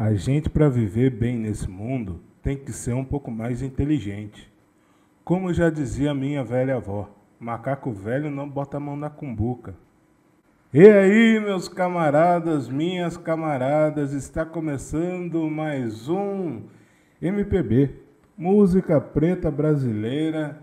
A 0.00 0.14
gente, 0.14 0.48
para 0.48 0.66
viver 0.66 1.10
bem 1.10 1.36
nesse 1.36 1.68
mundo, 1.68 2.22
tem 2.42 2.56
que 2.56 2.72
ser 2.72 2.94
um 2.94 3.04
pouco 3.04 3.30
mais 3.30 3.60
inteligente. 3.60 4.50
Como 5.22 5.52
já 5.52 5.68
dizia 5.68 6.14
minha 6.14 6.42
velha 6.42 6.76
avó, 6.76 7.14
macaco 7.38 7.92
velho 7.92 8.30
não 8.30 8.48
bota 8.48 8.78
a 8.78 8.80
mão 8.80 8.96
na 8.96 9.10
cumbuca. 9.10 9.74
E 10.72 10.88
aí, 10.88 11.38
meus 11.38 11.68
camaradas, 11.68 12.66
minhas 12.66 13.18
camaradas, 13.18 14.14
está 14.14 14.42
começando 14.42 15.50
mais 15.50 16.08
um 16.08 16.62
MPB, 17.20 17.90
música 18.38 18.98
preta 19.02 19.50
brasileira. 19.50 20.62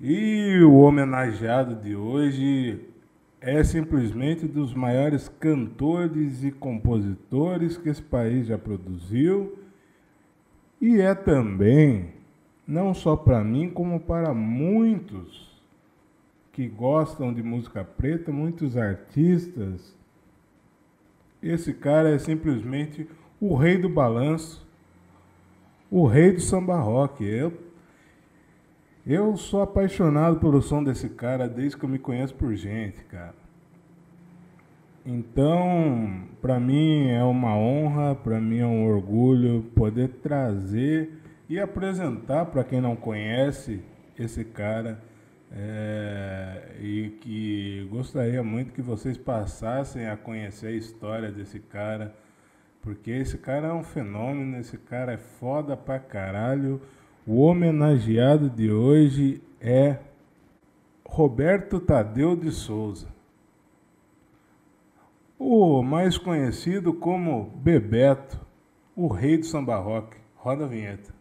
E 0.00 0.58
o 0.64 0.80
homenageado 0.80 1.76
de 1.76 1.94
hoje 1.94 2.93
é 3.46 3.62
simplesmente 3.62 4.46
dos 4.46 4.72
maiores 4.72 5.28
cantores 5.28 6.42
e 6.42 6.50
compositores 6.50 7.76
que 7.76 7.90
esse 7.90 8.00
país 8.00 8.46
já 8.46 8.56
produziu 8.56 9.58
e 10.80 10.98
é 10.98 11.14
também, 11.14 12.08
não 12.66 12.94
só 12.94 13.14
para 13.14 13.44
mim, 13.44 13.68
como 13.68 14.00
para 14.00 14.32
muitos 14.32 15.62
que 16.52 16.66
gostam 16.66 17.34
de 17.34 17.42
música 17.42 17.84
preta, 17.84 18.32
muitos 18.32 18.78
artistas. 18.78 19.94
Esse 21.42 21.74
cara 21.74 22.14
é 22.14 22.18
simplesmente 22.18 23.06
o 23.38 23.54
rei 23.56 23.76
do 23.76 23.90
balanço, 23.90 24.66
o 25.90 26.06
rei 26.06 26.32
do 26.32 26.40
samba 26.40 26.78
rock. 26.78 27.22
Eu, 27.22 27.52
eu 29.06 29.36
sou 29.36 29.60
apaixonado 29.60 30.40
pelo 30.40 30.62
som 30.62 30.82
desse 30.82 31.10
cara 31.10 31.46
desde 31.46 31.76
que 31.76 31.84
eu 31.84 31.90
me 31.90 31.98
conheço 31.98 32.34
por 32.34 32.54
gente, 32.54 33.04
cara. 33.04 33.43
Então, 35.06 36.24
para 36.40 36.58
mim 36.58 37.08
é 37.08 37.22
uma 37.22 37.54
honra, 37.56 38.14
para 38.14 38.40
mim 38.40 38.58
é 38.58 38.66
um 38.66 38.86
orgulho 38.86 39.62
poder 39.74 40.08
trazer 40.22 41.10
e 41.48 41.60
apresentar 41.60 42.46
para 42.46 42.64
quem 42.64 42.80
não 42.80 42.96
conhece 42.96 43.82
esse 44.18 44.44
cara 44.44 44.98
é, 45.52 46.76
e 46.80 47.10
que 47.20 47.86
gostaria 47.90 48.42
muito 48.42 48.72
que 48.72 48.80
vocês 48.80 49.18
passassem 49.18 50.08
a 50.08 50.16
conhecer 50.16 50.68
a 50.68 50.72
história 50.72 51.30
desse 51.30 51.60
cara, 51.60 52.14
porque 52.80 53.10
esse 53.10 53.38
cara 53.38 53.68
é 53.68 53.72
um 53.72 53.84
fenômeno, 53.84 54.58
esse 54.58 54.78
cara 54.78 55.12
é 55.12 55.18
foda 55.18 55.76
pra 55.76 55.98
caralho. 55.98 56.80
O 57.26 57.42
homenageado 57.42 58.50
de 58.50 58.70
hoje 58.70 59.42
é 59.60 59.98
Roberto 61.06 61.78
Tadeu 61.78 62.34
de 62.34 62.50
Souza, 62.50 63.13
o 65.38 65.82
mais 65.82 66.16
conhecido 66.16 66.92
como 66.94 67.50
Bebeto, 67.56 68.40
o 68.94 69.08
rei 69.08 69.38
do 69.38 69.46
samba 69.46 69.76
rock. 69.76 70.16
Roda 70.36 70.64
a 70.64 70.68
vinheta. 70.68 71.14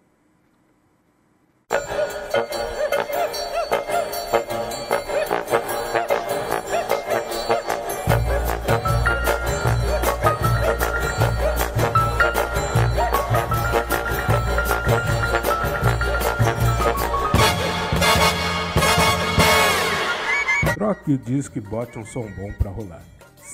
Troque 20.73 21.13
o 21.13 21.17
disco 21.17 21.57
e 21.57 21.61
bote 21.61 21.97
um 21.97 22.05
som 22.05 22.29
bom 22.31 22.51
pra 22.59 22.69
rolar. 22.69 23.01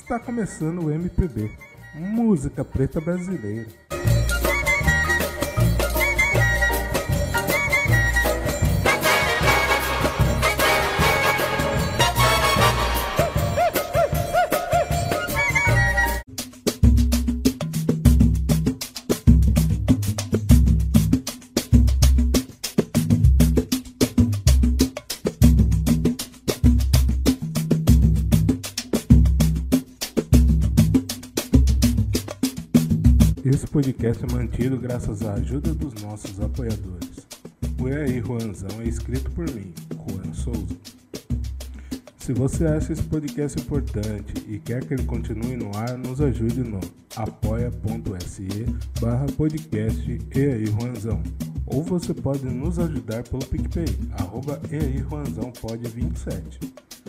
Está 0.09 0.19
começando 0.19 0.85
o 0.85 0.91
MPB, 0.91 1.51
música 1.93 2.65
preta 2.65 2.99
brasileira. 2.99 3.67
Podcast 33.79 34.25
é 34.25 34.33
mantido 34.33 34.77
graças 34.77 35.21
à 35.21 35.35
ajuda 35.35 35.73
dos 35.73 35.93
nossos 36.03 36.37
apoiadores. 36.41 37.25
O 37.79 37.87
E 37.87 37.95
aí 37.95 38.19
Juanzão 38.19 38.81
é 38.81 38.83
escrito 38.83 39.31
por 39.31 39.49
mim, 39.51 39.73
Juan 39.95 40.33
Souza. 40.33 40.75
Se 42.17 42.33
você 42.33 42.65
acha 42.65 42.91
esse 42.91 43.03
podcast 43.03 43.57
importante 43.57 44.33
e 44.49 44.59
quer 44.59 44.83
que 44.83 44.95
ele 44.95 45.05
continue 45.05 45.55
no 45.55 45.73
ar, 45.77 45.97
nos 45.97 46.19
ajude 46.19 46.59
no 46.61 46.81
apoia.se 47.15 48.49
barra 48.99 49.25
podcast 49.37 50.19
E 50.35 50.39
aí 50.39 50.65
Juanzão. 50.65 51.23
Ou 51.65 51.81
você 51.81 52.13
pode 52.13 52.43
nos 52.43 52.79
ajudar 52.79 53.23
pelo 53.23 53.45
PicPay, 53.45 53.87
arroba 54.19 54.59
E 54.69 54.75
aí 54.75 54.97
Juanzão 55.09 55.53
pode 55.61 55.87
27. 55.87 56.59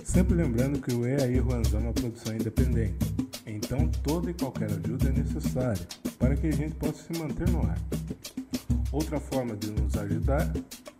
Sempre 0.05 0.37
lembrando 0.37 0.81
que 0.81 0.95
o 0.95 1.05
E 1.05 1.21
aí 1.21 1.35
Juanzão 1.35 1.81
é 1.81 1.83
uma 1.83 1.93
produção 1.93 2.33
independente. 2.33 2.95
Então 3.57 3.89
toda 4.03 4.31
e 4.31 4.35
qualquer 4.35 4.71
ajuda 4.71 5.09
é 5.09 5.13
necessária 5.13 5.87
para 6.19 6.37
que 6.37 6.47
a 6.47 6.53
gente 6.53 6.75
possa 6.75 7.03
se 7.03 7.19
manter 7.19 7.49
no 7.51 7.63
ar. 7.63 7.79
Outra 8.93 9.21
forma 9.21 9.57
de 9.57 9.71
nos 9.71 9.97
ajudar 9.97 10.53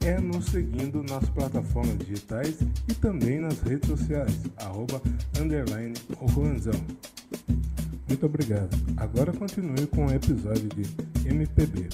é 0.05 0.19
nos 0.19 0.47
seguindo 0.47 1.03
nas 1.03 1.29
plataformas 1.31 1.99
digitais 1.99 2.57
e 2.89 2.95
também 2.95 3.41
nas 3.41 3.61
redes 3.61 3.89
sociais, 3.89 4.33
arroba, 4.59 5.01
underline. 5.41 5.95
Muito 8.09 8.27
obrigado. 8.27 8.77
Agora 8.97 9.33
continue 9.33 9.87
com 9.87 10.07
o 10.07 10.13
episódio 10.13 10.69
de 10.69 11.29
MPB, 11.29 11.89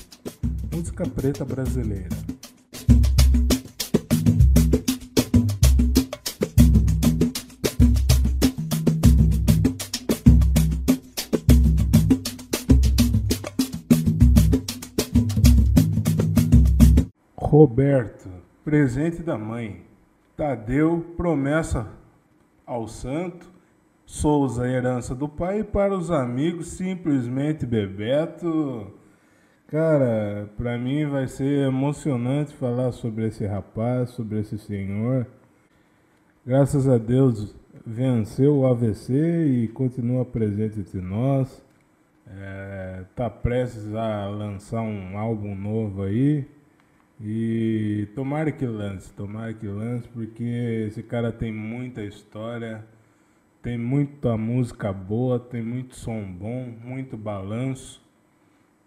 Música 0.72 1.06
Preta 1.06 1.44
Brasileira. 1.44 2.08
Roberto, 17.56 18.28
presente 18.62 19.22
da 19.22 19.38
mãe. 19.38 19.80
Tadeu, 20.36 21.14
promessa 21.16 21.90
ao 22.66 22.86
santo. 22.86 23.50
Souza, 24.04 24.68
herança 24.68 25.14
do 25.14 25.26
pai. 25.26 25.60
E 25.60 25.64
para 25.64 25.96
os 25.96 26.10
amigos, 26.10 26.66
simplesmente 26.72 27.64
Bebeto. 27.64 28.92
Cara, 29.68 30.50
para 30.54 30.76
mim 30.76 31.06
vai 31.06 31.26
ser 31.28 31.66
emocionante 31.66 32.52
falar 32.52 32.92
sobre 32.92 33.26
esse 33.28 33.46
rapaz, 33.46 34.10
sobre 34.10 34.40
esse 34.40 34.58
senhor. 34.58 35.26
Graças 36.44 36.86
a 36.86 36.98
Deus 36.98 37.56
venceu 37.86 38.54
o 38.54 38.66
AVC 38.66 39.14
e 39.46 39.68
continua 39.68 40.26
presente 40.26 40.80
entre 40.80 41.00
nós. 41.00 41.64
É, 42.28 43.04
tá 43.14 43.30
prestes 43.30 43.94
a 43.94 44.28
lançar 44.28 44.82
um 44.82 45.16
álbum 45.16 45.54
novo 45.54 46.02
aí. 46.02 46.54
E 47.21 48.09
tomara 48.15 48.53
que 48.53 48.66
lance, 48.66 49.12
tomara 49.15 49.54
que 49.54 49.66
lance, 49.66 50.06
porque 50.09 50.44
esse 50.88 51.03
cara 51.03 51.32
tem 51.32 51.50
muita 51.53 52.03
história, 52.04 52.87
tem 53.62 53.78
muita 53.78 54.37
música 54.37 54.93
boa, 54.93 55.38
tem 55.41 55.62
muito 55.62 55.97
som 55.97 56.22
bom, 56.31 56.66
muito 56.84 57.16
balanço. 57.16 58.04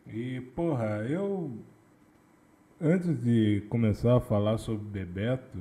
E, 0.08 0.42
porra, 0.56 1.06
eu. 1.10 1.58
Antes 2.82 3.22
de 3.22 3.62
começar 3.70 4.18
a 4.18 4.22
falar 4.22 4.58
sobre 4.58 4.86
Bebeto, 4.86 5.60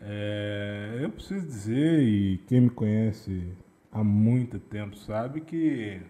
é, 0.00 0.98
eu 1.00 1.10
preciso 1.10 1.46
dizer, 1.46 2.02
e 2.02 2.38
quem 2.46 2.62
me 2.62 2.70
conhece 2.70 3.50
há 3.90 4.04
muito 4.04 4.58
tempo 4.58 4.96
sabe 4.96 5.40
que 5.40 6.02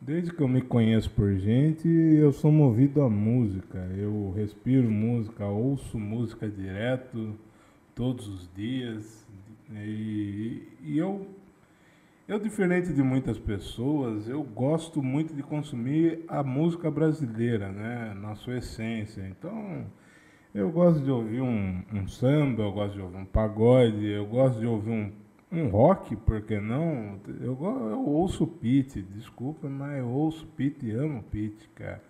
Desde 0.00 0.32
que 0.32 0.40
eu 0.40 0.46
me 0.46 0.62
conheço 0.62 1.10
por 1.10 1.34
gente, 1.34 1.88
eu 1.88 2.32
sou 2.32 2.52
movido 2.52 3.02
à 3.02 3.10
música. 3.10 3.78
Eu 3.96 4.32
respiro 4.36 4.88
música, 4.88 5.44
ouço 5.44 5.98
música 5.98 6.48
direto, 6.48 7.34
todos 7.96 8.28
os 8.28 8.48
dias. 8.54 9.26
E, 9.72 10.68
e 10.84 10.96
eu, 10.96 11.26
eu, 12.28 12.38
diferente 12.38 12.92
de 12.92 13.02
muitas 13.02 13.40
pessoas, 13.40 14.28
eu 14.28 14.40
gosto 14.44 15.02
muito 15.02 15.34
de 15.34 15.42
consumir 15.42 16.24
a 16.28 16.44
música 16.44 16.88
brasileira, 16.92 17.72
né? 17.72 18.14
Na 18.14 18.36
sua 18.36 18.58
essência. 18.58 19.26
Então, 19.28 19.84
eu 20.54 20.70
gosto 20.70 21.02
de 21.02 21.10
ouvir 21.10 21.40
um, 21.40 21.82
um 21.92 22.06
samba, 22.06 22.62
eu 22.62 22.72
gosto 22.72 22.94
de 22.94 23.00
ouvir 23.00 23.16
um 23.16 23.24
pagode, 23.24 24.06
eu 24.06 24.26
gosto 24.26 24.60
de 24.60 24.66
ouvir 24.66 24.90
um, 24.90 25.12
um 25.50 25.68
rock, 25.68 26.14
por 26.14 26.42
que 26.42 26.60
não? 26.60 27.18
Eu, 27.40 27.58
eu 27.60 28.06
ouço 28.06 28.46
Pete, 28.46 29.00
desculpa, 29.02 29.68
mas 29.68 29.98
eu 29.98 30.08
ouço 30.08 30.46
Pete 30.56 30.86
e 30.86 30.92
amo 30.92 31.22
Pete, 31.22 31.68
cara. 31.74 32.02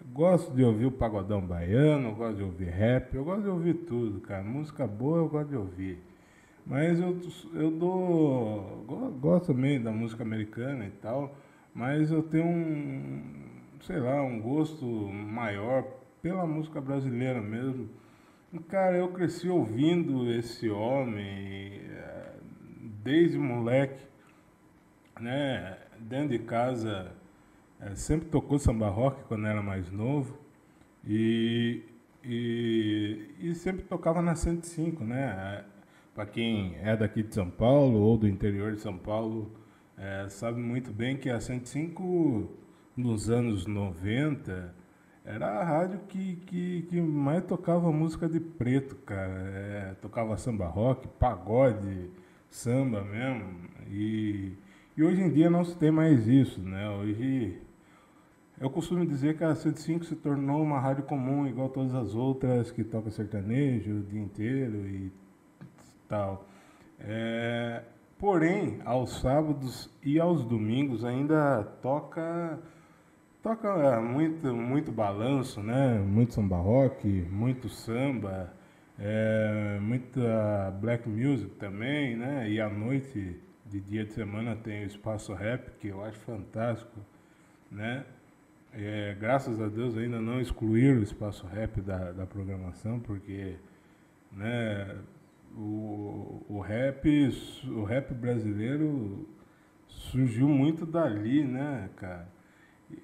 Eu 0.00 0.06
gosto 0.12 0.54
de 0.54 0.62
ouvir 0.62 0.86
o 0.86 0.92
pagodão 0.92 1.40
baiano, 1.40 2.14
gosto 2.14 2.36
de 2.36 2.42
ouvir 2.44 2.68
rap, 2.68 3.14
eu 3.14 3.24
gosto 3.24 3.42
de 3.42 3.48
ouvir 3.48 3.74
tudo, 3.74 4.20
cara. 4.20 4.44
Música 4.44 4.86
boa 4.86 5.18
eu 5.18 5.28
gosto 5.28 5.48
de 5.48 5.56
ouvir. 5.56 5.98
Mas 6.64 7.00
eu, 7.00 7.18
eu 7.54 7.70
dou. 7.70 8.84
Gosto 9.20 9.54
também 9.54 9.80
da 9.82 9.90
música 9.90 10.22
americana 10.22 10.86
e 10.86 10.90
tal, 10.90 11.34
mas 11.74 12.12
eu 12.12 12.22
tenho 12.22 12.46
um, 12.46 13.22
sei 13.80 13.98
lá, 13.98 14.22
um 14.22 14.40
gosto 14.40 14.84
maior 14.86 15.82
pela 16.22 16.46
música 16.46 16.80
brasileira 16.80 17.40
mesmo. 17.40 17.88
Cara, 18.68 18.96
eu 18.96 19.08
cresci 19.08 19.48
ouvindo 19.48 20.30
esse 20.30 20.70
homem 20.70 21.80
desde 23.08 23.38
moleque, 23.38 24.06
né? 25.18 25.78
Dentro 25.98 26.28
de 26.28 26.40
casa, 26.40 27.10
é, 27.80 27.94
sempre 27.94 28.28
tocou 28.28 28.58
samba 28.58 28.90
rock 28.90 29.24
quando 29.24 29.46
era 29.46 29.62
mais 29.62 29.90
novo 29.90 30.38
e, 31.02 31.82
e, 32.22 33.30
e 33.40 33.54
sempre 33.54 33.82
tocava 33.82 34.20
na 34.20 34.36
105, 34.36 35.02
né? 35.04 35.64
Para 36.14 36.26
quem 36.26 36.76
é 36.82 36.94
daqui 36.94 37.22
de 37.22 37.34
São 37.34 37.48
Paulo 37.48 37.98
ou 37.98 38.18
do 38.18 38.28
interior 38.28 38.74
de 38.74 38.82
São 38.82 38.98
Paulo, 38.98 39.52
é, 39.96 40.28
sabe 40.28 40.60
muito 40.60 40.92
bem 40.92 41.16
que 41.16 41.30
a 41.30 41.40
105 41.40 42.50
nos 42.94 43.30
anos 43.30 43.66
90 43.66 44.74
era 45.24 45.46
a 45.60 45.64
rádio 45.64 46.00
que, 46.08 46.36
que, 46.46 46.82
que 46.82 47.00
mais 47.00 47.42
tocava 47.44 47.90
música 47.90 48.28
de 48.28 48.38
preto, 48.38 48.96
cara. 48.96 49.32
É, 49.32 49.94
tocava 50.02 50.36
samba 50.36 50.66
rock, 50.66 51.08
pagode, 51.18 52.10
samba 52.50 53.02
mesmo. 53.02 53.68
E, 53.90 54.52
e 54.96 55.02
hoje 55.02 55.22
em 55.22 55.30
dia 55.30 55.48
não 55.50 55.64
se 55.64 55.76
tem 55.76 55.90
mais 55.90 56.26
isso, 56.26 56.60
né? 56.60 56.88
Hoje 56.90 57.58
eu 58.60 58.68
costumo 58.68 59.06
dizer 59.06 59.36
que 59.36 59.44
a 59.44 59.54
105 59.54 60.04
se 60.04 60.16
tornou 60.16 60.60
uma 60.62 60.80
rádio 60.80 61.04
comum, 61.04 61.46
igual 61.46 61.68
todas 61.68 61.94
as 61.94 62.14
outras 62.14 62.72
que 62.72 62.82
toca 62.82 63.08
sertanejo 63.10 63.98
o 63.98 64.02
dia 64.02 64.20
inteiro 64.20 64.86
e 64.88 65.12
tal. 66.08 66.44
É, 66.98 67.82
porém, 68.18 68.80
aos 68.84 69.20
sábados 69.20 69.88
e 70.02 70.18
aos 70.18 70.44
domingos 70.44 71.04
ainda 71.04 71.62
toca 71.80 72.58
toca 73.40 73.68
é, 73.68 74.00
muito 74.00 74.52
muito 74.52 74.90
balanço, 74.90 75.62
né? 75.62 76.00
Muito 76.00 76.34
samba 76.34 76.56
rock, 76.56 77.06
muito 77.30 77.68
samba, 77.68 78.52
é, 78.98 79.78
muita 79.80 80.70
black 80.80 81.08
music 81.08 81.54
também, 81.56 82.16
né? 82.16 82.50
E 82.50 82.60
à 82.60 82.68
noite 82.68 83.36
de 83.66 83.80
dia 83.80 84.04
de 84.04 84.12
semana 84.12 84.56
tem 84.56 84.82
o 84.82 84.86
espaço 84.86 85.32
rap 85.34 85.70
que 85.78 85.88
eu 85.88 86.02
acho 86.02 86.18
fantástico, 86.20 87.00
né? 87.70 88.04
É, 88.72 89.16
graças 89.18 89.60
a 89.60 89.68
Deus 89.68 89.96
ainda 89.96 90.20
não 90.20 90.40
excluíram 90.40 91.00
o 91.00 91.02
espaço 91.02 91.46
rap 91.46 91.80
da, 91.80 92.12
da 92.12 92.26
programação, 92.26 93.00
porque 93.00 93.56
né, 94.32 94.96
o, 95.56 96.44
o, 96.48 96.60
rap, 96.60 97.08
o 97.68 97.84
rap 97.84 98.12
brasileiro 98.14 99.28
surgiu 99.86 100.48
muito 100.48 100.84
dali, 100.84 101.44
né, 101.44 101.88
cara? 101.96 102.28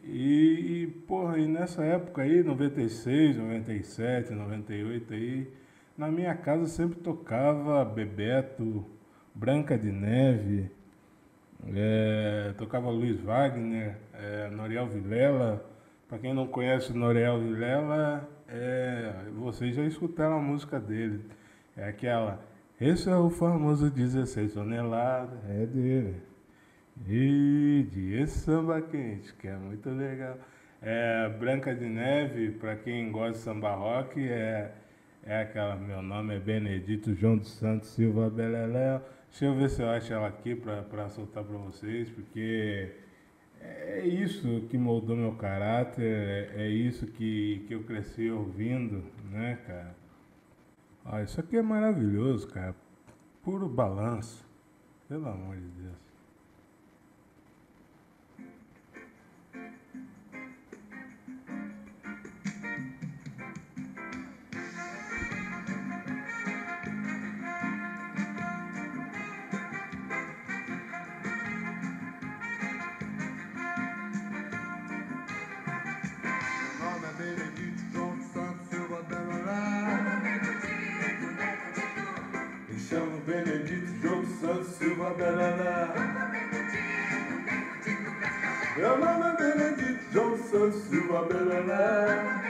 E, 0.02 0.88
porra, 1.06 1.38
e 1.38 1.46
nessa 1.46 1.85
época 1.85 2.23
aí, 2.23 2.43
96, 2.43 3.37
97, 3.37 4.32
98 4.32 5.14
aí, 5.14 5.52
na 5.96 6.08
minha 6.08 6.35
casa 6.35 6.67
sempre 6.67 6.99
tocava 7.00 7.85
Bebeto, 7.85 8.85
Branca 9.35 9.79
de 9.79 9.91
Neve, 9.91 10.70
é, 11.73 12.52
tocava 12.58 12.91
Luiz 12.91 13.20
Wagner, 13.20 13.96
é, 14.12 14.50
Noriel 14.50 14.87
Vilela. 14.87 15.64
Para 16.08 16.19
quem 16.19 16.35
não 16.35 16.46
conhece 16.46 16.93
Noriel 16.93 17.41
Vilela, 17.41 18.29
é, 18.49 19.12
vocês 19.37 19.75
já 19.75 19.85
escutaram 19.85 20.38
a 20.38 20.43
música 20.43 20.79
dele. 20.79 21.25
É 21.76 21.88
aquela. 21.88 22.41
Esse 22.81 23.08
é 23.08 23.17
o 23.17 23.31
famoso 23.31 23.91
16 23.91 24.52
toneladas, 24.52 25.38
é 25.49 25.64
dele. 25.67 26.17
E 27.08 27.87
de 27.91 28.26
samba 28.26 28.81
quente, 28.82 29.32
que 29.35 29.49
é 29.49 29.56
muito 29.56 29.88
legal. 29.91 30.37
É, 30.82 31.29
Branca 31.31 31.75
de 31.75 31.87
Neve, 31.87 32.50
para 32.52 32.76
quem 32.76 33.11
gosta 33.11 33.32
de 33.32 33.38
samba 33.38 33.75
rock, 33.75 34.20
é, 34.29 34.70
é 35.26 35.43
aquela. 35.43 35.76
Meu 35.76 36.03
nome 36.03 36.37
é 36.37 36.38
Benedito 36.38 37.15
João 37.15 37.37
dos 37.37 37.53
Santos 37.53 37.88
Silva 37.91 38.31
Beleléu. 38.31 39.00
Deixa 39.29 39.47
eu 39.47 39.55
ver 39.55 39.69
se 39.71 39.82
eu 39.82 39.88
acho 39.88 40.12
ela 40.12 40.29
aqui 40.29 40.55
para 40.55 41.09
soltar 41.09 41.43
para 41.44 41.56
vocês, 41.56 42.09
porque 42.11 42.93
é 43.61 44.06
isso 44.06 44.67
que 44.69 44.79
moldou 44.79 45.17
meu 45.17 45.32
caráter, 45.32 46.05
é, 46.05 46.65
é 46.65 46.69
isso 46.69 47.06
que, 47.06 47.65
que 47.67 47.75
eu 47.75 47.82
cresci 47.82 48.31
ouvindo, 48.31 49.05
né, 49.31 49.59
cara? 49.67 49.97
Ó, 51.05 51.21
isso 51.21 51.41
aqui 51.41 51.56
é 51.56 51.62
maravilhoso, 51.62 52.49
cara. 52.49 52.75
Puro 53.43 53.69
balanço. 53.69 54.44
Pelo 55.09 55.29
amor 55.29 55.56
de 55.56 55.69
Deus. 55.82 56.04
Meu 88.77 88.99
nome 88.99 89.27
é 89.27 89.37
Benedito 89.37 90.11
Johnson 90.11 90.73
Silva 90.73 91.23
Belené. 91.27 92.43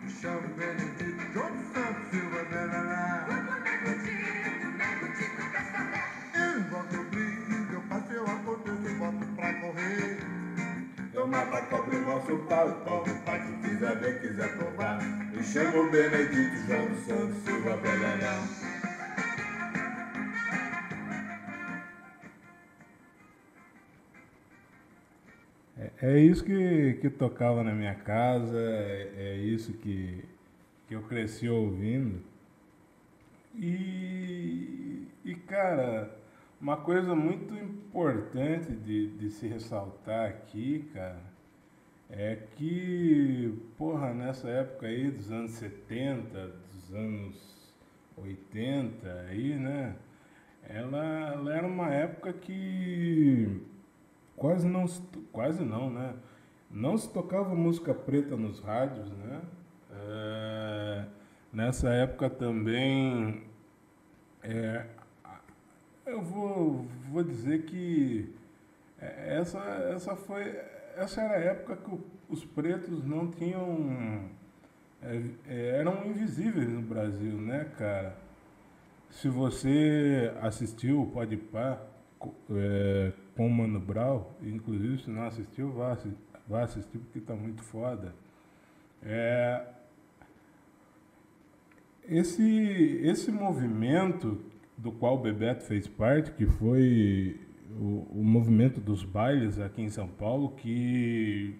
Me 0.00 0.10
chamo 0.10 0.48
Benedito 0.56 1.24
Johnson 1.34 1.90
Silva 2.10 2.42
Belené. 2.44 3.26
Eu 6.34 6.58
invoco 6.58 6.96
o 6.96 7.04
brilho, 7.10 7.82
passo, 7.90 8.12
eu 8.12 8.24
aconteço 8.24 8.88
e 8.88 8.94
boto 8.94 9.26
pra 9.36 9.52
correr. 9.52 10.18
Eu 11.12 11.26
mato 11.26 11.54
a 11.54 11.60
cobra 11.62 11.94
e 11.94 12.00
mostro 12.00 12.36
o 12.36 12.38
pau, 12.46 12.68
o 12.68 13.14
pai 13.26 13.40
que 13.42 13.68
quiser 13.68 13.98
ver, 13.98 14.20
quiser 14.22 14.56
provar. 14.56 15.02
Me 15.02 15.42
chamo 15.44 15.90
Benedito 15.90 16.56
Johnson 16.66 17.30
Silva 17.44 17.76
Belené. 17.76 18.63
É 26.06 26.18
isso 26.18 26.44
que, 26.44 26.98
que 27.00 27.08
tocava 27.08 27.64
na 27.64 27.72
minha 27.72 27.94
casa, 27.94 28.58
é, 28.58 29.12
é 29.16 29.36
isso 29.38 29.72
que, 29.72 30.22
que 30.86 30.94
eu 30.94 31.00
cresci 31.04 31.48
ouvindo. 31.48 32.20
E, 33.54 35.08
e, 35.24 35.34
cara, 35.34 36.14
uma 36.60 36.76
coisa 36.76 37.14
muito 37.14 37.54
importante 37.54 38.70
de, 38.70 39.16
de 39.16 39.30
se 39.30 39.46
ressaltar 39.46 40.28
aqui, 40.28 40.86
cara, 40.92 41.22
é 42.10 42.36
que, 42.54 43.58
porra, 43.78 44.12
nessa 44.12 44.50
época 44.50 44.86
aí 44.88 45.10
dos 45.10 45.32
anos 45.32 45.52
70, 45.52 46.48
dos 46.70 46.94
anos 46.94 47.74
80 48.18 49.10
aí, 49.30 49.54
né? 49.54 49.96
Ela, 50.68 51.32
ela 51.32 51.56
era 51.56 51.66
uma 51.66 51.88
época 51.88 52.30
que 52.34 53.62
quase 54.36 54.66
não, 54.66 54.86
quase 55.32 55.64
não, 55.64 55.90
né? 55.90 56.14
Não 56.70 56.98
se 56.98 57.08
tocava 57.08 57.54
música 57.54 57.94
preta 57.94 58.36
nos 58.36 58.60
rádios, 58.60 59.10
né? 59.10 59.42
É, 59.92 61.04
nessa 61.52 61.88
época 61.90 62.28
também, 62.28 63.44
é, 64.42 64.86
eu 66.06 66.20
vou, 66.20 66.86
vou 67.10 67.22
dizer 67.22 67.64
que 67.64 68.34
essa, 68.98 69.58
essa 69.94 70.16
foi, 70.16 70.56
essa 70.96 71.20
era 71.20 71.34
a 71.34 71.40
época 71.40 71.76
que 71.76 71.98
os 72.28 72.44
pretos 72.44 73.04
não 73.04 73.30
tinham, 73.30 74.28
é, 75.02 75.22
é, 75.46 75.68
eram 75.78 76.04
invisíveis 76.06 76.68
no 76.68 76.82
Brasil, 76.82 77.34
né, 77.34 77.70
cara? 77.78 78.16
Se 79.10 79.28
você 79.28 80.32
assistiu 80.42 81.02
o 81.02 81.06
Pode 81.06 81.36
Par, 81.36 81.80
é, 82.50 83.12
com 83.36 83.46
o 83.46 83.50
Mano 83.50 83.80
Brown, 83.80 84.24
inclusive 84.42 84.98
se 84.98 85.10
não 85.10 85.24
assistiu, 85.24 85.72
vá, 85.72 85.98
vá 86.46 86.62
assistir 86.62 86.98
porque 86.98 87.18
está 87.18 87.34
muito 87.34 87.62
foda. 87.62 88.14
É, 89.02 89.66
esse, 92.08 93.00
esse 93.02 93.30
movimento 93.30 94.40
do 94.76 94.92
qual 94.92 95.16
o 95.16 95.18
Bebeto 95.18 95.64
fez 95.64 95.86
parte, 95.86 96.32
que 96.32 96.46
foi 96.46 97.40
o, 97.70 98.06
o 98.20 98.24
movimento 98.24 98.80
dos 98.80 99.04
bailes 99.04 99.58
aqui 99.58 99.82
em 99.82 99.88
São 99.88 100.08
Paulo, 100.08 100.50
que 100.50 101.56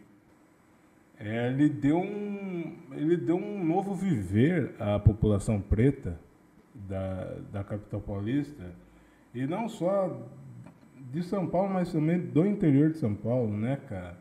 é, 1.18 1.48
ele, 1.48 1.68
deu 1.68 1.98
um, 1.98 2.76
ele 2.92 3.16
deu 3.16 3.36
um 3.36 3.64
novo 3.64 3.94
viver 3.94 4.74
à 4.80 4.98
população 4.98 5.60
preta 5.60 6.18
da, 6.74 7.36
da 7.52 7.64
capital 7.64 8.00
paulista, 8.00 8.74
e 9.34 9.46
não 9.46 9.68
só 9.68 10.28
de 11.14 11.22
São 11.22 11.46
Paulo, 11.46 11.72
mas 11.72 11.92
também 11.92 12.18
do 12.18 12.44
interior 12.44 12.90
de 12.90 12.98
São 12.98 13.14
Paulo, 13.14 13.56
né, 13.56 13.78
cara? 13.88 14.18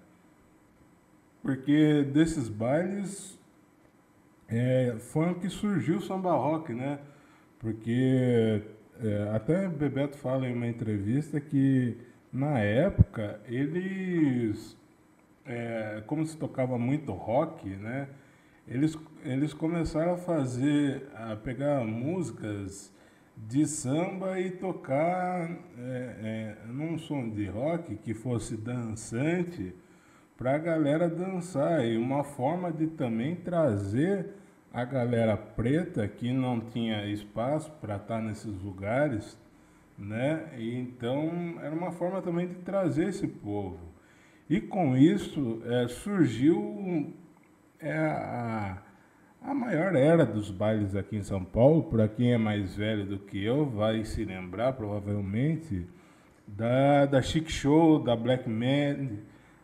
Porque 1.41 2.03
desses 2.03 2.47
bailes 2.47 3.37
é, 4.47 4.95
foi 4.99 5.33
que 5.35 5.49
surgiu 5.49 5.97
o 5.97 6.01
samba 6.01 6.31
rock, 6.33 6.71
né? 6.73 6.99
Porque 7.59 8.61
é, 9.01 9.29
até 9.33 9.67
Bebeto 9.67 10.17
fala 10.17 10.47
em 10.47 10.53
uma 10.53 10.67
entrevista 10.67 11.39
que 11.39 11.97
na 12.31 12.59
época 12.59 13.39
eles, 13.47 14.77
é, 15.45 16.03
como 16.05 16.25
se 16.25 16.37
tocava 16.37 16.77
muito 16.77 17.11
rock, 17.11 17.67
né? 17.67 18.07
Eles, 18.67 18.97
eles 19.25 19.53
começaram 19.53 20.13
a 20.13 20.17
fazer, 20.17 21.09
a 21.15 21.35
pegar 21.35 21.83
músicas 21.83 22.93
de 23.35 23.65
samba 23.65 24.39
e 24.39 24.51
tocar 24.51 25.49
é, 25.77 26.57
é, 26.57 26.57
num 26.67 26.97
som 26.97 27.29
de 27.29 27.47
rock 27.47 27.95
que 27.97 28.13
fosse 28.13 28.55
dançante 28.55 29.73
para 30.37 30.55
a 30.55 30.57
galera 30.57 31.09
dançar 31.09 31.85
e 31.85 31.97
uma 31.97 32.23
forma 32.23 32.71
de 32.71 32.87
também 32.87 33.35
trazer 33.35 34.29
a 34.73 34.83
galera 34.83 35.37
preta 35.37 36.07
que 36.07 36.31
não 36.33 36.59
tinha 36.59 37.05
espaço 37.07 37.71
para 37.79 37.95
estar 37.95 38.17
tá 38.17 38.21
nesses 38.21 38.59
lugares, 38.61 39.37
né? 39.97 40.51
E 40.57 40.75
então 40.75 41.59
era 41.61 41.73
uma 41.73 41.91
forma 41.91 42.21
também 42.21 42.47
de 42.47 42.55
trazer 42.55 43.09
esse 43.09 43.27
povo. 43.27 43.79
E 44.49 44.59
com 44.59 44.97
isso 44.97 45.61
é, 45.65 45.87
surgiu 45.87 47.13
é, 47.79 47.93
a, 47.93 48.82
a 49.43 49.53
maior 49.53 49.95
era 49.95 50.25
dos 50.25 50.49
bailes 50.49 50.95
aqui 50.95 51.17
em 51.17 51.23
São 51.23 51.43
Paulo. 51.43 51.83
Para 51.83 52.07
quem 52.07 52.33
é 52.33 52.37
mais 52.37 52.75
velho 52.75 53.05
do 53.05 53.19
que 53.19 53.43
eu, 53.43 53.65
vai 53.65 54.03
se 54.05 54.23
lembrar 54.23 54.73
provavelmente 54.73 55.85
da, 56.47 57.05
da 57.05 57.21
Chic 57.21 57.49
Show, 57.49 57.99
da 57.99 58.15
Black 58.15 58.49
Man, 58.49 59.17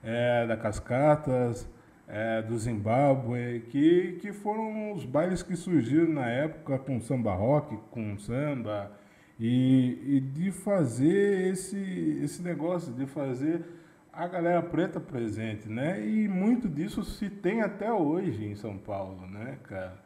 é, 0.04 0.46
da 0.46 0.58
Cascatas 0.58 1.68
é, 2.08 2.42
do 2.42 2.58
Zimbábue, 2.58 3.62
que, 3.70 4.18
que 4.20 4.34
foram 4.34 4.92
os 4.94 5.06
bailes 5.06 5.44
que 5.44 5.56
surgiram 5.56 6.12
na 6.12 6.28
época 6.28 6.78
com 6.80 7.00
samba 7.00 7.34
rock, 7.34 7.78
com 7.92 8.18
samba, 8.18 8.92
e, 9.40 9.98
e 10.06 10.20
de 10.20 10.52
fazer 10.52 11.52
esse, 11.52 12.20
esse 12.22 12.42
negócio, 12.42 12.92
de 12.92 13.06
fazer 13.06 13.64
a 14.12 14.28
galera 14.28 14.62
preta 14.62 15.00
presente, 15.00 15.70
né? 15.70 16.06
E 16.06 16.28
muito 16.28 16.68
disso 16.68 17.04
se 17.04 17.30
tem 17.30 17.62
até 17.62 17.92
hoje 17.92 18.46
em 18.46 18.56
São 18.56 18.78
Paulo, 18.78 19.26
né, 19.28 19.58
cara? 19.64 19.98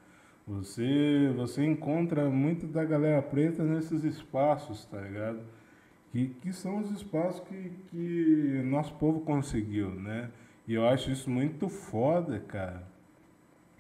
Você, 0.45 1.31
você 1.35 1.63
encontra 1.65 2.29
muito 2.29 2.67
da 2.67 2.83
galera 2.83 3.21
preta 3.21 3.63
nesses 3.63 4.03
espaços, 4.03 4.85
tá 4.85 4.99
ligado? 4.99 5.39
Que, 6.11 6.27
que 6.41 6.53
são 6.53 6.79
os 6.79 6.91
espaços 6.91 7.41
que, 7.47 7.71
que 7.89 8.61
nosso 8.65 8.93
povo 8.95 9.21
conseguiu, 9.21 9.89
né? 9.89 10.29
E 10.67 10.73
eu 10.73 10.87
acho 10.87 11.09
isso 11.11 11.29
muito 11.29 11.69
foda, 11.69 12.39
cara. 12.39 12.83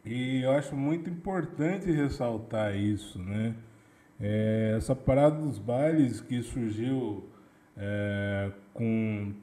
E 0.05 0.41
eu 0.41 0.51
acho 0.51 0.75
muito 0.75 1.09
importante 1.09 1.91
ressaltar 1.91 2.75
isso, 2.75 3.19
né? 3.19 3.55
É, 4.19 4.75
essa 4.77 4.95
parada 4.95 5.37
dos 5.37 5.59
bailes 5.59 6.21
que 6.21 6.41
surgiu 6.41 7.29
é, 7.77 8.51
com, 8.73 9.33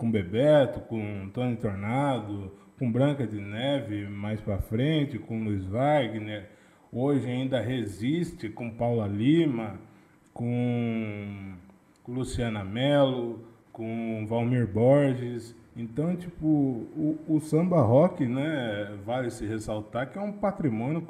com 0.00 0.10
Bebeto, 0.10 0.80
com 0.80 1.28
Tony 1.28 1.56
Tornado, 1.56 2.50
com 2.78 2.90
Branca 2.90 3.26
de 3.26 3.38
Neve 3.38 4.08
mais 4.08 4.40
para 4.40 4.56
frente, 4.56 5.18
com 5.18 5.44
Luiz 5.44 5.62
Wagner, 5.66 6.48
hoje 6.90 7.28
ainda 7.30 7.60
resiste 7.60 8.48
com 8.48 8.70
Paula 8.70 9.06
Lima, 9.06 9.78
com, 10.32 11.52
Luciana 12.08 12.64
Mello, 12.64 13.44
com 13.70 14.24
Valmir 14.26 14.66
Borges. 14.66 15.54
Então, 15.76 16.16
tipo, 16.16 16.46
o, 16.46 17.18
o, 17.28 17.38
samba 17.38 17.82
rock, 17.82 18.26
né, 18.26 18.98
vale 19.04 19.30
se 19.30 19.44
ressaltar 19.46 20.10
que 20.10 20.18
é 20.18 20.22
um 20.22 20.32
patrimônio 20.32 21.06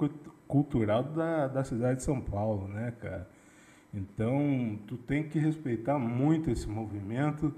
cultural 0.48 1.04
da, 1.04 1.46
da 1.46 1.62
cidade 1.62 1.98
de 1.98 2.02
São 2.02 2.20
Paulo, 2.20 2.66
né, 2.66 2.92
cara? 3.00 3.28
Então, 3.94 4.78
tu 4.88 4.96
tem 4.96 5.28
que 5.28 5.38
respeitar 5.38 5.96
muito 5.96 6.50
esse 6.50 6.68
movimento, 6.68 7.54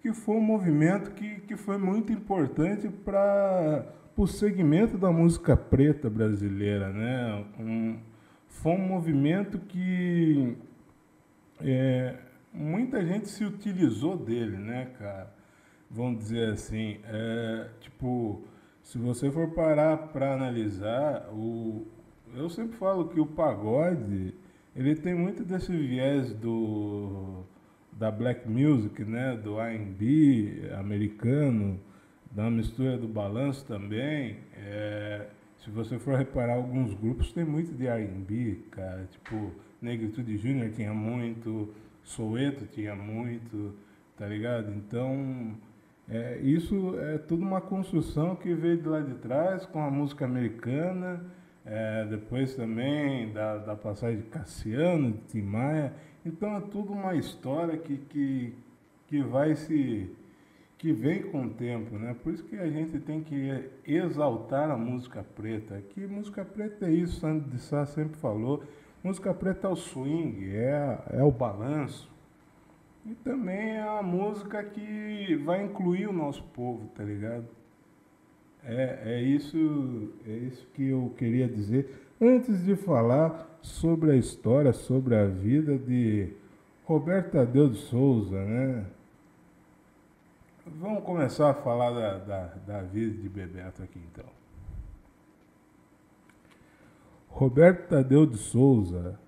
que 0.00 0.12
foi 0.12 0.36
um 0.36 0.40
movimento 0.40 1.10
que, 1.12 1.40
que 1.40 1.56
foi 1.56 1.78
muito 1.78 2.12
importante 2.12 2.88
para 2.88 3.86
o 4.16 4.26
segmento 4.26 4.98
da 4.98 5.10
música 5.10 5.56
preta 5.56 6.08
brasileira, 6.10 6.90
né? 6.92 7.44
Um, 7.58 7.98
foi 8.46 8.72
um 8.72 8.86
movimento 8.86 9.58
que 9.58 10.56
é, 11.60 12.16
muita 12.52 13.04
gente 13.04 13.28
se 13.28 13.44
utilizou 13.44 14.16
dele, 14.16 14.56
né, 14.56 14.90
cara? 14.98 15.38
vamos 15.90 16.18
dizer 16.18 16.52
assim, 16.52 16.98
é, 17.04 17.68
tipo, 17.80 18.42
se 18.82 18.98
você 18.98 19.30
for 19.30 19.50
parar 19.50 19.96
para 20.08 20.34
analisar, 20.34 21.28
o, 21.32 21.86
eu 22.34 22.48
sempre 22.50 22.76
falo 22.76 23.08
que 23.08 23.18
o 23.18 23.26
pagode, 23.26 24.34
ele 24.76 24.94
tem 24.94 25.14
muito 25.14 25.44
desse 25.44 25.74
viés 25.74 26.32
do 26.34 27.44
da 27.98 28.10
black 28.10 28.48
music, 28.48 29.04
né, 29.04 29.36
do 29.36 29.60
R&B 29.60 30.70
americano, 30.78 31.80
da 32.30 32.48
mistura 32.48 32.96
do 32.96 33.08
balanço 33.08 33.66
também. 33.66 34.38
É, 34.56 35.26
se 35.58 35.70
você 35.70 35.98
for 35.98 36.16
reparar 36.16 36.54
alguns 36.54 36.94
grupos 36.94 37.32
tem 37.32 37.44
muito 37.44 37.74
de 37.74 37.86
R&B, 37.86 38.60
cara, 38.70 39.08
tipo 39.10 39.52
Negritude 39.82 40.36
Júnior 40.36 40.70
tinha 40.70 40.94
muito, 40.94 41.74
Soweto 42.04 42.66
tinha 42.66 42.94
muito, 42.94 43.74
tá 44.16 44.26
ligado? 44.26 44.72
Então 44.72 45.56
é, 46.08 46.38
isso 46.38 46.96
é 47.00 47.18
tudo 47.18 47.42
uma 47.42 47.60
construção 47.60 48.36
que 48.36 48.54
veio 48.54 48.78
de 48.80 48.88
lá 48.88 49.00
de 49.00 49.14
trás 49.14 49.66
com 49.66 49.82
a 49.82 49.90
música 49.90 50.24
americana, 50.24 51.24
é, 51.66 52.06
depois 52.06 52.54
também 52.54 53.32
da, 53.32 53.58
da 53.58 53.76
passagem 53.76 54.18
de 54.18 54.26
Cassiano, 54.28 55.12
de 55.12 55.18
Tim 55.28 55.42
Maia. 55.42 55.92
Então 56.28 56.56
é 56.56 56.60
tudo 56.60 56.92
uma 56.92 57.14
história 57.14 57.78
que, 57.78 57.96
que, 57.96 58.54
que 59.06 59.22
vai 59.22 59.54
se. 59.54 60.14
que 60.76 60.92
vem 60.92 61.22
com 61.22 61.46
o 61.46 61.50
tempo, 61.50 61.98
né? 61.98 62.14
Por 62.22 62.34
isso 62.34 62.44
que 62.44 62.56
a 62.56 62.68
gente 62.68 63.00
tem 63.00 63.22
que 63.22 63.70
exaltar 63.86 64.70
a 64.70 64.76
música 64.76 65.24
preta. 65.34 65.82
Que 65.88 66.06
música 66.06 66.44
preta 66.44 66.86
é 66.86 66.92
isso, 66.92 67.18
Sandro 67.20 67.48
de 67.48 67.58
Sá 67.58 67.86
sempre 67.86 68.18
falou. 68.18 68.62
Música 69.02 69.32
preta 69.32 69.68
é 69.68 69.70
o 69.70 69.76
swing, 69.76 70.54
é, 70.54 70.98
é 71.12 71.22
o 71.22 71.30
balanço, 71.30 72.10
e 73.06 73.14
também 73.14 73.76
é 73.76 73.84
uma 73.84 74.02
música 74.02 74.62
que 74.62 75.34
vai 75.36 75.64
incluir 75.64 76.08
o 76.08 76.12
nosso 76.12 76.42
povo, 76.42 76.88
tá 76.88 77.04
ligado? 77.04 77.46
É, 78.64 78.98
é, 79.04 79.22
isso, 79.22 80.12
é 80.26 80.32
isso 80.32 80.66
que 80.74 80.88
eu 80.88 81.14
queria 81.16 81.48
dizer 81.48 82.06
antes 82.20 82.64
de 82.64 82.74
falar 82.74 83.47
sobre 83.62 84.12
a 84.12 84.16
história, 84.16 84.72
sobre 84.72 85.16
a 85.16 85.26
vida 85.26 85.78
de 85.78 86.32
Roberto 86.84 87.32
Tadeu 87.32 87.68
de 87.68 87.78
Souza, 87.78 88.44
né? 88.44 88.86
Vamos 90.66 91.02
começar 91.04 91.50
a 91.50 91.54
falar 91.54 91.90
da, 91.90 92.18
da, 92.18 92.46
da 92.66 92.82
vida 92.82 93.14
de 93.22 93.28
Bebeto 93.28 93.82
aqui 93.82 93.98
então. 94.12 94.26
Roberto 97.28 97.88
Tadeu 97.88 98.26
de 98.26 98.36
Souza 98.36 99.18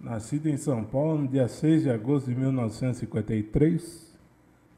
nascido 0.00 0.48
em 0.48 0.56
São 0.56 0.84
Paulo 0.84 1.22
no 1.22 1.28
dia 1.28 1.48
6 1.48 1.82
de 1.82 1.90
agosto 1.90 2.28
de 2.28 2.36
1953. 2.36 4.16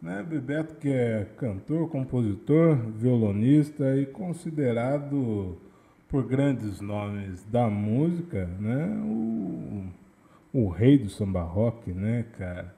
Né? 0.00 0.22
Bebeto 0.22 0.76
que 0.76 0.88
é 0.88 1.26
cantor, 1.36 1.88
compositor, 1.88 2.76
violonista 2.76 3.96
e 3.96 4.06
considerado 4.06 5.58
por 6.11 6.26
grandes 6.26 6.81
nomes 6.81 7.45
da 7.45 7.71
música, 7.71 8.45
né? 8.59 9.00
o, 9.05 9.85
o 10.52 10.69
rei 10.69 10.99
do 10.99 11.09
samba 11.09 11.43
rock, 11.43 11.93
né, 11.93 12.25
cara? 12.37 12.75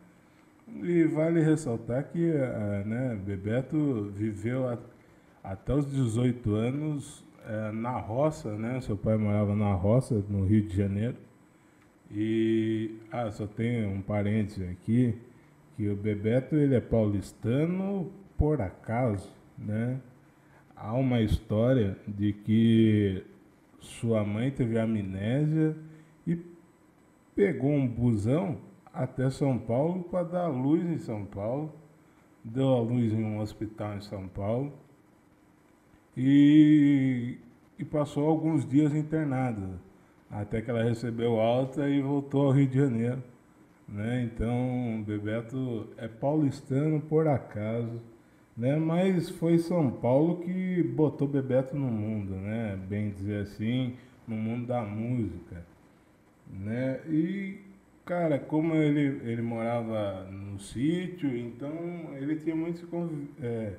E 0.83 1.05
vale 1.05 1.41
ressaltar 1.41 2.05
que 2.05 2.31
uh, 2.31 2.87
né, 2.87 3.19
Bebeto 3.25 4.13
viveu 4.15 4.69
a, 4.69 4.79
até 5.43 5.75
os 5.75 5.91
18 5.91 6.55
anos 6.55 7.21
uh, 7.47 7.73
na 7.73 7.99
roça, 7.99 8.55
né? 8.57 8.81
Seu 8.83 8.97
pai 8.97 9.17
morava 9.17 9.57
na 9.57 9.73
roça, 9.73 10.23
no 10.29 10.45
Rio 10.45 10.63
de 10.67 10.77
Janeiro. 10.77 11.17
E 12.11 12.99
ah, 13.11 13.31
só 13.31 13.47
tem 13.47 13.87
um 13.87 14.03
parênteses 14.03 14.69
aqui, 14.71 15.19
que 15.77 15.89
o 15.89 15.97
Bebeto 15.97 16.55
ele 16.57 16.75
é 16.75 16.81
paulistano 16.81 18.13
por 18.37 18.61
acaso, 18.61 19.31
né? 19.57 19.99
Há 20.85 20.95
uma 20.95 21.21
história 21.21 21.97
de 22.09 22.33
que 22.33 23.25
sua 23.79 24.25
mãe 24.25 24.51
teve 24.51 24.77
amnésia 24.77 25.77
e 26.27 26.37
pegou 27.37 27.71
um 27.71 27.87
busão 27.87 28.59
até 28.93 29.31
São 29.31 29.57
Paulo 29.57 30.03
para 30.03 30.25
dar 30.25 30.49
luz 30.49 30.85
em 30.85 30.99
São 30.99 31.25
Paulo, 31.25 31.73
deu 32.43 32.75
a 32.75 32.81
luz 32.81 33.13
em 33.13 33.23
um 33.23 33.39
hospital 33.39 33.95
em 33.95 34.01
São 34.01 34.27
Paulo 34.27 34.73
e, 36.17 37.39
e 37.79 37.85
passou 37.85 38.29
alguns 38.29 38.69
dias 38.69 38.93
internada, 38.93 39.81
até 40.29 40.61
que 40.61 40.69
ela 40.69 40.83
recebeu 40.83 41.39
alta 41.39 41.89
e 41.89 42.03
voltou 42.03 42.47
ao 42.47 42.51
Rio 42.51 42.67
de 42.67 42.79
Janeiro. 42.79 43.23
Né? 43.87 44.25
Então, 44.25 45.05
Bebeto 45.07 45.91
é 45.97 46.09
paulistano 46.09 47.01
por 47.01 47.29
acaso, 47.29 48.01
né? 48.57 48.77
mas 48.77 49.31
foi 49.31 49.59
São 49.59 49.91
Paulo 49.91 50.41
que 50.41 50.83
botou 50.83 51.27
Bebeto 51.27 51.77
no 51.77 51.91
mundo, 51.91 52.35
né? 52.35 52.79
bem 52.89 53.11
dizer 53.11 53.43
assim, 53.43 53.97
no 54.27 54.37
mundo 54.37 54.67
da 54.67 54.83
música. 54.83 55.65
Né? 56.51 57.01
E, 57.09 57.59
cara, 58.05 58.39
como 58.39 58.75
ele, 58.75 59.21
ele 59.29 59.43
morava 59.43 60.25
no 60.31 60.59
sítio, 60.59 61.35
então 61.37 61.73
ele 62.17 62.37
tinha 62.37 62.55
muito 62.55 62.87
é, 63.41 63.75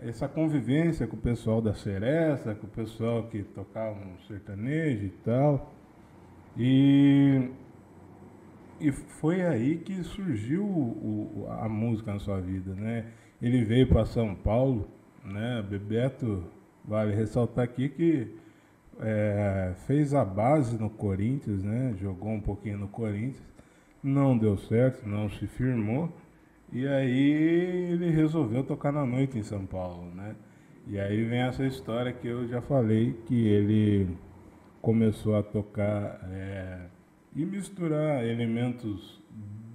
essa 0.00 0.26
convivência 0.26 1.06
com 1.06 1.16
o 1.16 1.20
pessoal 1.20 1.60
da 1.60 1.74
Seresta, 1.74 2.54
com 2.54 2.66
o 2.66 2.70
pessoal 2.70 3.24
que 3.24 3.42
tocava 3.42 3.98
um 3.98 4.18
sertanejo 4.26 5.06
e 5.06 5.10
tal. 5.24 5.72
E, 6.56 7.50
e 8.80 8.92
foi 8.92 9.42
aí 9.42 9.76
que 9.78 10.02
surgiu 10.02 10.64
o, 10.64 11.46
a 11.60 11.68
música 11.68 12.12
na 12.12 12.18
sua 12.18 12.40
vida, 12.40 12.74
né? 12.74 13.06
Ele 13.44 13.62
veio 13.62 13.86
para 13.86 14.06
São 14.06 14.34
Paulo, 14.34 14.88
né? 15.22 15.62
Bebeto, 15.68 16.44
vale 16.82 17.14
ressaltar 17.14 17.62
aqui 17.62 17.90
que 17.90 18.34
é, 18.98 19.74
fez 19.86 20.14
a 20.14 20.24
base 20.24 20.78
no 20.78 20.88
Corinthians, 20.88 21.62
né? 21.62 21.94
Jogou 22.00 22.30
um 22.30 22.40
pouquinho 22.40 22.78
no 22.78 22.88
Corinthians, 22.88 23.44
não 24.02 24.38
deu 24.38 24.56
certo, 24.56 25.06
não 25.06 25.28
se 25.28 25.46
firmou. 25.46 26.10
E 26.72 26.88
aí 26.88 27.32
ele 27.92 28.08
resolveu 28.08 28.64
tocar 28.64 28.90
na 28.90 29.04
noite 29.04 29.38
em 29.38 29.42
São 29.42 29.66
Paulo, 29.66 30.10
né? 30.14 30.34
E 30.86 30.98
aí 30.98 31.22
vem 31.22 31.40
essa 31.40 31.66
história 31.66 32.14
que 32.14 32.26
eu 32.26 32.48
já 32.48 32.62
falei, 32.62 33.12
que 33.26 33.46
ele 33.46 34.08
começou 34.80 35.36
a 35.36 35.42
tocar 35.42 36.18
é, 36.32 36.78
e 37.36 37.44
misturar 37.44 38.24
elementos 38.24 39.22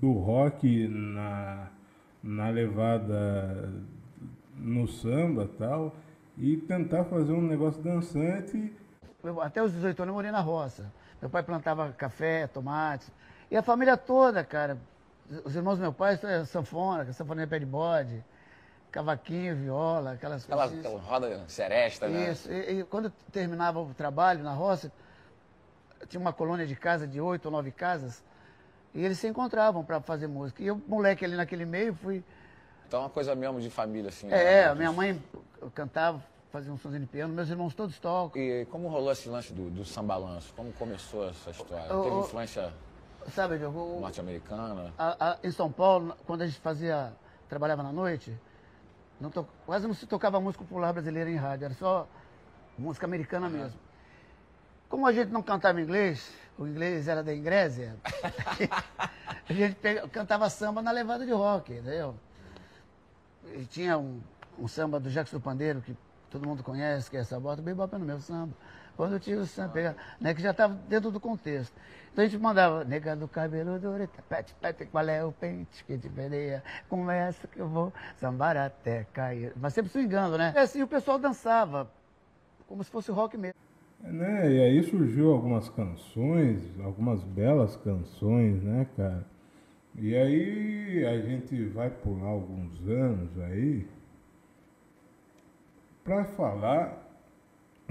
do 0.02 0.12
rock 0.14 0.88
na, 0.88 1.70
na 2.22 2.50
levada 2.50 3.72
no 4.56 4.88
samba 4.88 5.50
tal, 5.58 5.96
e 6.38 6.58
tentar 6.58 7.06
fazer 7.06 7.32
um 7.32 7.42
negócio 7.42 7.82
dançante 7.82 8.72
eu, 9.24 9.42
até 9.42 9.62
os 9.62 9.74
18 9.74 10.02
anos 10.02 10.12
eu 10.12 10.16
morei 10.16 10.32
na 10.32 10.40
roça. 10.40 10.92
Meu 11.22 11.30
pai 11.30 11.44
plantava 11.44 11.92
café, 11.92 12.48
tomate. 12.48 13.12
E 13.52 13.58
a 13.58 13.62
família 13.62 13.98
toda, 13.98 14.44
cara. 14.44 14.78
Os 15.44 15.56
irmãos 15.56 15.78
do 15.78 15.82
meu 15.82 15.94
pai, 15.94 16.20
é 16.24 16.46
sanfona, 16.46 17.12
sanfoneira 17.14 17.50
pé 17.50 17.60
de 17.60 17.66
bode, 17.66 18.24
cavaquinho, 18.92 19.56
viola, 19.56 20.14
aquelas 20.14 20.46
coisas. 20.46 20.66
Aquela, 20.66 20.80
aquela 20.80 21.02
roda 21.02 21.44
seresta, 21.48 22.08
né? 22.08 22.32
Isso. 22.32 22.52
E, 22.52 22.80
e, 22.80 22.84
quando 22.86 23.12
terminava 23.32 23.80
o 23.80 23.94
trabalho 23.94 24.42
na 24.42 24.54
roça, 24.54 24.92
tinha 26.08 26.20
uma 26.20 26.34
colônia 26.34 26.66
de 26.66 26.76
casa, 26.76 27.06
de 27.06 27.22
oito 27.22 27.46
ou 27.46 27.52
nove 27.52 27.72
casas, 27.72 28.24
e 29.00 29.06
eles 29.06 29.18
se 29.18 29.28
encontravam 29.30 29.82
para 29.82 30.02
fazer 30.02 30.28
música. 30.28 30.62
E 30.62 30.68
eu, 30.68 30.82
moleque 30.86 31.24
ali 31.24 31.38
naquele 31.38 31.66
meio, 31.66 31.96
fui. 31.96 32.22
Então 32.86 33.00
é 33.00 33.04
uma 33.04 33.10
coisa 33.10 33.34
mesmo 33.34 33.62
de 33.62 33.70
família, 33.70 34.10
assim. 34.10 34.30
É, 34.30 34.68
né? 34.68 34.76
minha 34.76 34.92
mãe 34.92 35.24
cantava, 35.74 36.22
fazia 36.52 36.74
um 36.74 36.78
sonzinho 36.78 37.04
de 37.04 37.08
piano, 37.08 37.34
meus 37.34 37.50
irmãos 37.50 37.74
todos 37.74 37.98
tocam. 37.98 38.42
E 38.42 38.66
como 38.66 38.90
rolou 38.90 39.10
esse 39.10 39.30
lance 39.30 39.54
do, 39.54 39.70
do 39.70 39.86
sambalanço? 39.86 40.54
Como 40.54 40.74
começou 40.74 41.30
essa 41.30 41.50
história? 41.52 41.96
O, 41.96 42.04
Teve 42.04 42.16
influência 42.18 42.74
sabe, 43.34 43.58
norte-americana? 43.58 44.94
Em 45.42 45.52
São 45.52 45.72
Paulo, 45.72 46.14
quando 46.26 46.42
a 46.42 46.48
gente 46.48 46.60
fazia, 46.60 47.14
trabalhava 47.48 47.82
na 47.82 47.94
noite, 47.94 48.38
não 49.18 49.30
to, 49.30 49.48
quase 49.66 49.88
não 49.88 49.94
se 49.94 50.06
tocava 50.08 50.42
música 50.42 50.66
popular 50.66 50.92
brasileira 50.92 51.30
em 51.30 51.38
rádio, 51.38 51.66
era 51.66 51.74
só 51.74 52.06
música 52.78 53.06
americana 53.06 53.48
uhum. 53.48 53.54
mesmo. 53.54 53.80
Como 54.90 55.08
a 55.08 55.14
gente 55.14 55.30
não 55.30 55.42
cantava 55.42 55.80
inglês, 55.80 56.34
o 56.60 56.68
inglês 56.68 57.08
era 57.08 57.24
da 57.24 57.34
Ingrésia, 57.34 57.96
a 59.50 59.54
gente 59.54 59.78
cantava 60.12 60.50
samba 60.50 60.82
na 60.82 60.92
levada 60.92 61.26
de 61.26 61.32
rock, 61.32 61.72
entendeu? 61.72 62.16
E 63.56 63.64
tinha 63.64 63.98
um, 63.98 64.20
um 64.60 64.68
samba 64.68 65.00
do 65.00 65.10
Jackson 65.10 65.38
do 65.38 65.42
Pandeiro, 65.42 65.82
que 65.82 65.96
todo 66.30 66.46
mundo 66.46 66.62
conhece, 66.62 67.10
que 67.10 67.16
é 67.16 67.22
essa 67.22 67.40
bota, 67.40 67.62
bem 67.62 67.74
bota 67.74 67.98
no 67.98 68.06
meu 68.06 68.20
samba. 68.20 68.54
Quando 68.98 69.14
eu 69.14 69.20
tive 69.22 69.38
o 69.38 69.46
samba, 69.46 69.70
pega, 69.70 69.96
né, 70.20 70.34
que 70.34 70.42
já 70.42 70.52
estava 70.52 70.74
dentro 70.74 71.10
do 71.10 71.20
contexto. 71.20 71.74
Então 72.12 72.26
a 72.26 72.28
gente 72.28 72.38
mandava, 72.42 72.84
nega 72.84 73.16
do 73.16 73.30
cabelo 73.30 73.80
duro, 73.80 74.10
pete, 74.28 74.54
pete, 74.56 74.86
qual 74.88 75.08
é 75.08 75.24
o 75.24 75.32
pente 75.32 75.86
que 75.86 75.98
te 75.98 76.10
peneia? 76.10 76.62
Com 76.90 77.10
essa 77.10 77.48
que 77.48 77.60
eu 77.60 77.70
vou 77.70 77.94
sambar 78.18 78.58
até 78.58 79.06
cair. 79.14 79.54
Mas 79.56 79.74
sempre 79.74 79.90
swingando, 79.90 80.38
né? 80.38 80.52
É 80.54 80.60
assim, 80.60 80.84
o 80.84 80.88
pessoal 80.88 81.18
dançava, 81.18 81.90
como 82.68 82.84
se 82.84 82.92
fosse 82.92 83.10
rock 83.12 83.38
mesmo. 83.38 83.69
Né? 84.02 84.54
E 84.54 84.62
aí 84.62 84.84
surgiu 84.84 85.32
algumas 85.32 85.70
canções, 85.70 86.62
algumas 86.82 87.24
belas 87.24 87.76
canções, 87.78 88.62
né, 88.64 88.88
cara? 88.96 89.26
E 89.98 90.16
aí 90.16 91.06
a 91.06 91.20
gente 91.22 91.66
vai 91.66 91.90
pular 91.90 92.28
alguns 92.28 92.80
anos 92.88 93.38
aí, 93.40 93.86
para 96.04 96.24
falar 96.24 97.06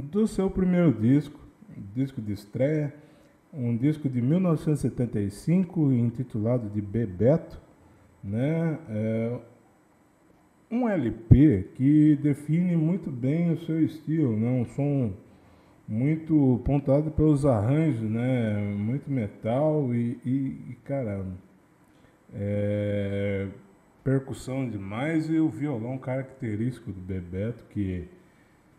do 0.03 0.27
seu 0.27 0.51
primeiro 0.51 0.93
disco, 0.93 1.39
disco 1.95 2.21
de 2.23 2.33
estreia, 2.33 2.95
um 3.53 3.77
disco 3.77 4.09
de 4.09 4.23
1975 4.23 5.93
intitulado 5.93 6.69
de 6.71 6.81
Bebeto, 6.81 7.61
né? 8.23 8.79
É 8.89 9.39
um 10.71 10.89
LP 10.89 11.71
que 11.75 12.17
define 12.17 12.77
muito 12.77 13.11
bem 13.11 13.53
o 13.53 13.59
seu 13.59 13.83
estilo, 13.83 14.37
né? 14.37 14.49
um 14.51 14.67
som 14.67 15.13
muito 15.89 16.61
pontuado 16.67 17.11
pelos 17.11 17.47
arranjos, 17.47 18.03
né? 18.03 18.59
muito 18.77 19.11
metal 19.11 19.95
e, 19.95 20.21
e, 20.23 20.31
e 20.71 20.79
é, 22.35 23.49
percussão 24.05 24.69
demais 24.69 25.31
e 25.31 25.39
o 25.39 25.49
violão 25.49 25.97
característico 25.97 26.93
do 26.93 27.01
Bebeto, 27.01 27.65
que 27.71 28.07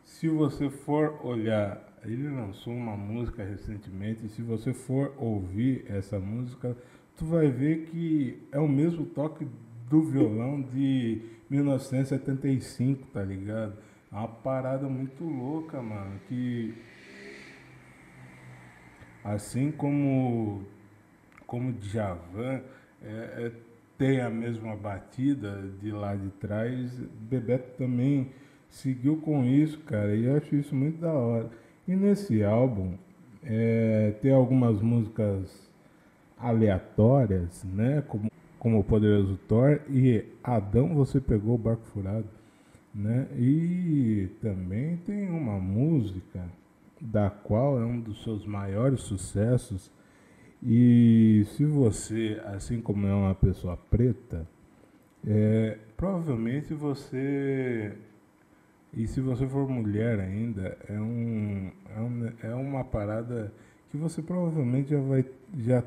se 0.03 0.27
você 0.27 0.69
for 0.69 1.19
olhar, 1.25 1.83
ele 2.03 2.29
lançou 2.29 2.73
uma 2.73 2.95
música 2.95 3.43
recentemente, 3.43 4.25
e 4.25 4.29
se 4.29 4.41
você 4.41 4.73
for 4.73 5.13
ouvir 5.17 5.85
essa 5.87 6.19
música, 6.19 6.77
tu 7.17 7.25
vai 7.25 7.47
ver 7.49 7.85
que 7.85 8.39
é 8.51 8.59
o 8.59 8.67
mesmo 8.67 9.05
toque 9.05 9.47
do 9.89 10.03
violão 10.03 10.61
de 10.61 11.21
1975, 11.49 13.07
tá 13.07 13.23
ligado? 13.23 13.73
É 14.11 14.15
uma 14.15 14.27
parada 14.27 14.87
muito 14.87 15.23
louca, 15.23 15.81
mano, 15.81 16.19
que 16.27 16.73
assim 19.23 19.71
como 19.71 20.63
como 21.45 21.73
Djavan 21.73 22.61
é, 23.01 23.11
é 23.11 23.51
tem 23.99 24.21
a 24.21 24.29
mesma 24.29 24.77
batida 24.77 25.61
de 25.81 25.91
lá 25.91 26.15
de 26.15 26.29
trás, 26.39 26.97
Bebeto 27.29 27.77
também 27.77 28.29
seguiu 28.69 29.17
com 29.17 29.43
isso, 29.43 29.77
cara, 29.79 30.15
e 30.15 30.29
acho 30.29 30.55
isso 30.55 30.73
muito 30.73 31.01
da 31.01 31.11
hora. 31.11 31.49
E 31.85 31.93
nesse 31.95 32.41
álbum 32.41 32.93
é, 33.43 34.13
tem 34.21 34.31
algumas 34.31 34.81
músicas 34.81 35.69
aleatórias, 36.37 37.65
né? 37.65 38.01
Como, 38.07 38.31
como 38.57 38.79
o 38.79 38.83
Poderoso 38.83 39.37
Thor 39.49 39.81
e 39.89 40.23
Adão 40.41 40.95
Você 40.95 41.19
Pegou 41.19 41.55
o 41.55 41.57
Barco 41.57 41.83
Furado, 41.87 42.29
né? 42.95 43.27
E 43.37 44.29
também 44.41 44.95
tem 44.97 45.29
uma 45.29 45.59
música 45.59 46.41
da 46.99 47.29
qual 47.29 47.79
é 47.79 47.85
um 47.85 47.99
dos 47.99 48.23
seus 48.23 48.45
maiores 48.45 49.01
sucessos, 49.01 49.91
e 50.61 51.45
se 51.55 51.65
você, 51.65 52.41
assim 52.45 52.81
como 52.81 53.07
é 53.07 53.13
uma 53.13 53.33
pessoa 53.33 53.77
preta, 53.77 54.47
é, 55.25 55.77
provavelmente 55.95 56.73
você, 56.73 57.93
e 58.93 59.07
se 59.07 59.21
você 59.21 59.47
for 59.47 59.69
mulher 59.69 60.19
ainda, 60.19 60.77
é, 60.87 60.99
um, 60.99 61.71
é, 61.95 62.01
um, 62.01 62.31
é 62.43 62.55
uma 62.55 62.83
parada 62.83 63.53
que 63.89 63.97
você 63.97 64.21
provavelmente 64.21 64.89
já 64.89 64.99
vai, 64.99 65.25
já, 65.57 65.83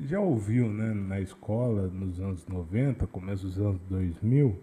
já 0.00 0.20
ouviu 0.20 0.68
né, 0.68 0.92
na 0.92 1.20
escola 1.20 1.86
nos 1.88 2.20
anos 2.20 2.46
90, 2.46 3.06
começo 3.06 3.46
dos 3.46 3.58
anos 3.58 3.80
2000, 3.88 4.58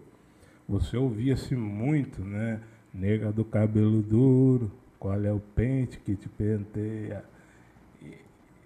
você 0.68 0.96
ouvia-se 0.96 1.54
muito, 1.54 2.22
né? 2.22 2.60
Nega 2.92 3.30
do 3.30 3.44
cabelo 3.44 4.02
duro, 4.02 4.72
qual 4.98 5.24
é 5.24 5.32
o 5.32 5.40
pente 5.40 5.98
que 5.98 6.16
te 6.16 6.28
penteia? 6.28 7.24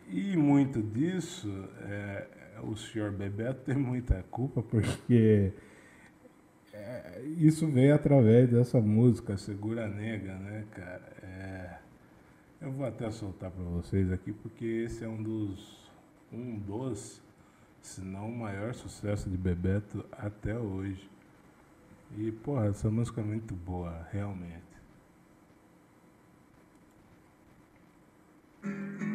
E 0.08 0.36
muito 0.36 0.82
disso, 0.82 1.48
é, 1.82 2.26
o 2.62 2.76
senhor 2.76 3.12
Bebeto 3.12 3.62
tem 3.64 3.76
muita 3.76 4.24
culpa, 4.24 4.60
porque 4.62 5.52
é, 6.72 7.22
isso 7.38 7.66
veio 7.68 7.94
através 7.94 8.50
dessa 8.50 8.80
música, 8.80 9.36
Segura 9.36 9.86
Nega, 9.86 10.34
né, 10.34 10.64
cara? 10.72 11.12
É, 11.22 11.78
eu 12.60 12.72
vou 12.72 12.86
até 12.86 13.10
soltar 13.10 13.50
para 13.50 13.62
vocês 13.62 14.10
aqui, 14.10 14.32
porque 14.32 14.64
esse 14.64 15.04
é 15.04 15.08
um 15.08 15.22
dos, 15.22 15.90
um 16.32 16.58
dos, 16.58 17.22
se 17.80 18.00
não 18.00 18.28
o 18.28 18.36
maior 18.36 18.74
sucesso 18.74 19.30
de 19.30 19.36
Bebeto 19.36 20.04
até 20.12 20.58
hoje. 20.58 21.08
E, 22.18 22.32
porra, 22.32 22.66
essa 22.66 22.90
música 22.90 23.20
é 23.20 23.24
muito 23.24 23.54
boa, 23.54 24.06
realmente. 24.10 24.69
Cara, 28.62 29.09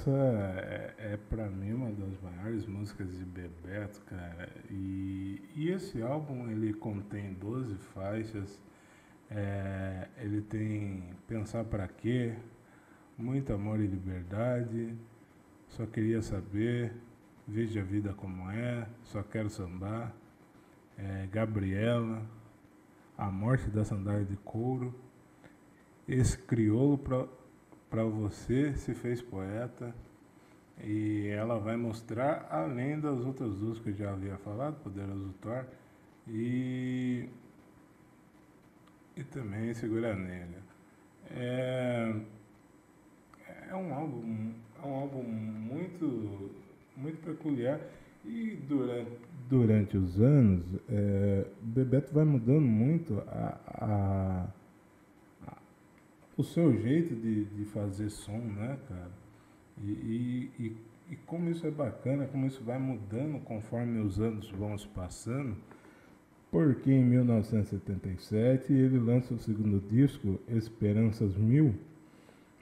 essa 0.00 0.10
é, 0.10 0.94
é 1.12 1.16
para 1.28 1.46
mim 1.50 1.74
uma 1.74 1.90
das 1.90 2.18
maiores 2.22 2.64
músicas 2.64 3.12
de 3.18 3.24
Bebeto, 3.24 4.00
cara. 4.06 4.48
E, 4.70 5.42
e 5.54 5.68
esse 5.68 6.00
álbum 6.00 6.48
ele 6.48 6.72
contém 6.72 7.34
12 7.34 7.74
faixas. 7.92 8.62
É, 9.30 10.08
ele 10.16 10.40
tem 10.40 11.04
Pensar 11.28 11.64
para 11.64 11.86
quê? 11.86 12.34
Muito 13.18 13.52
amor 13.52 13.78
e 13.78 13.86
liberdade. 13.86 14.94
Só 15.68 15.84
queria 15.84 16.22
saber. 16.22 16.94
Veja 17.46 17.80
a 17.80 17.84
vida 17.84 18.14
como 18.14 18.50
é. 18.50 18.88
Só 19.02 19.22
quero 19.22 19.50
sambar. 19.50 20.14
É, 20.96 21.28
Gabriela. 21.30 22.22
A 23.18 23.30
morte 23.30 23.68
da 23.68 23.84
sandália 23.84 24.24
de 24.24 24.36
couro. 24.36 24.94
Esse 26.08 26.38
crioulo 26.38 26.96
para 27.90 28.04
você 28.04 28.72
se 28.74 28.94
fez 28.94 29.20
poeta 29.20 29.92
e 30.82 31.26
ela 31.28 31.58
vai 31.58 31.76
mostrar 31.76 32.46
além 32.48 32.98
das 32.98 33.18
outras 33.18 33.52
duas 33.56 33.78
que 33.80 33.90
eu 33.90 33.94
já 33.94 34.12
havia 34.12 34.36
falado, 34.38 34.80
Poderoso 34.82 35.34
Thor 35.42 35.64
e 36.28 37.28
e 39.16 39.24
também 39.24 39.74
Segura 39.74 40.14
Negra. 40.14 40.62
É, 41.32 42.14
é 43.68 43.74
um 43.74 43.92
álbum 43.92 44.52
é 44.82 44.86
um 44.86 44.94
álbum 44.94 45.22
muito 45.22 46.50
muito 46.96 47.20
peculiar 47.24 47.80
e 48.24 48.56
durante, 48.68 49.10
durante 49.48 49.96
os 49.96 50.20
anos 50.20 50.64
é, 50.88 51.46
Bebeto 51.60 52.12
vai 52.14 52.24
mudando 52.24 52.60
muito 52.60 53.22
a, 53.26 53.58
a 53.66 54.59
o 56.40 56.44
seu 56.44 56.76
jeito 56.76 57.14
de, 57.14 57.44
de 57.44 57.64
fazer 57.66 58.10
som, 58.10 58.38
né, 58.38 58.78
cara? 58.88 59.10
E, 59.82 60.50
e, 60.58 60.76
e, 61.10 61.16
como 61.26 61.50
isso 61.50 61.66
é 61.66 61.70
bacana, 61.70 62.26
como 62.26 62.46
isso 62.46 62.62
vai 62.64 62.78
mudando 62.78 63.40
conforme 63.44 64.00
os 64.00 64.20
anos 64.20 64.50
vão 64.50 64.76
se 64.76 64.86
passando, 64.88 65.56
porque 66.50 66.90
em 66.90 67.04
1977 67.04 68.72
ele 68.72 68.98
lança 68.98 69.32
o 69.32 69.38
segundo 69.38 69.80
disco, 69.88 70.38
Esperanças 70.48 71.36
Mil, 71.36 71.74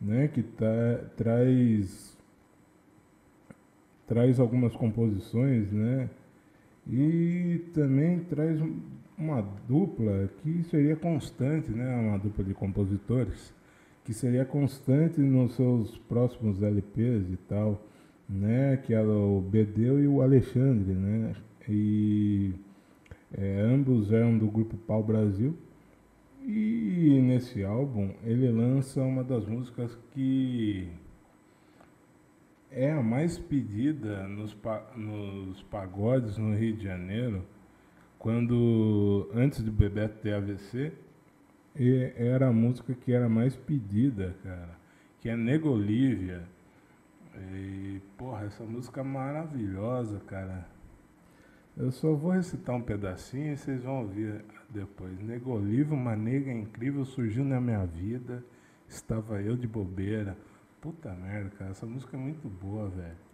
né, 0.00 0.28
que 0.28 0.42
tá, 0.42 1.04
traz 1.16 2.16
traz 4.06 4.40
algumas 4.40 4.74
composições, 4.74 5.70
né, 5.70 6.08
e 6.86 7.62
também 7.74 8.20
traz 8.20 8.58
uma 9.18 9.42
dupla 9.68 10.30
que 10.42 10.62
seria 10.64 10.96
constante, 10.96 11.70
né, 11.70 11.94
uma 11.96 12.18
dupla 12.18 12.44
de 12.44 12.54
compositores, 12.54 13.52
que 14.08 14.14
seria 14.14 14.42
constante 14.42 15.20
nos 15.20 15.52
seus 15.54 15.98
próximos 15.98 16.62
LPs 16.62 17.30
e 17.30 17.36
tal, 17.46 17.86
né? 18.26 18.78
Que 18.78 18.94
era 18.94 19.06
o 19.06 19.38
Bedeu 19.38 20.02
e 20.02 20.08
o 20.08 20.22
Alexandre, 20.22 20.94
né? 20.94 21.34
E 21.68 22.54
é, 23.36 23.60
ambos 23.60 24.10
eram 24.10 24.38
do 24.38 24.46
grupo 24.46 24.78
Pau 24.78 25.02
Brasil. 25.02 25.54
E 26.40 27.20
nesse 27.22 27.62
álbum 27.62 28.14
ele 28.24 28.50
lança 28.50 29.02
uma 29.02 29.22
das 29.22 29.44
músicas 29.44 29.94
que 30.14 30.88
é 32.70 32.90
a 32.90 33.02
mais 33.02 33.38
pedida 33.38 34.26
nos, 34.26 34.56
nos 34.96 35.62
pagodes 35.64 36.38
no 36.38 36.56
Rio 36.56 36.74
de 36.74 36.84
Janeiro, 36.84 37.44
quando 38.18 39.28
antes 39.34 39.60
do 39.60 39.70
Bebeto 39.70 40.22
ter 40.22 40.32
AVC, 40.32 40.94
e 41.78 42.12
era 42.16 42.48
a 42.48 42.52
música 42.52 42.92
que 42.92 43.12
era 43.12 43.28
mais 43.28 43.54
pedida, 43.54 44.34
cara, 44.42 44.76
que 45.20 45.28
é 45.28 45.36
Negolívia. 45.36 46.42
E, 47.52 48.00
porra, 48.16 48.46
essa 48.46 48.64
música 48.64 49.00
é 49.00 49.04
maravilhosa, 49.04 50.18
cara. 50.26 50.66
Eu 51.76 51.92
só 51.92 52.12
vou 52.12 52.32
recitar 52.32 52.74
um 52.74 52.82
pedacinho 52.82 53.52
e 53.52 53.56
vocês 53.56 53.84
vão 53.84 54.00
ouvir 54.00 54.44
depois. 54.68 55.20
Negolívia, 55.20 55.94
uma 55.94 56.16
nega 56.16 56.50
incrível 56.50 57.04
surgiu 57.04 57.44
na 57.44 57.60
minha 57.60 57.86
vida. 57.86 58.44
Estava 58.88 59.40
eu 59.40 59.56
de 59.56 59.68
bobeira. 59.68 60.36
Puta 60.80 61.12
merda, 61.14 61.50
cara, 61.50 61.70
essa 61.70 61.86
música 61.86 62.16
é 62.16 62.20
muito 62.20 62.48
boa, 62.48 62.88
velho. 62.88 63.27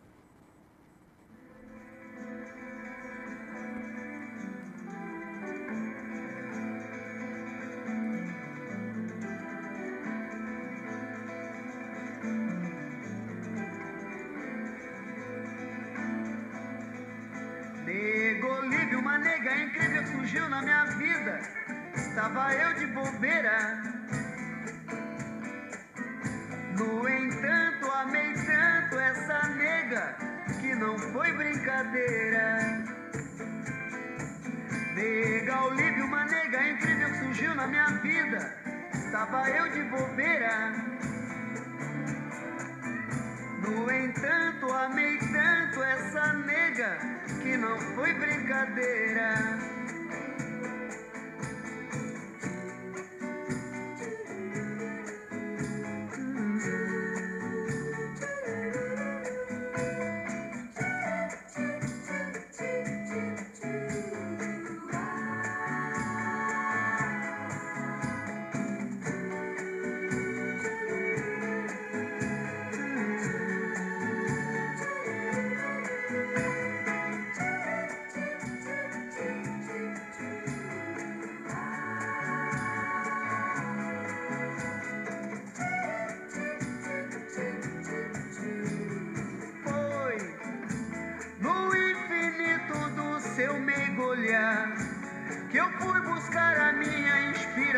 que 47.44 47.56
não 47.58 47.78
foi 47.94 48.10
brincadeira. 48.14 49.53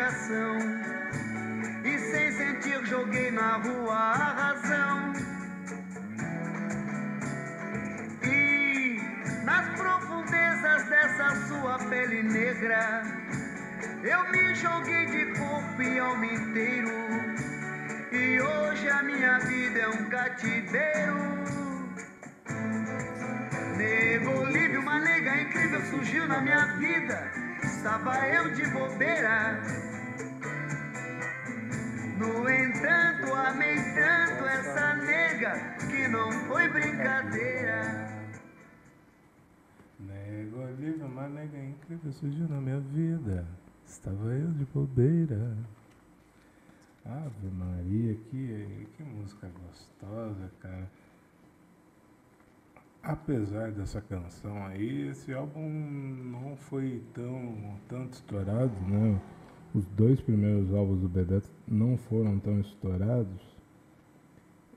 E 0.07 1.99
sem 1.99 2.31
sentir, 2.31 2.85
joguei 2.85 3.29
na 3.29 3.57
rua 3.57 3.93
a 3.93 4.53
razão. 4.53 5.11
E 8.23 9.01
nas 9.43 9.67
profundezas 9.77 10.89
dessa 10.89 11.35
sua 11.47 11.77
pele 11.89 12.23
negra, 12.23 13.03
eu 14.01 14.31
me 14.31 14.55
joguei 14.55 15.07
de 15.07 15.25
corpo 15.37 15.81
e 15.81 15.99
alma 15.99 16.25
inteiro. 16.25 16.89
E 18.09 18.39
hoje 18.39 18.89
a 18.89 19.03
minha 19.03 19.39
vida 19.39 19.79
é 19.79 19.89
um 19.89 20.09
cativeiro. 20.09 21.17
Nego 23.75 24.39
Olívio, 24.39 24.79
uma 24.79 24.99
nega 24.99 25.41
incrível 25.41 25.81
surgiu 25.87 26.25
na 26.29 26.39
minha 26.39 26.65
vida. 26.77 27.29
Estava 27.61 28.25
eu 28.29 28.51
de 28.51 28.65
bobeira. 28.67 29.86
Nega 35.47 35.77
que 35.87 36.07
não 36.09 36.31
foi 36.47 36.69
brincadeira. 36.69 38.07
Nego 39.99 40.61
Olívio, 40.61 41.05
uma 41.05 41.27
nega 41.27 41.57
incrível 41.57 42.11
surgiu 42.11 42.47
na 42.47 42.59
minha 42.59 42.79
vida. 42.79 43.45
Estava 43.85 44.33
eu 44.33 44.51
de 44.51 44.65
bobeira. 44.65 45.57
Ave 47.05 47.47
Maria, 47.51 48.15
que, 48.15 48.87
que 48.95 49.03
música 49.03 49.47
gostosa, 49.47 50.51
cara. 50.59 50.91
Apesar 53.01 53.71
dessa 53.71 54.01
canção 54.01 54.65
aí, 54.65 55.07
esse 55.07 55.33
álbum 55.33 55.69
não 55.69 56.57
foi 56.57 57.01
tão 57.13 57.79
tanto 57.87 58.13
estourado, 58.13 58.75
né? 58.81 59.21
Os 59.73 59.85
dois 59.85 60.19
primeiros 60.19 60.73
álbuns 60.73 60.99
do 60.99 61.07
Bebeto 61.07 61.49
não 61.65 61.95
foram 61.95 62.37
tão 62.39 62.59
estourados. 62.59 63.57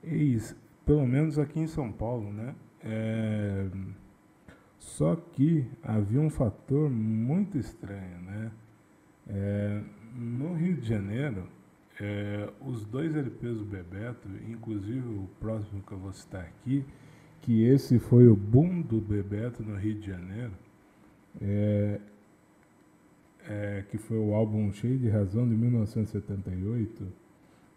E 0.03 0.39
pelo 0.85 1.05
menos 1.07 1.37
aqui 1.37 1.59
em 1.59 1.67
São 1.67 1.91
Paulo, 1.91 2.31
né? 2.31 2.55
É, 2.83 3.67
só 4.79 5.15
que 5.15 5.67
havia 5.83 6.19
um 6.19 6.29
fator 6.29 6.89
muito 6.89 7.57
estranho, 7.57 8.21
né? 8.21 8.51
É, 9.27 9.81
no 10.15 10.53
Rio 10.53 10.75
de 10.75 10.87
Janeiro, 10.87 11.47
é, 11.99 12.49
os 12.59 12.83
dois 12.85 13.15
LPs 13.15 13.57
do 13.57 13.65
Bebeto, 13.65 14.27
inclusive 14.49 15.07
o 15.07 15.29
próximo 15.39 15.81
que 15.83 15.91
eu 15.91 15.99
vou 15.99 16.11
citar 16.11 16.41
aqui, 16.41 16.83
que 17.41 17.63
esse 17.63 17.99
foi 17.99 18.27
o 18.27 18.35
boom 18.35 18.81
do 18.81 18.99
Bebeto 18.99 19.63
no 19.63 19.75
Rio 19.75 19.95
de 19.95 20.07
Janeiro, 20.07 20.53
é, 21.39 21.99
é, 23.47 23.85
que 23.89 23.97
foi 23.97 24.17
o 24.17 24.33
álbum 24.33 24.71
Cheio 24.71 24.97
de 24.97 25.09
Razão 25.09 25.47
de 25.47 25.55
1978, 25.55 27.07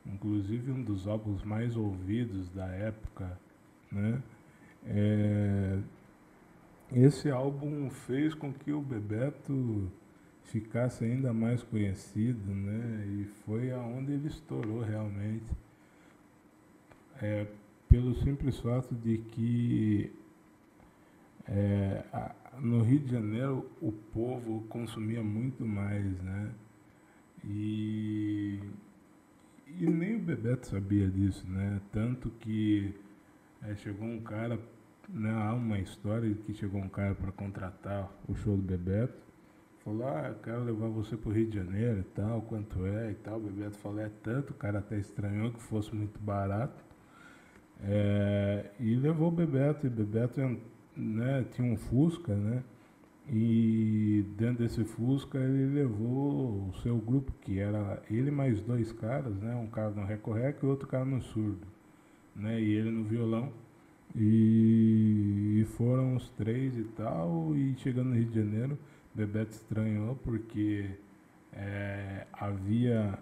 inclusive 0.06 0.70
um 0.70 0.82
dos 0.82 1.06
álbuns 1.06 1.42
mais 1.42 1.76
ouvidos 1.76 2.48
da 2.50 2.66
época, 2.66 3.38
né? 3.90 4.22
É, 4.86 5.78
esse 6.92 7.30
álbum 7.30 7.90
fez 7.90 8.34
com 8.34 8.52
que 8.52 8.72
o 8.72 8.80
Bebeto 8.80 9.90
ficasse 10.44 11.04
ainda 11.04 11.32
mais 11.32 11.62
conhecido, 11.62 12.54
né? 12.54 13.06
E 13.06 13.24
foi 13.44 13.72
aonde 13.72 14.12
ele 14.12 14.28
estourou 14.28 14.82
realmente. 14.82 15.50
É, 17.20 17.46
pelo 17.88 18.14
simples 18.16 18.58
fato 18.58 18.94
de 18.94 19.18
que 19.18 20.12
é, 21.46 22.04
a, 22.12 22.34
no 22.60 22.82
Rio 22.82 23.00
de 23.00 23.10
Janeiro 23.10 23.70
o 23.80 23.92
povo 23.92 24.62
consumia 24.68 25.22
muito 25.22 25.64
mais, 25.64 26.04
né? 26.22 26.50
E, 27.44 28.60
e 29.78 29.86
nem 29.86 30.16
o 30.16 30.20
Bebeto 30.20 30.66
sabia 30.66 31.08
disso, 31.08 31.46
né? 31.48 31.80
Tanto 31.92 32.30
que 32.30 32.94
é, 33.62 33.74
chegou 33.76 34.06
um 34.06 34.20
cara, 34.20 34.58
né? 35.08 35.30
Há 35.30 35.54
uma 35.54 35.78
história 35.78 36.32
que 36.34 36.54
chegou 36.54 36.80
um 36.80 36.88
cara 36.88 37.14
para 37.14 37.32
contratar 37.32 38.10
o 38.28 38.34
show 38.34 38.56
do 38.56 38.62
Bebeto 38.62 39.24
Falou, 39.84 40.08
ah, 40.08 40.28
eu 40.28 40.34
quero 40.36 40.64
levar 40.64 40.88
você 40.88 41.14
pro 41.14 41.30
Rio 41.30 41.46
de 41.46 41.58
Janeiro 41.58 42.00
e 42.00 42.04
tal, 42.14 42.40
quanto 42.40 42.86
é 42.86 43.10
e 43.10 43.14
tal. 43.16 43.36
O 43.36 43.40
Bebeto 43.40 43.76
falou, 43.76 44.00
é 44.00 44.10
tanto, 44.22 44.52
o 44.52 44.54
cara 44.54 44.78
até 44.78 44.98
estranhou 44.98 45.52
que 45.52 45.60
fosse 45.60 45.94
muito 45.94 46.18
barato. 46.18 46.82
É, 47.82 48.70
e 48.80 48.94
levou 48.96 49.28
o 49.28 49.30
Bebeto, 49.30 49.86
e 49.86 49.88
o 49.88 49.90
Bebeto 49.90 50.40
né, 50.96 51.44
tinha 51.52 51.70
um 51.70 51.76
Fusca, 51.76 52.34
né? 52.34 52.64
E 53.28 54.24
dentro 54.36 54.64
desse 54.64 54.84
Fusca 54.84 55.38
ele 55.38 55.74
levou 55.74 56.68
o 56.68 56.74
seu 56.82 56.96
grupo, 56.98 57.32
que 57.40 57.58
era 57.58 58.02
ele 58.10 58.30
mais 58.30 58.60
dois 58.60 58.92
caras, 58.92 59.34
né? 59.36 59.54
Um 59.54 59.66
cara 59.66 59.90
no 59.90 60.04
recorrec 60.04 60.62
e 60.62 60.66
outro 60.66 60.86
cara 60.86 61.04
no 61.04 61.22
surdo. 61.22 61.66
Né? 62.36 62.60
E 62.60 62.72
ele 62.74 62.90
no 62.90 63.04
violão. 63.04 63.52
E, 64.14 65.60
e 65.60 65.64
foram 65.76 66.16
os 66.16 66.28
três 66.30 66.76
e 66.76 66.84
tal, 66.84 67.56
e 67.56 67.74
chegando 67.78 68.10
no 68.10 68.14
Rio 68.14 68.26
de 68.26 68.34
Janeiro, 68.34 68.78
Bebeto 69.14 69.52
estranhou 69.52 70.16
porque 70.16 70.88
é, 71.52 72.26
havia 72.32 73.18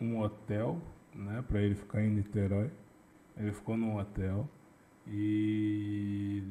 um 0.00 0.20
hotel 0.20 0.80
né, 1.14 1.42
para 1.46 1.62
ele 1.62 1.74
ficar 1.74 2.02
em 2.02 2.10
Niterói. 2.10 2.70
Ele 3.36 3.52
ficou 3.52 3.76
num 3.76 3.96
hotel 3.98 4.48
e 5.06 6.42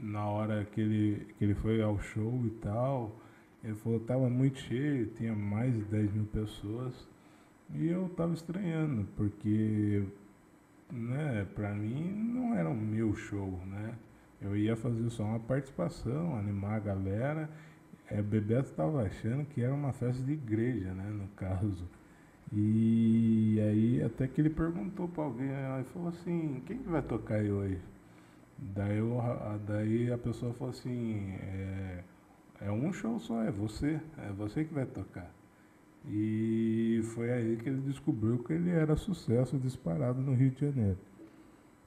na 0.00 0.24
hora 0.26 0.64
que 0.64 0.80
ele, 0.80 1.26
que 1.38 1.44
ele 1.44 1.54
foi 1.54 1.82
ao 1.82 1.98
show 2.00 2.42
e 2.46 2.50
tal, 2.62 3.16
ele 3.62 3.74
falou 3.76 3.98
que 3.98 4.04
estava 4.04 4.28
muito 4.28 4.58
cheio, 4.58 5.06
tinha 5.08 5.34
mais 5.34 5.74
de 5.74 5.82
10 5.84 6.12
mil 6.14 6.24
pessoas. 6.26 7.08
E 7.74 7.88
eu 7.88 8.06
estava 8.06 8.34
estranhando, 8.34 9.06
porque 9.16 10.02
né, 10.90 11.46
para 11.54 11.72
mim 11.72 12.12
não 12.34 12.54
era 12.54 12.68
um 12.68 12.76
meu 12.76 13.14
show, 13.14 13.60
né? 13.66 13.94
Eu 14.40 14.56
ia 14.56 14.74
fazer 14.74 15.08
só 15.10 15.22
uma 15.22 15.38
participação, 15.38 16.34
animar 16.36 16.76
a 16.76 16.80
galera 16.80 17.50
é, 18.10 18.20
Bebeto 18.20 18.70
estava 18.70 19.02
achando 19.02 19.44
que 19.46 19.62
era 19.62 19.72
uma 19.72 19.92
festa 19.92 20.22
de 20.22 20.32
igreja, 20.32 20.92
né, 20.92 21.08
no 21.10 21.28
caso. 21.28 21.88
E 22.52 23.58
aí 23.60 24.02
até 24.02 24.26
que 24.26 24.40
ele 24.40 24.50
perguntou 24.50 25.08
para 25.08 25.22
alguém, 25.22 25.54
aí 25.54 25.84
falou 25.84 26.08
assim, 26.08 26.60
quem 26.66 26.78
que 26.78 26.88
vai 26.88 27.02
tocar 27.02 27.36
aí 27.36 27.50
hoje? 27.50 27.78
Daí, 28.62 28.98
eu, 28.98 29.18
daí 29.66 30.12
a 30.12 30.18
pessoa 30.18 30.52
falou 30.54 30.70
assim, 30.70 31.32
é, 31.40 32.04
é 32.60 32.70
um 32.70 32.92
show 32.92 33.18
só, 33.18 33.42
é 33.42 33.50
você, 33.50 34.00
é 34.18 34.30
você 34.32 34.64
que 34.64 34.74
vai 34.74 34.86
tocar. 34.86 35.30
E 36.06 37.00
foi 37.14 37.30
aí 37.30 37.56
que 37.56 37.68
ele 37.68 37.80
descobriu 37.80 38.38
que 38.42 38.52
ele 38.52 38.70
era 38.70 38.96
sucesso 38.96 39.58
disparado 39.58 40.20
no 40.20 40.34
Rio 40.34 40.50
de 40.50 40.60
Janeiro. 40.60 40.98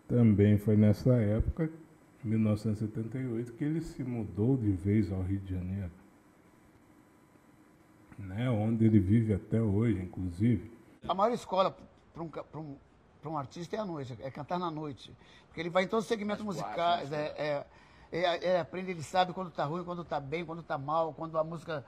Também 0.08 0.58
foi 0.58 0.76
nessa 0.76 1.14
época, 1.14 1.70
1978, 2.24 3.54
que 3.54 3.64
ele 3.64 3.82
se 3.82 4.04
mudou 4.04 4.58
de 4.58 4.72
vez 4.72 5.12
ao 5.12 5.22
Rio 5.22 5.40
de 5.40 5.54
Janeiro 5.54 5.92
né, 8.18 8.50
onde 8.50 8.86
ele 8.86 9.00
vive 9.00 9.34
até 9.34 9.62
hoje, 9.62 10.02
inclusive. 10.02 10.72
A 11.08 11.14
maior 11.14 11.34
escola 11.34 11.76
para 12.14 12.24
um, 12.24 12.32
um, 12.56 12.76
um 13.30 13.38
artista 13.38 13.76
é 13.76 13.80
a 13.80 13.86
noite, 13.86 14.18
é 14.22 14.32
cantar 14.32 14.60
na 14.60 14.70
noite. 14.72 15.16
Porque 15.48 15.60
ele 15.60 15.70
vai 15.70 15.84
em 15.84 15.88
todos 15.88 16.06
os 16.06 16.10
segmentos 16.10 16.44
musicais, 16.44 17.12
é, 17.12 17.34
é, 17.38 17.66
é, 18.12 18.50
é, 18.52 18.60
aprende, 18.60 18.92
ele 18.92 19.04
sabe 19.04 19.34
quando 19.34 19.50
está 19.50 19.66
ruim, 19.66 19.84
quando 19.84 20.02
está 20.02 20.20
bem, 20.20 20.46
quando 20.46 20.62
está 20.62 20.78
mal, 20.78 21.14
quando 21.14 21.38
a 21.38 21.44
música 21.44 21.86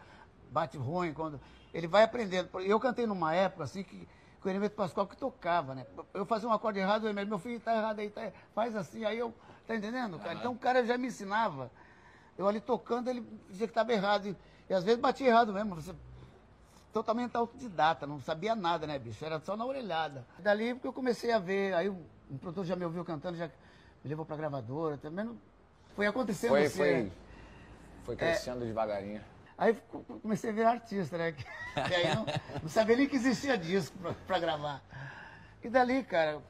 bate 0.52 0.78
ruim, 0.78 1.14
quando. 1.14 1.40
Ele 1.74 1.88
vai 1.88 2.04
aprendendo. 2.04 2.50
Eu 2.62 2.80
cantei 2.80 3.06
numa 3.06 3.34
época 3.34 3.64
assim 3.64 3.84
que 3.84 4.08
com 4.42 4.50
o 4.50 4.52
Hermeto 4.52 4.76
Pascoal 4.76 5.08
que 5.08 5.18
tocava, 5.18 5.74
né? 5.74 5.86
Eu 6.14 6.26
fazia 6.26 6.48
um 6.48 6.54
acorde 6.54 6.80
errado, 6.80 7.08
ele 7.08 7.26
meu 7.26 7.40
filho 7.40 7.58
está 7.58 7.76
errado 7.76 8.00
aí, 8.00 8.10
tá, 8.10 8.32
faz 8.54 8.76
assim, 8.76 9.04
aí 9.04 9.18
eu. 9.18 9.34
Tá 9.66 9.76
entendendo, 9.76 10.20
cara? 10.20 10.36
Então 10.36 10.52
o 10.52 10.58
cara 10.58 10.86
já 10.86 10.96
me 10.98 11.08
ensinava. 11.08 11.72
Eu 12.38 12.48
ali 12.48 12.62
tocando, 12.62 13.10
ele 13.10 13.22
dizia 13.50 13.66
que 13.66 13.72
estava 13.72 13.92
errado. 13.92 14.28
E, 14.28 14.38
e, 14.70 14.74
às 14.74 14.84
vezes 14.84 15.00
batia 15.00 15.28
errado 15.28 15.52
mesmo. 15.52 15.74
Você 15.76 15.96
totalmente 16.96 17.36
autodidata, 17.36 18.08
não 18.08 18.22
sabia 18.22 18.56
nada, 18.56 18.88
né, 18.88 18.98
bicho? 18.98 19.26
Era 19.26 19.38
só 19.42 19.58
na 19.58 19.66
orelhada. 19.66 20.26
Dali 20.40 20.76
que 20.80 20.88
eu 20.88 20.94
comecei 20.94 21.30
a 21.30 21.40
ver, 21.40 21.74
aí 21.74 21.90
um 21.90 22.38
produtor 22.40 22.64
já 22.64 22.74
me 22.74 22.86
ouviu 22.86 23.04
cantando, 23.04 23.38
já 23.38 23.48
me 23.48 24.10
levou 24.10 24.26
pra 24.26 24.38
gravadora, 24.38 24.98
também 24.98 25.26
não... 25.26 25.38
foi 25.94 26.08
acontecendo 26.08 26.52
foi, 26.52 26.66
assim. 26.68 26.78
Foi, 26.78 27.04
né? 27.04 27.12
foi 28.06 28.16
crescendo 28.16 28.64
é, 28.64 28.68
devagarinho. 28.68 29.22
Aí 29.58 29.78
comecei 30.22 30.52
a 30.52 30.54
virar 30.54 30.72
artista, 30.72 31.18
né? 31.18 31.34
Que, 31.76 31.94
aí 31.94 32.16
não, 32.16 32.26
não, 32.64 32.70
sabia 32.70 32.96
nem 32.96 33.10
que 33.10 33.18
existia 33.18 33.58
disco 33.58 33.98
pra, 33.98 34.14
pra 34.26 34.40
gravar. 34.40 34.82
E 35.62 35.70
dali, 35.70 36.02
cara, 36.02 36.42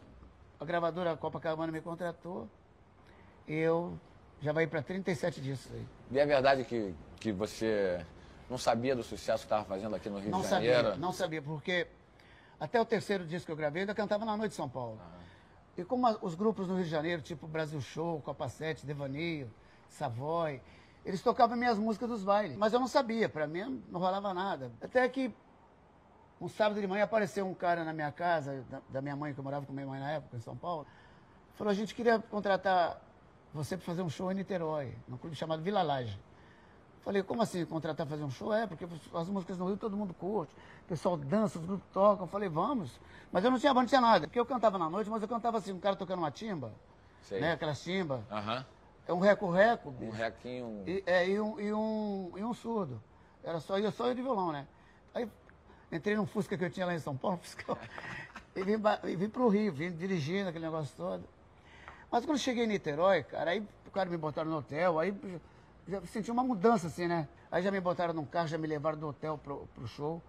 a 0.60 0.64
gravadora 0.66 1.18
Copacabana 1.18 1.72
me 1.72 1.82
contratou, 1.82 2.48
eu 3.48 4.00
já 4.40 4.54
vai 4.54 4.68
para 4.68 4.84
37 4.84 5.42
discos 5.42 5.74
aí. 5.74 5.88
E 6.12 6.20
é 6.20 6.26
verdade 6.28 6.64
que, 6.64 6.94
que 7.20 7.32
você 7.32 8.06
não 8.50 8.58
sabia 8.58 8.96
do 8.96 9.04
sucesso 9.04 9.40
que 9.40 9.46
estava 9.46 9.66
fazendo 9.66 9.96
aqui 9.96 10.10
no 10.10 10.20
Rio 10.20 10.32
não 10.32 10.42
de 10.42 10.48
Janeiro? 10.48 10.76
Não 10.76 10.84
sabia, 10.84 11.02
não 11.02 11.12
sabia, 11.12 11.42
porque 11.42 11.88
até 12.60 12.80
o 12.80 12.86
terceiro 12.86 13.26
disco 13.26 13.48
que 13.48 13.52
eu 13.52 13.56
gravei, 13.56 13.82
eu 13.82 13.84
ainda 13.84 13.96
cantava 13.96 14.24
na 14.26 14.38
noite 14.38 14.52
de 14.52 14.56
São 14.56 14.70
Paulo. 14.70 15.00
Ah. 15.02 15.20
E 15.78 15.84
como 15.84 16.08
a, 16.08 16.18
os 16.22 16.36
grupos 16.36 16.68
no 16.68 16.76
Rio 16.76 16.86
de 16.86 16.90
Janeiro, 16.90 17.22
tipo 17.22 17.48
Brasil 17.48 17.82
Show, 17.82 18.22
Copa 18.22 18.48
7, 18.48 18.86
Devaneio, 18.86 19.52
Savoy, 19.90 20.62
eles 21.04 21.22
tocavam 21.22 21.58
minhas 21.58 21.78
músicas 21.78 22.10
dos 22.10 22.24
bailes. 22.24 22.58
Mas 22.58 22.74
eu 22.74 22.80
não 22.80 22.88
sabia, 22.88 23.28
para 23.28 23.46
mim 23.46 23.84
não 23.90 24.00
rolava 24.00 24.34
nada. 24.34 24.72
Até 24.82 25.08
que 25.10 25.34
Um 26.40 26.50
sábado 26.50 26.82
de 26.82 26.88
manhã 26.88 27.04
apareceu 27.06 27.48
um 27.48 27.54
cara 27.54 27.84
na 27.84 27.94
minha 27.94 28.12
casa, 28.12 28.64
da, 28.70 28.82
da 28.90 29.02
minha 29.02 29.16
mãe, 29.16 29.34
que 29.34 29.40
eu 29.40 29.44
morava 29.44 29.66
com 29.66 29.72
minha 29.72 29.88
mãe 29.88 30.00
na 30.00 30.12
época, 30.12 30.36
em 30.36 30.42
São 30.42 30.56
Paulo. 30.56 30.86
Falou, 31.56 31.72
a 31.72 31.74
gente 31.74 31.96
queria 31.96 32.20
contratar 32.20 33.02
você 33.54 33.78
para 33.78 33.86
fazer 33.86 34.02
um 34.02 34.10
show 34.10 34.30
em 34.32 34.36
Niterói, 34.36 34.94
num 35.08 35.18
clube 35.18 35.36
chamado 35.36 35.62
Vila 35.64 35.82
Laje. 35.82 36.20
Falei, 37.06 37.22
como 37.22 37.44
assim 37.44 37.64
contratar 37.68 38.08
fazer 38.08 38.24
um 38.24 38.32
show? 38.32 38.52
É, 38.52 38.66
porque 38.66 38.84
as 39.14 39.30
músicas 39.30 39.60
no 39.60 39.68
Rio 39.68 39.78
todo 39.78 39.96
mundo 39.96 40.12
curte, 40.16 40.52
o 40.86 40.88
pessoal 40.88 41.16
dança, 41.16 41.60
os 41.60 41.66
grupos 41.66 41.88
tocam. 41.94 42.26
Falei, 42.26 42.50
vamos. 42.50 43.00
Mas 43.32 43.44
eu 43.44 43.52
não 43.52 43.60
tinha 43.60 43.72
banda, 43.72 43.82
não 43.82 43.90
tinha 43.90 44.02
nada. 44.02 44.26
Porque 44.26 44.40
eu 44.40 44.46
cantava 44.46 44.80
na 44.80 44.90
noite, 44.90 45.08
mas 45.08 45.22
eu 45.22 45.28
cantava 45.28 45.60
assim, 45.60 45.72
um 45.72 45.80
cara 45.80 45.96
tocando 45.96 46.18
uma 46.18 46.32
timba, 46.32 46.74
Sei. 47.22 47.40
né? 47.40 47.52
Aquelas 47.52 47.80
timba. 47.84 48.24
Aham. 48.32 48.66
É 49.08 49.14
um 49.14 49.20
reco-reco. 49.20 49.94
Um 50.02 50.10
requinho. 50.10 50.84
E, 50.88 51.04
é, 51.06 51.30
e, 51.30 51.40
um, 51.40 51.60
e, 51.60 51.72
um, 51.72 52.32
e 52.38 52.44
um 52.44 52.54
surdo. 52.56 53.00
Era 53.44 53.60
só 53.60 53.78
eu, 53.78 53.92
só 53.92 54.08
eu 54.08 54.16
de 54.16 54.24
violão, 54.24 54.52
né? 54.52 54.68
Aí 55.14 55.30
entrei 55.92 56.16
num 56.16 56.26
Fusca 56.26 56.58
que 56.58 56.66
eu 56.66 56.72
tinha 56.72 56.88
lá 56.88 56.96
em 56.96 57.00
São 57.00 57.16
Paulo, 57.16 57.38
Fusca, 57.44 57.78
e 58.56 58.64
vim, 58.64 58.82
e 59.04 59.16
vim 59.16 59.30
pro 59.30 59.48
Rio, 59.48 59.72
vim 59.72 59.92
dirigindo 59.92 60.50
aquele 60.50 60.66
negócio 60.66 60.92
todo. 60.98 61.24
Mas 62.10 62.26
quando 62.26 62.40
cheguei 62.40 62.64
em 62.64 62.68
Niterói, 62.68 63.22
cara, 63.22 63.52
aí 63.52 63.64
o 63.86 63.92
cara 63.92 64.10
me 64.10 64.18
botaram 64.18 64.50
no 64.50 64.58
hotel, 64.58 64.98
aí 64.98 65.14
já 65.88 66.02
senti 66.06 66.32
uma 66.32 66.44
mudança 66.44 66.88
assim, 66.88 67.08
né? 67.08 67.28
Aí 67.52 67.62
já 67.62 67.72
me 67.72 67.80
botaram 67.80 68.14
num 68.14 68.26
carro, 68.26 68.48
já 68.48 68.58
me 68.58 68.68
levaram 68.68 68.98
do 68.98 69.08
hotel 69.08 69.38
pro, 69.38 69.68
pro 69.74 69.88
show. 69.88 70.22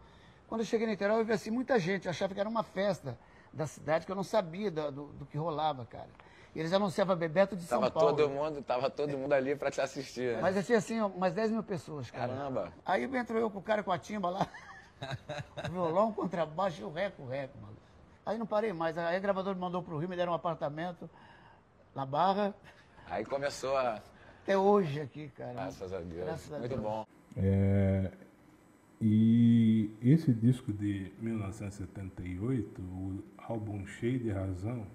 Quando 0.49 0.61
eu 0.61 0.65
cheguei 0.67 0.87
em 0.87 0.91
Niterói, 0.91 1.21
eu 1.21 1.25
vi 1.25 1.33
assim 1.33 1.51
muita 1.51 1.79
gente, 1.79 2.07
eu 2.07 2.11
achava 2.11 2.33
que 2.35 2.41
era 2.41 2.49
uma 2.49 2.63
festa 2.63 3.19
da 3.53 3.67
cidade, 3.67 4.07
que 4.07 4.13
eu 4.13 4.17
não 4.17 4.23
sabia 4.23 4.71
do, 4.71 4.93
do, 4.93 5.07
do 5.07 5.27
que 5.27 5.37
rolava, 5.37 5.85
cara. 5.87 6.09
E 6.55 6.61
eles 6.61 6.73
anunciavam 6.73 7.17
Bebeto 7.17 7.57
de 7.57 7.65
São 7.65 7.81
Tava 7.81 7.91
Paulo. 7.91 8.17
todo 8.17 8.31
mundo, 8.31 8.63
tava 8.63 8.89
todo 8.89 9.17
mundo 9.19 9.33
ali 9.33 9.55
pra 9.55 9.71
te 9.71 9.81
assistir. 9.81 10.37
né? 10.37 10.41
Mas 10.41 10.57
eu 10.57 10.63
tinha 10.63 10.79
assim, 10.79 11.01
ó, 11.01 11.07
umas 11.07 11.35
10 11.35 11.51
mil 11.51 11.63
pessoas, 11.63 12.11
cara. 12.11 12.33
Caramba. 12.33 12.73
Aí 12.85 13.05
entrou 13.05 13.39
eu 13.39 13.51
com 13.51 13.59
o 13.59 13.63
cara 13.63 13.83
com 13.83 13.93
a 13.93 13.99
timba 13.99 14.31
lá, 14.31 14.47
o 15.69 15.71
violão, 15.71 16.13
contrabaixo 16.13 16.81
e 16.81 16.85
o 16.85 16.91
reco, 16.91 17.27
reco, 17.27 17.59
mano. 17.61 17.77
Aí 18.25 18.39
não 18.39 18.47
parei 18.47 18.73
mais. 18.73 18.97
Aí 18.97 19.19
o 19.19 19.21
gravador 19.21 19.55
me 19.55 19.61
mandou 19.61 19.83
pro 19.83 19.99
Rio, 19.99 20.09
me 20.09 20.17
deram 20.17 20.33
um 20.33 20.35
apartamento 20.35 21.09
na 21.95 22.07
Barra. 22.07 22.55
Aí 23.09 23.25
começou 23.25 23.77
a. 23.77 24.01
Até 24.47 24.57
hoje 24.57 25.01
aqui, 25.01 25.29
cara. 25.37 25.55
Graças 25.55 25.93
a 25.93 25.99
Deus. 25.99 26.25
Graças 26.25 26.53
a 26.53 26.59
Muito 26.61 26.71
Deus. 26.71 26.81
bom. 26.81 27.05
É, 27.37 28.13
e 29.01 29.91
esse 30.01 30.33
disco 30.33 30.73
de 30.73 31.11
1978, 31.19 32.81
o 32.81 33.25
álbum 33.39 33.85
Cheio 33.87 34.21
de 34.21 34.31
Razão, 34.31 34.87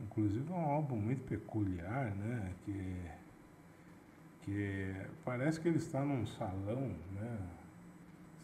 inclusive 0.00 0.48
é 0.48 0.54
um 0.54 0.70
álbum 0.70 0.94
muito 0.94 1.24
peculiar, 1.24 2.14
né? 2.14 2.52
Que, 2.64 2.96
que 4.42 4.94
parece 5.24 5.60
que 5.60 5.66
ele 5.66 5.78
está 5.78 6.04
num 6.04 6.24
salão, 6.24 6.94
né? 7.16 7.36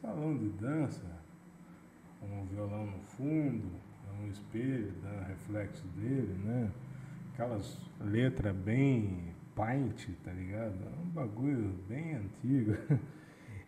Salão 0.02 0.36
de 0.36 0.48
dança, 0.48 1.06
um 2.20 2.44
violão 2.46 2.86
no 2.86 2.98
fundo, 3.04 3.70
um 4.20 4.26
espelho 4.26 4.92
dando 5.00 5.28
reflexo 5.28 5.86
dele, 5.94 6.34
né? 6.42 6.72
Aquelas 7.32 7.78
letras 8.00 8.52
bem 8.56 9.33
paint, 9.54 10.08
tá 10.22 10.32
ligado? 10.32 10.74
É 10.74 11.02
um 11.02 11.10
bagulho 11.10 11.74
bem 11.88 12.14
antigo. 12.14 12.76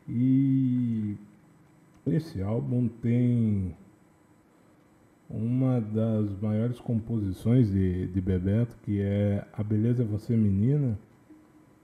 E 0.08 1.16
esse 2.06 2.40
álbum 2.40 2.86
tem 2.86 3.76
uma 5.28 5.80
das 5.80 6.30
maiores 6.40 6.78
composições 6.78 7.68
de, 7.70 8.06
de 8.06 8.20
Bebeto, 8.20 8.76
que 8.82 9.00
é 9.00 9.44
A 9.52 9.64
Beleza 9.64 10.04
é 10.04 10.06
Você 10.06 10.36
Menina, 10.36 10.96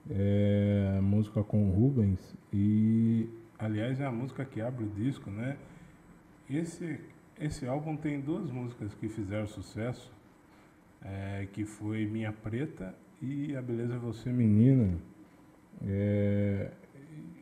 é 0.08 1.00
música 1.02 1.42
com 1.42 1.70
Rubens, 1.70 2.36
e 2.52 3.28
aliás 3.58 4.00
é 4.00 4.06
a 4.06 4.12
música 4.12 4.44
que 4.44 4.60
abre 4.60 4.84
o 4.84 4.88
disco, 4.90 5.28
né? 5.28 5.56
Esse, 6.48 7.00
esse 7.40 7.66
álbum 7.66 7.96
tem 7.96 8.20
duas 8.20 8.50
músicas 8.52 8.94
que 8.94 9.08
fizeram 9.08 9.48
sucesso, 9.48 10.12
é, 11.04 11.48
que 11.52 11.64
foi 11.64 12.06
Minha 12.06 12.32
Preta 12.32 12.94
e 13.22 13.56
A 13.56 13.62
Beleza 13.62 13.94
é 13.94 13.98
Você 13.98 14.30
Menina. 14.30 14.98
É, 15.86 16.72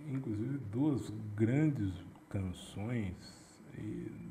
inclusive 0.09 0.59
duas 0.71 1.11
grandes 1.35 1.93
canções 2.29 3.17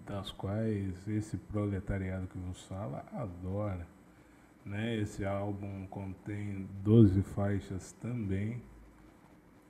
das 0.05 0.31
quais 0.31 1.07
esse 1.07 1.38
proletariado 1.38 2.27
que 2.27 2.38
vos 2.38 2.62
fala 2.63 3.05
adora. 3.12 3.88
Né? 4.65 4.97
Esse 4.97 5.25
álbum 5.25 5.88
contém 5.88 6.67
12 6.83 7.21
faixas 7.23 7.91
também. 7.93 8.62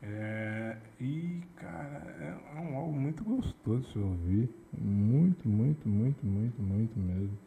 É, 0.02 0.78
e, 1.00 1.42
cara, 1.56 2.40
é 2.56 2.60
um 2.60 2.76
álbum 2.76 3.00
muito 3.00 3.24
gostoso 3.24 3.90
de 3.92 4.00
ouvir. 4.00 4.50
Muito, 4.78 5.48
muito, 5.48 5.88
muito, 5.88 6.26
muito, 6.26 6.62
muito 6.62 7.00
mesmo. 7.00 7.38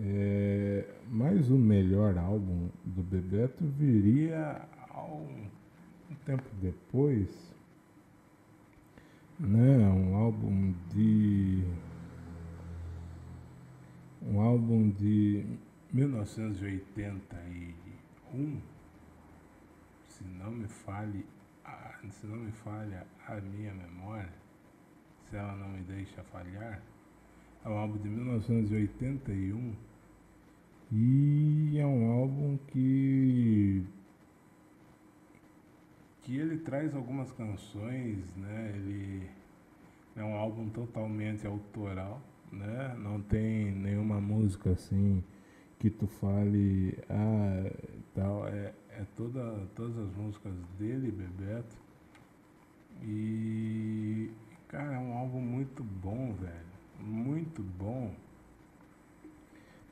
É, 0.00 0.84
mas 1.10 1.50
o 1.50 1.58
melhor 1.58 2.16
álbum 2.18 2.68
do 2.84 3.02
Bebeto 3.02 3.64
viria 3.64 4.62
ao, 4.90 5.18
um 5.18 6.14
tempo 6.24 6.48
depois, 6.62 7.52
né? 9.40 9.76
Um 9.88 10.14
álbum 10.14 10.72
de 10.94 11.64
um 14.22 14.40
álbum 14.40 14.88
de 14.90 15.44
1981, 15.92 18.60
se 20.06 20.22
não 20.24 20.52
me 20.52 20.68
fale, 20.68 21.26
a, 21.64 21.98
se 22.08 22.24
não 22.24 22.36
me 22.36 22.52
falha 22.52 23.04
a 23.26 23.40
minha 23.40 23.74
memória, 23.74 24.32
se 25.28 25.34
ela 25.34 25.56
não 25.56 25.70
me 25.70 25.82
deixa 25.82 26.22
falhar, 26.24 26.80
é 27.64 27.68
um 27.68 27.76
álbum 27.76 27.98
de 27.98 28.08
1981 28.08 29.87
e 30.90 31.78
é 31.78 31.86
um 31.86 32.10
álbum 32.10 32.58
que 32.68 33.84
que 36.22 36.36
ele 36.36 36.58
traz 36.58 36.94
algumas 36.94 37.32
canções, 37.32 38.18
né? 38.36 38.72
Ele 38.74 39.30
é 40.14 40.22
um 40.22 40.34
álbum 40.34 40.68
totalmente 40.68 41.46
autoral, 41.46 42.20
né? 42.52 42.94
Não 42.98 43.20
tem 43.20 43.72
nenhuma 43.72 44.20
música 44.20 44.70
assim 44.70 45.24
que 45.78 45.88
tu 45.88 46.06
fale, 46.06 46.98
ah, 47.08 47.70
tal, 48.14 48.46
é, 48.48 48.74
é 48.90 49.04
toda, 49.16 49.66
todas 49.74 49.96
as 49.96 50.14
músicas 50.16 50.52
dele, 50.78 51.10
Bebeto. 51.10 51.76
E, 53.02 54.30
cara, 54.68 54.94
é 54.94 54.98
um 54.98 55.16
álbum 55.16 55.40
muito 55.40 55.82
bom, 55.82 56.34
velho. 56.34 56.68
Muito 56.98 57.62
bom. 57.62 58.12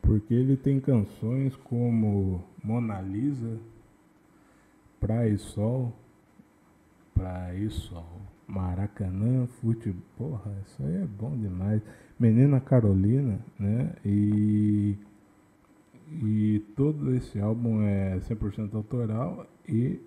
Porque 0.07 0.33
ele 0.33 0.57
tem 0.57 0.79
canções 0.79 1.57
como 1.57 2.45
Mona 2.62 3.01
Lisa, 3.01 3.59
Praia 5.01 5.31
e 5.31 5.37
Sol, 5.37 5.92
Praia 7.12 7.59
e 7.59 7.69
Sol, 7.71 8.23
Maracanã, 8.47 9.49
Futebol, 9.61 10.01
porra, 10.16 10.53
isso 10.64 10.81
aí 10.85 10.95
é 11.03 11.07
bom 11.07 11.37
demais. 11.37 11.83
Menina 12.21 12.61
Carolina, 12.61 13.40
né? 13.59 13.95
E, 14.05 14.97
e 16.23 16.62
todo 16.77 17.12
esse 17.12 17.40
álbum 17.40 17.83
é 17.83 18.16
100% 18.21 18.75
autoral 18.75 19.45
e, 19.69 20.01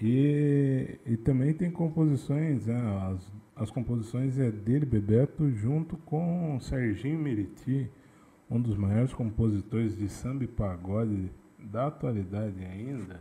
e, 0.00 0.98
e 1.04 1.16
também 1.18 1.52
tem 1.52 1.70
composições, 1.70 2.64
né? 2.66 2.80
as, 3.12 3.32
as 3.56 3.70
composições 3.70 4.38
é 4.38 4.50
dele, 4.50 4.86
Bebeto, 4.86 5.50
junto 5.50 5.98
com 5.98 6.58
Serginho 6.60 7.18
Meriti, 7.18 7.90
um 8.50 8.60
dos 8.60 8.76
maiores 8.76 9.14
compositores 9.14 9.96
de 9.96 10.08
samba 10.08 10.42
e 10.44 10.48
pagode 10.48 11.30
da 11.58 11.86
atualidade 11.86 12.64
ainda, 12.64 13.20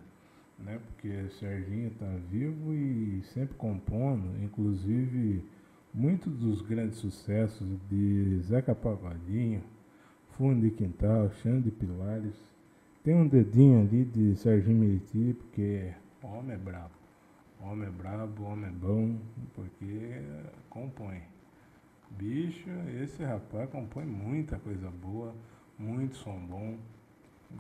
né? 0.57 0.79
Porque 0.87 1.29
Serginho 1.39 1.89
está 1.89 2.07
vivo 2.31 2.73
e 2.73 3.21
sempre 3.33 3.55
compondo, 3.55 4.41
inclusive 4.43 5.43
muitos 5.93 6.35
dos 6.35 6.61
grandes 6.61 6.97
sucessos 6.97 7.67
de 7.89 8.39
Zeca 8.41 8.73
Pagodinho, 8.73 9.61
Fundo 10.31 10.61
de 10.61 10.71
Quintal, 10.71 11.29
Xande 11.43 11.69
Pilares, 11.69 12.35
tem 13.03 13.13
um 13.13 13.27
dedinho 13.27 13.81
ali 13.81 14.05
de 14.05 14.35
Serginho 14.35 14.77
Meriti, 14.77 15.35
porque 15.37 15.93
homem 16.23 16.55
é 16.55 16.57
brabo. 16.57 16.91
Homem 17.61 17.87
é 17.87 17.91
brabo, 17.91 18.43
homem 18.43 18.69
é 18.69 18.73
bom, 18.73 19.17
porque 19.53 20.21
compõe. 20.69 21.21
Bicho, 22.11 22.69
esse 23.01 23.23
rapaz 23.23 23.69
compõe 23.69 24.05
muita 24.05 24.57
coisa 24.59 24.89
boa, 24.89 25.33
muito 25.77 26.15
som 26.17 26.37
bom. 26.39 26.77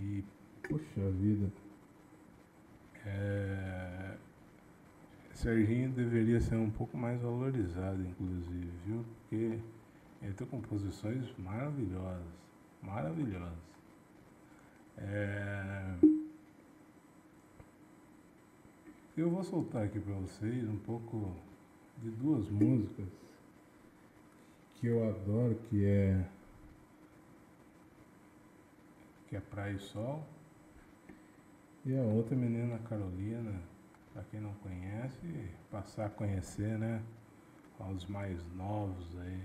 E, 0.01 0.23
poxa 0.67 1.09
vida, 1.11 1.51
é, 3.05 4.15
Serginho 5.33 5.89
deveria 5.91 6.41
ser 6.41 6.55
um 6.55 6.69
pouco 6.69 6.97
mais 6.97 7.21
valorizado, 7.21 8.01
inclusive, 8.01 8.69
viu? 8.85 9.05
Porque 9.21 9.59
ele 10.21 10.33
tem 10.33 10.47
composições 10.47 11.33
maravilhosas, 11.37 12.27
maravilhosas. 12.81 13.57
É, 14.97 15.95
Eu 19.19 19.29
vou 19.29 19.43
soltar 19.43 19.83
aqui 19.83 19.99
para 19.99 20.13
vocês 20.13 20.63
um 20.69 20.77
pouco 20.77 21.35
de 21.97 22.09
duas 22.09 22.49
músicas 22.49 23.05
que 24.79 24.87
eu 24.87 25.07
adoro, 25.09 25.55
que 25.69 25.85
é 25.85 26.25
que 29.27 29.35
é 29.35 29.41
Praia 29.41 29.73
e 29.73 29.79
Sol. 29.79 30.25
E 31.85 31.95
a 31.97 32.01
outra 32.01 32.35
menina 32.35 32.79
Carolina, 32.79 33.61
para 34.13 34.23
quem 34.23 34.39
não 34.39 34.53
conhece, 34.55 35.51
passar 35.69 36.07
a 36.07 36.09
conhecer, 36.09 36.77
né? 36.79 37.03
Aos 37.79 38.05
mais 38.05 38.43
novos 38.53 39.17
aí. 39.19 39.43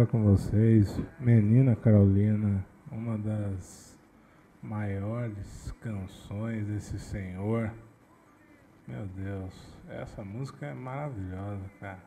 falar 0.00 0.06
com 0.06 0.22
vocês. 0.22 1.00
Menina 1.18 1.76
Carolina, 1.76 2.64
uma 2.90 3.18
das 3.18 3.98
maiores 4.62 5.72
canções 5.80 6.66
desse 6.66 6.98
senhor. 6.98 7.72
Meu 8.86 9.06
Deus, 9.06 9.78
essa 9.88 10.24
música 10.24 10.66
é 10.66 10.74
maravilhosa, 10.74 11.64
cara. 11.80 12.02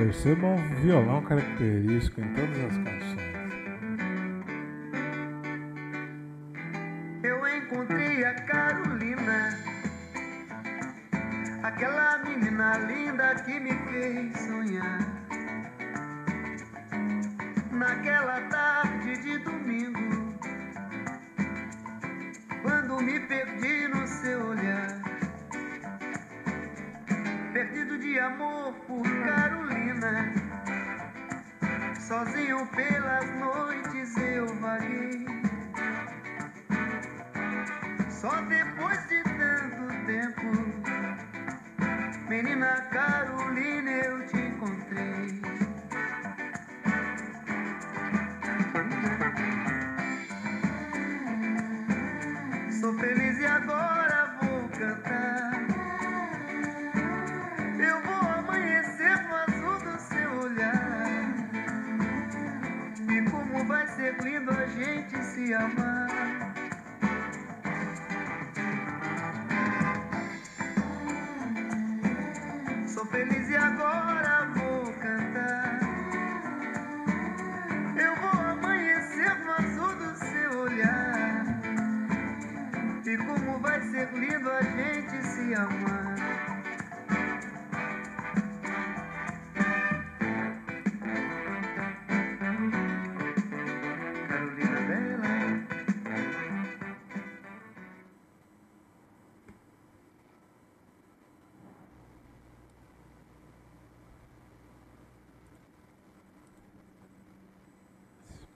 Percebam 0.00 0.54
um 0.54 0.74
violão 0.76 1.20
característico 1.20 2.22
em 2.22 2.28
todas 2.32 2.58
as 2.58 2.76
canções. 2.78 3.19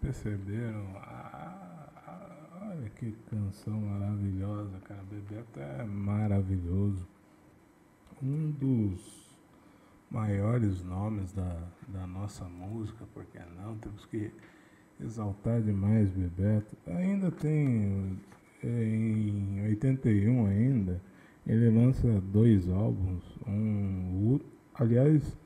perceberam? 0.04 0.84
Ah, 0.96 1.88
olha 2.60 2.90
que 2.90 3.12
canção 3.30 3.80
maravilhosa, 3.80 4.78
cara. 4.84 5.02
Bebeto 5.10 5.58
é 5.58 5.82
maravilhoso. 5.84 7.06
Um 8.22 8.50
dos 8.50 9.34
maiores 10.10 10.84
nomes 10.84 11.32
da, 11.32 11.58
da 11.88 12.06
nossa 12.06 12.44
música, 12.44 13.06
porque 13.14 13.38
não? 13.56 13.78
Temos 13.78 14.04
que 14.06 14.30
exaltar 15.00 15.62
demais 15.62 16.10
Bebeto. 16.10 16.76
Ainda 16.86 17.30
tem 17.30 18.20
eh, 18.62 18.84
em 18.84 19.62
81 19.68 20.46
ainda, 20.46 21.00
ele 21.46 21.70
lança 21.70 22.20
dois 22.20 22.68
álbuns, 22.68 23.24
um 23.46 24.38
aliás 24.74 25.36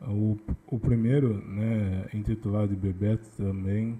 o, 0.00 0.36
o 0.68 0.78
primeiro, 0.78 1.34
né, 1.46 2.08
intitulado 2.14 2.68
de 2.68 2.76
Bebeto 2.76 3.28
também, 3.36 3.98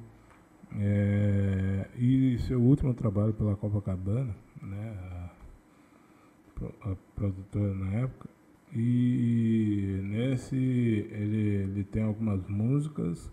é, 0.77 1.89
e 1.97 2.39
seu 2.41 2.61
último 2.61 2.95
trabalho 2.95 3.33
pela 3.33 3.57
Copacabana, 3.57 4.35
né, 4.63 4.97
a, 6.61 6.91
a 6.91 6.97
produtora 7.17 7.75
na 7.75 7.93
época, 7.95 8.29
e 8.75 10.01
nesse 10.05 10.57
ele, 10.57 11.47
ele 11.63 11.85
tem 11.85 12.03
algumas 12.03 12.47
músicas 12.47 13.33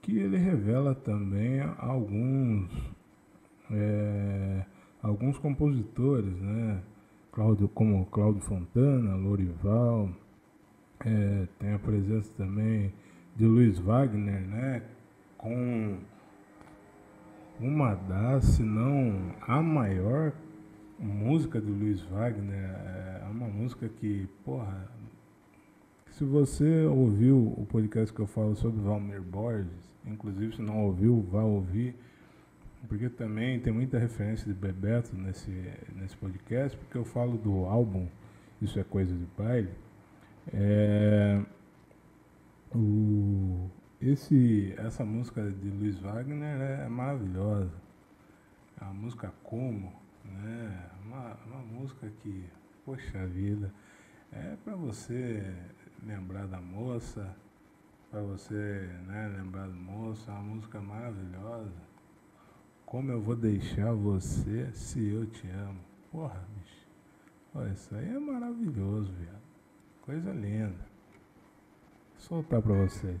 que 0.00 0.16
ele 0.18 0.36
revela 0.36 0.94
também 0.94 1.60
alguns 1.78 2.70
é, 3.70 4.64
alguns 5.02 5.38
compositores, 5.38 6.32
né? 6.40 6.82
Cláudio, 7.32 7.68
como 7.68 8.06
Cláudio 8.06 8.40
Fontana, 8.40 9.14
Lorival, 9.16 10.10
é, 11.04 11.46
tem 11.58 11.72
a 11.74 11.78
presença 11.78 12.30
também 12.36 12.92
de 13.36 13.44
Luiz 13.44 13.78
Wagner, 13.78 14.40
né? 14.40 14.82
Com 15.36 15.98
uma 17.60 17.94
das, 17.94 18.44
se 18.44 18.62
não 18.62 19.34
a 19.40 19.62
maior 19.62 20.32
música 20.98 21.60
do 21.60 21.72
Luiz 21.72 22.00
Wagner, 22.02 22.70
é 23.22 23.26
uma 23.30 23.48
música 23.48 23.88
que, 23.88 24.28
porra, 24.44 24.90
se 26.10 26.24
você 26.24 26.84
ouviu 26.86 27.36
o 27.36 27.66
podcast 27.66 28.14
que 28.14 28.20
eu 28.20 28.26
falo 28.26 28.56
sobre 28.56 28.80
Valmir 28.80 29.20
Borges, 29.20 29.68
inclusive 30.06 30.56
se 30.56 30.62
não 30.62 30.86
ouviu, 30.86 31.20
vá 31.30 31.42
ouvir, 31.42 31.94
porque 32.88 33.08
também 33.08 33.60
tem 33.60 33.72
muita 33.72 33.98
referência 33.98 34.46
de 34.46 34.58
Bebeto 34.58 35.14
nesse, 35.14 35.50
nesse 35.94 36.16
podcast, 36.16 36.76
porque 36.78 36.96
eu 36.96 37.04
falo 37.04 37.36
do 37.36 37.64
álbum 37.66 38.06
Isso 38.62 38.78
é 38.78 38.84
Coisa 38.84 39.14
de 39.14 39.26
Baile. 39.36 39.68
É, 40.52 41.42
o, 42.74 43.68
esse, 44.00 44.74
essa 44.76 45.04
música 45.04 45.50
de 45.50 45.68
Luiz 45.70 45.98
Wagner 45.98 46.60
é 46.60 46.88
maravilhosa. 46.88 47.74
É 48.80 48.84
uma 48.84 48.94
música 48.94 49.32
como, 49.42 49.92
né? 50.24 50.90
Uma, 51.04 51.34
uma 51.46 51.60
música 51.60 52.10
que, 52.22 52.44
poxa 52.84 53.26
vida, 53.26 53.72
é 54.32 54.56
para 54.64 54.76
você 54.76 55.54
lembrar 56.04 56.46
da 56.46 56.60
moça, 56.60 57.34
para 58.10 58.20
você 58.22 58.88
né, 59.06 59.28
lembrar 59.36 59.66
do 59.66 59.76
moço, 59.76 60.30
é 60.30 60.34
uma 60.34 60.42
música 60.42 60.80
maravilhosa. 60.80 61.86
Como 62.84 63.10
eu 63.10 63.20
vou 63.20 63.34
deixar 63.34 63.92
você 63.92 64.70
se 64.72 65.04
eu 65.08 65.26
te 65.26 65.48
amo? 65.48 65.80
Porra, 66.10 66.46
bicho. 66.56 66.86
Olha, 67.54 67.72
isso 67.72 67.94
aí 67.94 68.08
é 68.08 68.18
maravilhoso, 68.18 69.12
viado. 69.12 69.45
Coisa 70.06 70.30
linda. 70.30 70.86
Vou 72.12 72.20
soltar 72.20 72.62
pra 72.62 72.74
vocês. 72.74 73.20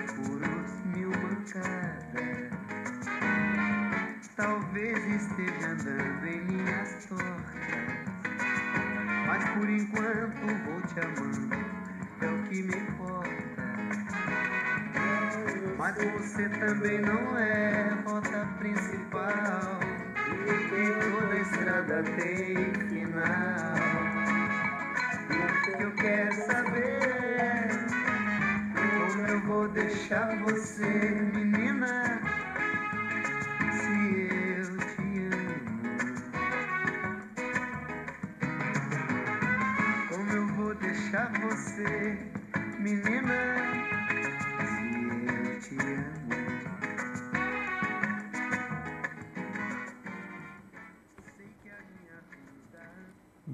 você 16.21 16.47
também 16.49 17.01
não 17.01 17.35
é 17.35 17.90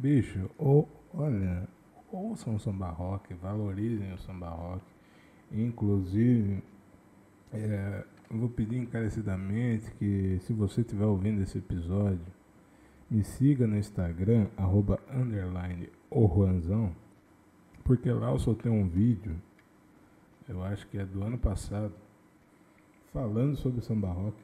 Bicho, 0.07 0.49
ou, 0.57 0.87
olha, 1.13 1.67
ouçam 2.09 2.55
o 2.55 2.59
samba 2.61 2.87
rock, 2.87 3.33
valorizem 3.33 4.13
o 4.13 4.17
samba 4.17 4.47
rock. 4.47 4.81
Inclusive, 5.51 6.63
é, 7.51 8.05
vou 8.31 8.47
pedir 8.47 8.77
encarecidamente 8.77 9.91
que 9.99 10.39
se 10.43 10.53
você 10.53 10.79
estiver 10.79 11.03
ouvindo 11.03 11.41
esse 11.41 11.57
episódio, 11.57 12.25
me 13.11 13.21
siga 13.21 13.67
no 13.67 13.77
Instagram, 13.77 14.47
arroba 14.55 14.97
underline 15.13 15.89
o 16.09 16.25
Juanzão, 16.25 16.95
porque 17.83 18.09
lá 18.09 18.31
eu 18.31 18.39
soltei 18.39 18.71
um 18.71 18.87
vídeo, 18.87 19.35
eu 20.47 20.63
acho 20.63 20.87
que 20.87 20.97
é 20.97 21.05
do 21.05 21.21
ano 21.21 21.37
passado, 21.37 21.93
falando 23.11 23.57
sobre 23.57 23.81
samba 23.81 24.09
rock, 24.09 24.37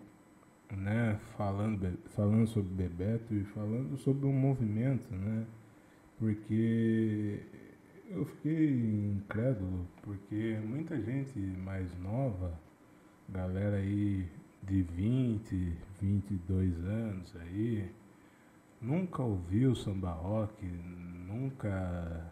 né? 0.77 1.19
Falando, 1.37 1.97
falando 2.15 2.47
sobre 2.47 2.73
Bebeto 2.73 3.33
e 3.33 3.43
falando 3.45 3.97
sobre 3.97 4.25
um 4.25 4.33
movimento, 4.33 5.13
né? 5.13 5.45
Porque 6.17 7.39
eu 8.09 8.25
fiquei 8.25 8.69
incrédulo 8.69 9.87
porque 10.01 10.59
muita 10.63 10.99
gente 11.01 11.39
mais 11.39 11.93
nova, 11.99 12.59
galera 13.29 13.77
aí 13.77 14.27
de 14.61 14.81
20, 14.81 15.73
22 15.99 16.85
anos 16.85 17.35
aí, 17.41 17.89
nunca 18.81 19.23
ouviu 19.23 19.75
samba 19.75 20.11
rock, 20.11 20.65
nunca, 20.65 22.31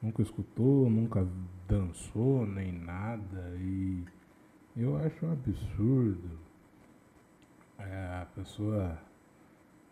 nunca 0.00 0.22
escutou, 0.22 0.90
nunca 0.90 1.26
dançou 1.68 2.46
nem 2.46 2.72
nada 2.72 3.54
e 3.58 4.04
eu 4.76 4.96
acho 4.96 5.26
um 5.26 5.32
absurdo 5.32 6.51
é, 7.78 8.22
a 8.22 8.26
pessoa 8.34 8.98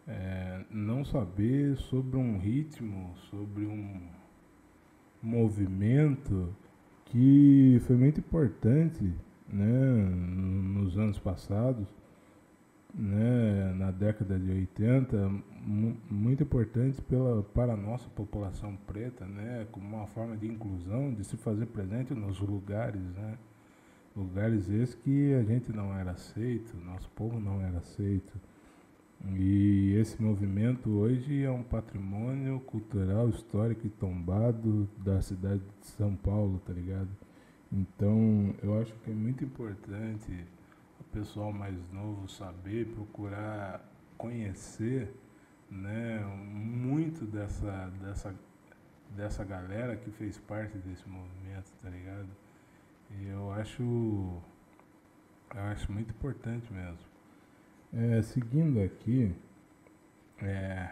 é, 0.06 0.64
não 0.70 1.04
saber 1.04 1.76
sobre 1.76 2.16
um 2.16 2.38
ritmo, 2.38 3.14
sobre 3.30 3.64
um 3.66 4.08
movimento 5.22 6.54
que 7.06 7.80
foi 7.86 7.96
muito 7.96 8.20
importante 8.20 9.12
né, 9.48 9.66
nos 9.66 10.96
anos 10.96 11.18
passados, 11.18 11.86
né, 12.94 13.72
na 13.74 13.90
década 13.90 14.38
de 14.38 14.50
80, 14.50 15.30
muito 16.10 16.42
importante 16.42 17.00
pela, 17.02 17.42
para 17.42 17.74
a 17.74 17.76
nossa 17.76 18.08
população 18.10 18.76
preta, 18.86 19.24
né, 19.26 19.66
como 19.70 19.96
uma 19.96 20.06
forma 20.06 20.36
de 20.36 20.46
inclusão, 20.46 21.12
de 21.12 21.24
se 21.24 21.36
fazer 21.36 21.66
presente 21.66 22.14
nos 22.14 22.40
lugares, 22.40 23.00
né, 23.00 23.38
lugares 24.14 24.68
esses 24.68 24.94
que 24.94 25.34
a 25.34 25.42
gente 25.42 25.72
não 25.72 25.94
era 25.96 26.12
aceito, 26.12 26.76
nosso 26.78 27.08
povo 27.10 27.38
não 27.38 27.60
era 27.60 27.78
aceito. 27.78 28.32
E 29.34 29.94
esse 30.00 30.20
movimento 30.20 30.88
hoje 30.90 31.42
é 31.42 31.50
um 31.50 31.62
patrimônio 31.62 32.58
cultural, 32.60 33.28
histórico 33.28 33.86
e 33.86 33.90
tombado 33.90 34.88
da 34.98 35.20
cidade 35.20 35.62
de 35.80 35.86
São 35.88 36.16
Paulo, 36.16 36.60
tá 36.66 36.72
ligado? 36.72 37.10
Então, 37.70 38.54
eu 38.62 38.80
acho 38.80 38.92
que 38.94 39.10
é 39.10 39.14
muito 39.14 39.44
importante 39.44 40.32
o 40.98 41.04
pessoal 41.04 41.52
mais 41.52 41.76
novo 41.92 42.28
saber, 42.28 42.86
procurar 42.86 43.86
conhecer 44.16 45.14
né, 45.70 46.18
muito 46.52 47.24
dessa, 47.24 47.92
dessa, 48.02 48.34
dessa 49.10 49.44
galera 49.44 49.96
que 49.96 50.10
fez 50.10 50.38
parte 50.38 50.76
desse 50.78 51.08
movimento, 51.08 51.70
tá 51.80 51.88
ligado? 51.88 52.28
E 53.18 53.26
eu 53.28 53.52
acho, 53.52 53.82
eu 53.82 55.62
acho 55.62 55.90
muito 55.92 56.10
importante 56.10 56.72
mesmo. 56.72 57.10
É, 57.92 58.22
seguindo 58.22 58.80
aqui, 58.80 59.34
é, 60.40 60.90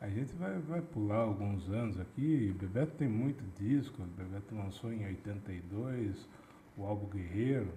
a 0.00 0.08
gente 0.08 0.32
vai, 0.34 0.58
vai 0.60 0.80
pular 0.80 1.18
alguns 1.18 1.68
anos 1.68 1.98
aqui. 1.98 2.54
Bebeto 2.58 2.92
tem 2.96 3.08
muito 3.08 3.44
disco. 3.58 4.02
Bebeto 4.16 4.54
lançou 4.54 4.92
em 4.92 5.04
82 5.04 6.28
o 6.76 6.86
álbum 6.86 7.06
Guerreiro. 7.08 7.72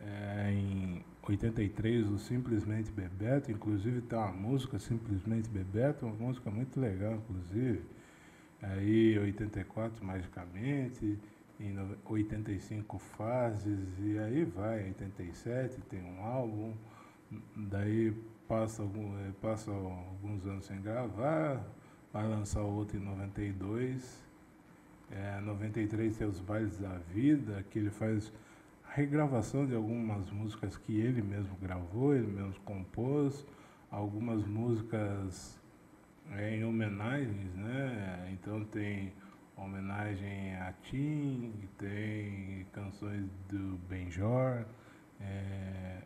É, 0.00 0.50
em 0.52 1.04
83 1.22 2.08
o 2.08 2.18
Simplesmente 2.18 2.90
Bebeto, 2.90 3.52
inclusive 3.52 4.00
tem 4.00 4.18
uma 4.18 4.32
música 4.32 4.78
Simplesmente 4.78 5.48
Bebeto, 5.48 6.06
uma 6.06 6.14
música 6.14 6.50
muito 6.50 6.80
legal, 6.80 7.14
inclusive. 7.14 7.82
Aí 8.60 9.18
84 9.18 10.04
Magicamente, 10.04 11.18
em 11.62 11.76
85 12.04 12.98
Fases, 12.98 13.98
e 13.98 14.18
aí 14.18 14.44
vai, 14.44 14.84
87 14.84 15.80
tem 15.82 16.02
um 16.02 16.22
álbum, 16.22 16.74
daí 17.56 18.12
passa, 18.48 18.82
eh, 18.82 19.32
passa 19.40 19.70
alguns 19.70 20.44
anos 20.46 20.64
sem 20.64 20.80
gravar, 20.82 21.64
vai 22.12 22.26
lançar 22.26 22.62
outro 22.62 22.98
em 22.98 23.00
92. 23.00 24.22
É, 25.10 25.40
93 25.40 26.16
tem 26.16 26.26
os 26.26 26.40
Bailes 26.40 26.78
da 26.78 26.98
Vida, 27.12 27.64
que 27.70 27.78
ele 27.78 27.90
faz 27.90 28.32
regravação 28.94 29.66
de 29.66 29.74
algumas 29.74 30.30
músicas 30.30 30.76
que 30.76 30.98
ele 31.00 31.22
mesmo 31.22 31.56
gravou, 31.60 32.14
ele 32.14 32.26
mesmo 32.26 32.60
compôs, 32.64 33.46
algumas 33.90 34.44
músicas 34.44 35.60
é, 36.32 36.56
em 36.56 36.64
homenagens, 36.64 37.54
né? 37.54 38.30
Então 38.32 38.64
tem 38.64 39.12
homenagem 39.64 40.54
a 40.56 40.72
Tim, 40.82 41.68
tem 41.78 42.66
canções 42.72 43.28
do 43.48 43.78
Benjor, 43.88 44.64
é, 45.20 46.02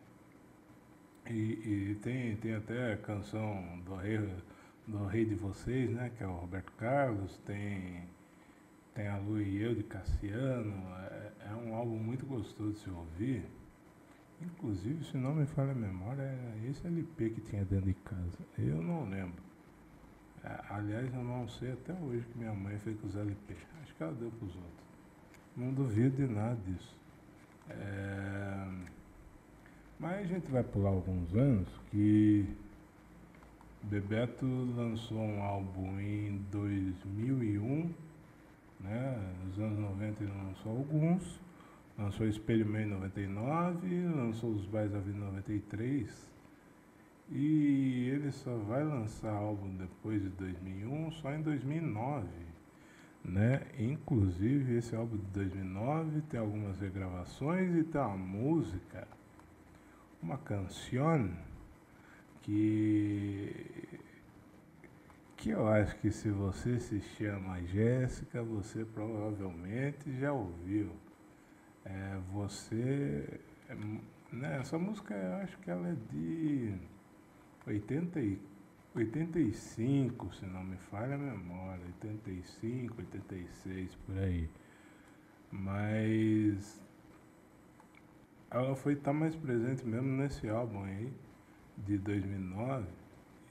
e, 1.29 1.33
e, 1.33 1.95
tem, 2.01 2.35
tem 2.37 2.55
até 2.55 2.93
a 2.93 2.97
canção 2.97 3.79
do 3.85 3.95
rei, 3.95 4.17
do 4.87 5.05
rei 5.05 5.25
de 5.25 5.35
vocês, 5.35 5.89
né? 5.89 6.11
Que 6.17 6.23
é 6.23 6.27
o 6.27 6.33
Roberto 6.33 6.71
Carlos, 6.73 7.37
tem, 7.39 8.03
tem 8.93 9.07
a 9.07 9.17
Lu 9.17 9.41
e 9.41 9.61
eu 9.61 9.75
de 9.75 9.83
Cassiano. 9.83 10.73
É, 11.11 11.31
é 11.51 11.55
um 11.55 11.75
álbum 11.75 11.97
muito 11.97 12.25
gostoso 12.25 12.73
de 12.73 12.79
se 12.79 12.89
ouvir. 12.89 13.45
Inclusive, 14.41 15.03
se 15.03 15.17
não 15.17 15.33
me 15.33 15.45
falha 15.47 15.71
a 15.71 15.75
memória, 15.75 16.21
é 16.21 16.69
esse 16.69 16.85
LP 16.85 17.31
que 17.31 17.41
tinha 17.41 17.65
dentro 17.65 17.87
de 17.87 17.95
casa. 17.95 18.37
Eu 18.57 18.81
não 18.81 19.09
lembro. 19.09 19.46
É, 20.47 20.59
aliás, 20.69 21.13
eu 21.13 21.23
não 21.23 21.45
sei 21.49 21.73
até 21.73 21.93
hoje 21.93 22.25
que 22.31 22.37
minha 22.37 22.53
mãe 22.53 22.77
fez 22.79 22.97
com 23.01 23.07
os 23.07 23.15
LP. 23.17 23.53
Acho 23.81 23.93
que 23.93 24.03
ela 24.03 24.13
deu 24.13 24.31
para 24.31 24.45
os 24.45 24.55
outros. 24.55 24.87
Não 25.57 25.73
duvido 25.73 26.15
de 26.15 26.33
nada 26.33 26.57
disso. 26.65 26.95
É... 27.69 28.67
Mas 29.99 30.19
a 30.19 30.23
gente 30.23 30.49
vai 30.49 30.63
pular 30.63 30.91
alguns 30.91 31.33
anos 31.35 31.67
que 31.91 32.47
Bebeto 33.83 34.45
lançou 34.77 35.17
um 35.17 35.41
álbum 35.41 35.99
em 35.99 36.37
2001, 36.51 37.93
né? 38.79 39.33
Nos 39.43 39.59
anos 39.59 39.79
90 39.79 40.23
ele 40.23 40.31
lançou 40.31 40.77
alguns, 40.77 41.41
lançou 41.97 42.27
Espelho 42.27 42.77
em 42.77 42.85
99, 42.85 44.07
lançou 44.15 44.51
Os 44.51 44.65
Bais 44.65 44.91
da 44.91 44.99
Vida 44.99 45.17
em 45.17 45.21
93 45.21 46.36
e 47.29 48.09
ele 48.09 48.31
só 48.31 48.55
vai 48.57 48.83
lançar 48.83 49.31
álbum 49.31 49.75
depois 49.75 50.21
de 50.21 50.29
2001 50.29 51.11
só 51.13 51.33
em 51.33 51.41
2009. 51.41 52.27
Né? 53.23 53.61
Inclusive 53.77 54.77
esse 54.77 54.95
álbum 54.95 55.17
de 55.17 55.25
2009 55.33 56.21
tem 56.29 56.39
algumas 56.39 56.79
regravações 56.79 57.75
e 57.75 57.83
tem 57.83 57.99
uma 57.99 58.15
música 58.15 59.07
uma 60.21 60.37
canção 60.37 61.29
que 62.41 63.53
que 65.37 65.51
eu 65.51 65.67
acho 65.67 65.95
que 65.97 66.11
se 66.11 66.31
você 66.31 66.79
se 66.79 66.99
chama 66.99 67.61
Jéssica, 67.63 68.41
você 68.41 68.83
provavelmente 68.83 70.11
já 70.19 70.33
ouviu. 70.33 70.91
É, 71.85 72.17
você. 72.33 73.39
Né, 74.31 74.57
essa 74.59 74.77
música 74.77 75.13
eu 75.13 75.35
acho 75.35 75.57
que 75.59 75.69
ela 75.69 75.87
é 75.89 75.95
de 76.11 76.73
80 77.67 78.19
e, 78.21 78.39
85, 78.95 80.33
se 80.33 80.45
não 80.45 80.63
me 80.63 80.77
falha 80.77 81.15
a 81.15 81.17
memória. 81.17 81.83
85, 82.01 82.95
86, 82.99 83.95
por 83.95 84.17
aí. 84.17 84.49
Mas 85.51 86.81
ela 88.49 88.75
foi 88.75 88.93
estar 88.93 89.11
tá 89.11 89.13
mais 89.13 89.35
presente 89.35 89.85
mesmo 89.85 90.07
nesse 90.07 90.47
álbum 90.49 90.83
aí, 90.83 91.13
de 91.77 91.97
2009. 91.97 92.87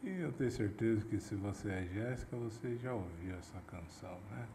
E 0.03 0.21
eu 0.21 0.33
tenho 0.33 0.51
certeza 0.51 1.05
que 1.07 1.19
se 1.21 1.35
você 1.35 1.71
é 1.71 1.87
Jéssica, 1.87 2.37
você 2.37 2.77
já 2.77 2.95
ouviu 2.95 3.37
essa 3.37 3.61
canção, 3.67 4.19
né? 4.31 4.47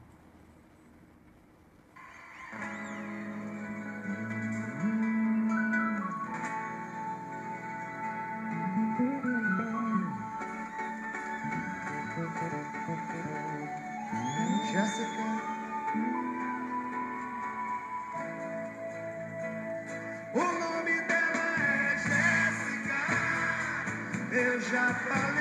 Dizer 25.09 25.31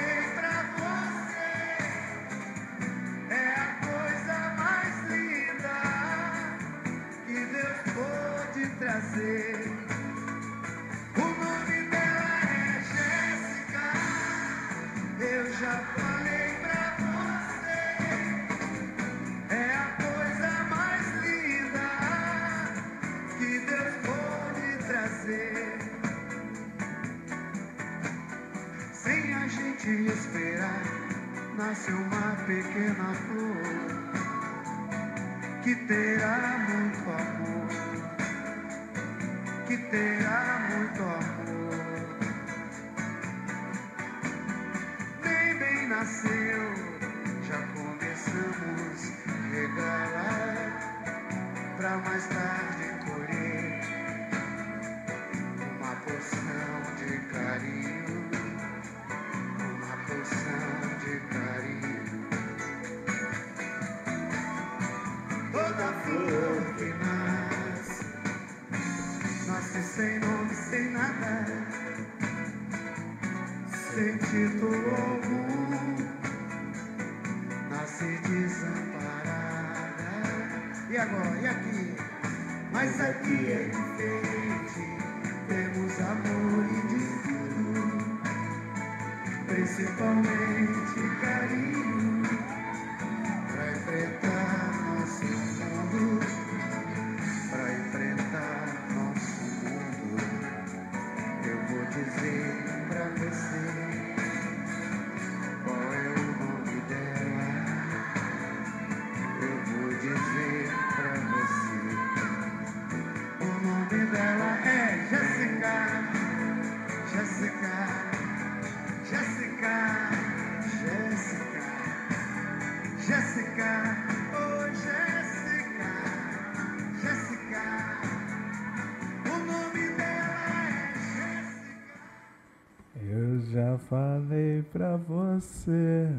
pra 134.63 134.97
você, 134.97 136.11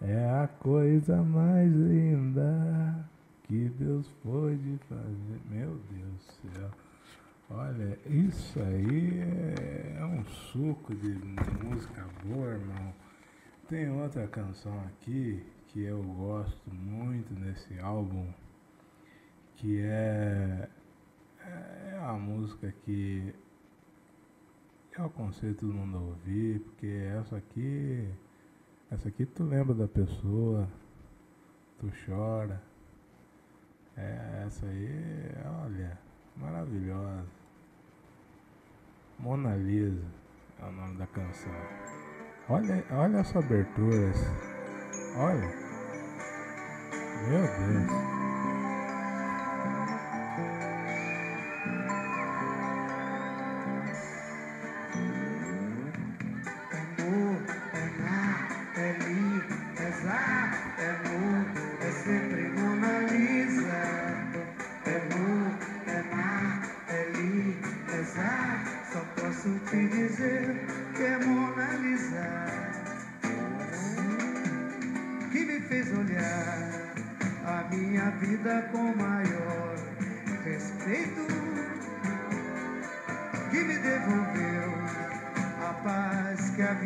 é 0.00 0.42
a 0.42 0.48
coisa 0.48 1.22
mais 1.22 1.72
linda 1.72 3.08
que 3.44 3.68
Deus 3.78 4.08
pôde 4.22 4.78
fazer. 4.88 5.40
Meu 5.50 5.78
Deus 5.90 6.12
do 6.14 6.58
céu. 6.58 6.70
Olha, 7.50 7.98
isso 8.06 8.60
aí 8.60 9.20
é, 9.20 9.96
é 9.98 10.04
um 10.04 10.24
suco 10.24 10.94
de 10.94 11.08
música 11.64 12.06
boa, 12.24 12.52
irmão. 12.52 12.94
Tem 13.68 13.90
outra 13.90 14.26
canção 14.28 14.78
aqui 14.86 15.44
que 15.68 15.82
eu 15.82 16.02
gosto 16.02 16.72
muito 16.72 17.32
nesse 17.34 17.78
álbum, 17.80 18.26
que 19.56 19.80
é, 19.80 20.68
é 21.44 21.98
a 22.02 22.12
música 22.12 22.72
que 22.84 23.34
eu 25.00 25.06
aconselho 25.06 25.54
todo 25.54 25.72
mundo 25.72 25.96
a 25.96 26.00
ouvir, 26.00 26.60
porque 26.60 26.86
essa 27.18 27.36
aqui, 27.36 28.06
essa 28.90 29.08
aqui 29.08 29.24
tu 29.24 29.44
lembra 29.44 29.74
da 29.74 29.88
pessoa, 29.88 30.68
tu 31.78 31.90
chora. 32.04 32.62
É, 33.96 34.44
essa 34.46 34.66
aí, 34.66 35.32
olha, 35.64 35.98
maravilhosa. 36.36 37.26
Mona 39.18 39.56
Lisa 39.56 40.04
é 40.60 40.64
o 40.64 40.72
nome 40.72 40.96
da 40.98 41.06
canção. 41.06 41.52
Olha, 42.48 42.84
olha 42.90 43.18
essa 43.18 43.38
abertura. 43.38 44.12
Olha. 45.16 45.48
Meu 47.28 47.40
Deus. 47.40 48.19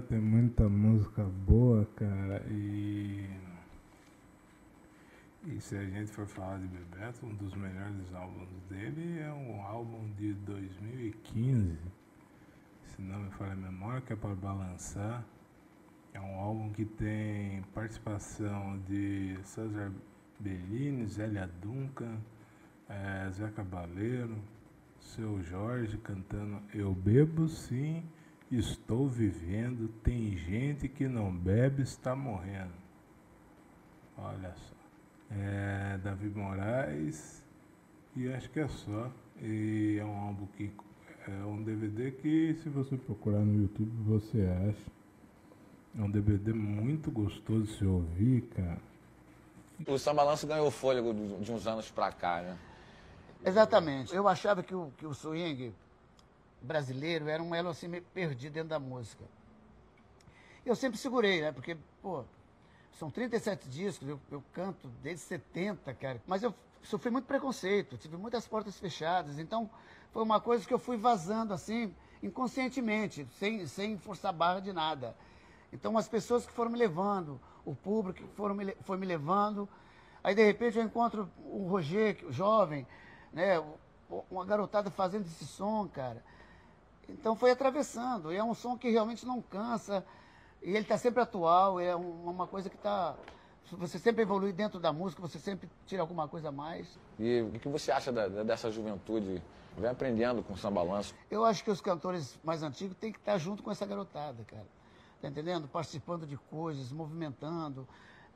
Tem 0.00 0.18
muita 0.18 0.68
música 0.68 1.22
boa, 1.22 1.86
cara, 1.96 2.42
e. 2.50 3.28
E 5.44 5.60
se 5.60 5.76
a 5.76 5.84
gente 5.84 6.10
for 6.10 6.26
falar 6.26 6.58
de 6.58 6.68
Bebeto, 6.68 7.26
um 7.26 7.34
dos 7.34 7.52
melhores 7.54 8.14
álbuns 8.14 8.48
dele 8.70 9.18
é 9.18 9.30
um 9.32 9.60
álbum 9.60 10.08
de 10.16 10.32
2015, 10.34 11.76
se 12.86 13.02
não 13.02 13.24
me 13.24 13.30
falha 13.32 13.52
a 13.52 13.56
memória, 13.56 14.00
que 14.00 14.12
é 14.12 14.16
para 14.16 14.34
balançar. 14.34 15.24
É 16.14 16.20
um 16.20 16.38
álbum 16.38 16.70
que 16.72 16.84
tem 16.84 17.62
participação 17.74 18.78
de 18.86 19.36
César 19.42 19.92
Bellini, 20.38 21.06
Zélia 21.06 21.50
Duncan, 21.60 22.18
é, 22.88 23.28
Zé 23.30 23.50
Cabaleiro, 23.50 24.36
Seu 25.00 25.42
Jorge 25.42 25.98
cantando 25.98 26.62
Eu 26.72 26.94
Bebo 26.94 27.48
Sim 27.48 28.04
Estou 28.52 29.08
vivendo, 29.08 29.88
tem 30.02 30.36
gente 30.36 30.86
que 30.86 31.08
não 31.08 31.34
bebe 31.34 31.82
está 31.82 32.14
morrendo. 32.14 32.74
Olha 34.18 34.54
só. 34.54 34.74
É 35.34 35.96
Davi 36.04 36.28
Moraes 36.28 37.42
e 38.14 38.30
acho 38.30 38.50
que 38.50 38.60
é 38.60 38.68
só. 38.68 39.10
E 39.40 39.96
é 39.98 40.04
um 40.04 40.14
álbum 40.14 40.46
que 40.48 40.70
é 41.26 41.44
um 41.46 41.62
DVD 41.62 42.10
que 42.10 42.52
se 42.62 42.68
você 42.68 42.94
procurar 42.94 43.40
no 43.40 43.62
YouTube 43.62 43.90
você 44.04 44.42
acha. 44.68 44.92
É 45.98 46.02
um 46.02 46.10
DVD 46.10 46.52
muito 46.52 47.10
gostoso 47.10 47.62
de 47.62 47.78
se 47.78 47.86
ouvir, 47.86 48.42
cara. 48.54 48.82
O 49.86 49.96
Sambalanço 49.96 50.46
ganhou 50.46 50.70
fôlego 50.70 51.14
de 51.14 51.50
uns 51.50 51.66
anos 51.66 51.90
pra 51.90 52.12
cá, 52.12 52.42
né? 52.42 52.58
Exatamente. 53.42 54.14
Eu 54.14 54.28
achava 54.28 54.62
que 54.62 54.74
o, 54.74 54.92
que 54.98 55.06
o 55.06 55.14
swing 55.14 55.72
brasileiro 56.62 57.28
era 57.28 57.42
um 57.42 57.54
elo 57.54 57.70
assim 57.70 57.88
meio 57.88 58.02
perdido 58.14 58.52
dentro 58.52 58.68
da 58.70 58.78
música. 58.78 59.24
Eu 60.64 60.76
sempre 60.76 60.98
segurei, 60.98 61.40
né? 61.40 61.52
Porque, 61.52 61.76
pô, 62.00 62.24
são 62.92 63.10
37 63.10 63.68
discos, 63.68 64.08
eu, 64.08 64.20
eu 64.30 64.42
canto 64.52 64.88
desde 65.02 65.24
70, 65.24 65.92
cara. 65.94 66.22
Mas 66.26 66.42
eu 66.42 66.54
sofri 66.82 67.10
muito 67.10 67.26
preconceito, 67.26 67.96
tive 67.96 68.16
muitas 68.16 68.46
portas 68.46 68.78
fechadas. 68.78 69.38
Então, 69.38 69.68
foi 70.12 70.22
uma 70.22 70.40
coisa 70.40 70.66
que 70.66 70.72
eu 70.72 70.78
fui 70.78 70.96
vazando 70.96 71.52
assim, 71.52 71.94
inconscientemente, 72.22 73.26
sem, 73.38 73.66
sem 73.66 73.98
forçar 73.98 74.32
barra 74.32 74.60
de 74.60 74.72
nada. 74.72 75.16
Então, 75.72 75.96
as 75.96 76.06
pessoas 76.06 76.46
que 76.46 76.52
foram 76.52 76.70
me 76.70 76.78
levando, 76.78 77.40
o 77.64 77.74
público 77.74 78.20
que 78.22 78.34
foram 78.34 78.54
me, 78.54 78.74
foi 78.82 78.96
me 78.98 79.06
levando. 79.06 79.68
Aí, 80.22 80.34
de 80.34 80.44
repente, 80.44 80.76
eu 80.76 80.84
encontro 80.84 81.28
o 81.38 81.66
Roger, 81.68 82.24
jovem, 82.30 82.86
né? 83.32 83.62
Uma 84.30 84.44
garotada 84.44 84.90
fazendo 84.90 85.24
esse 85.24 85.46
som, 85.46 85.88
cara. 85.88 86.22
Então 87.08 87.34
foi 87.34 87.50
atravessando. 87.50 88.32
E 88.32 88.36
é 88.36 88.44
um 88.44 88.54
som 88.54 88.76
que 88.76 88.90
realmente 88.90 89.26
não 89.26 89.40
cansa. 89.40 90.04
E 90.62 90.70
ele 90.70 90.80
está 90.80 90.96
sempre 90.96 91.22
atual. 91.22 91.80
É 91.80 91.94
uma 91.94 92.46
coisa 92.46 92.68
que 92.70 92.76
está. 92.76 93.14
Você 93.72 93.98
sempre 93.98 94.22
evolui 94.22 94.52
dentro 94.52 94.78
da 94.78 94.92
música, 94.92 95.22
você 95.22 95.38
sempre 95.38 95.68
tira 95.86 96.02
alguma 96.02 96.28
coisa 96.28 96.48
a 96.48 96.52
mais. 96.52 96.98
E 97.18 97.40
o 97.40 97.58
que 97.58 97.68
você 97.68 97.90
acha 97.90 98.12
da, 98.12 98.28
dessa 98.28 98.70
juventude? 98.70 99.42
Vem 99.78 99.88
aprendendo 99.88 100.42
com 100.42 100.52
o 100.52 100.56
sambalanço. 100.56 101.14
Eu 101.30 101.44
acho 101.46 101.64
que 101.64 101.70
os 101.70 101.80
cantores 101.80 102.38
mais 102.44 102.62
antigos 102.62 102.94
têm 102.98 103.10
que 103.10 103.18
estar 103.18 103.38
junto 103.38 103.62
com 103.62 103.70
essa 103.70 103.86
garotada, 103.86 104.44
cara. 104.44 104.66
Tá 105.20 105.28
entendendo? 105.28 105.66
Participando 105.66 106.26
de 106.26 106.36
coisas, 106.36 106.92
movimentando. 106.92 107.88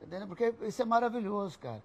Tá? 0.09 0.25
Porque 0.25 0.53
isso 0.63 0.81
é 0.81 0.85
maravilhoso, 0.85 1.59
cara. 1.59 1.83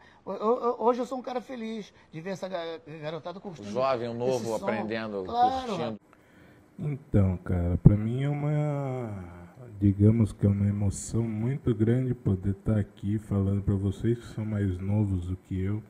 Hoje 0.78 1.00
eu 1.00 1.06
sou 1.06 1.18
um 1.18 1.22
cara 1.22 1.40
feliz 1.40 1.92
de 2.10 2.20
ver 2.20 2.30
essa 2.30 2.48
garotada 2.48 3.40
curtindo. 3.40 3.70
Jovem, 3.70 4.08
o 4.08 4.14
novo, 4.14 4.54
aprendendo, 4.54 5.24
claro. 5.24 5.66
curtindo. 5.68 6.00
Então, 6.78 7.36
cara, 7.38 7.76
para 7.76 7.96
mim 7.96 8.22
é 8.22 8.28
uma, 8.28 9.08
digamos 9.78 10.32
que 10.32 10.46
é 10.46 10.48
uma 10.48 10.66
emoção 10.66 11.22
muito 11.22 11.74
grande 11.74 12.14
poder 12.14 12.50
estar 12.50 12.74
tá 12.74 12.80
aqui 12.80 13.18
falando 13.18 13.62
para 13.62 13.74
vocês 13.74 14.18
que 14.18 14.34
são 14.34 14.44
mais 14.44 14.78
novos 14.78 15.26
do 15.26 15.36
que 15.36 15.60
eu, 15.60 15.82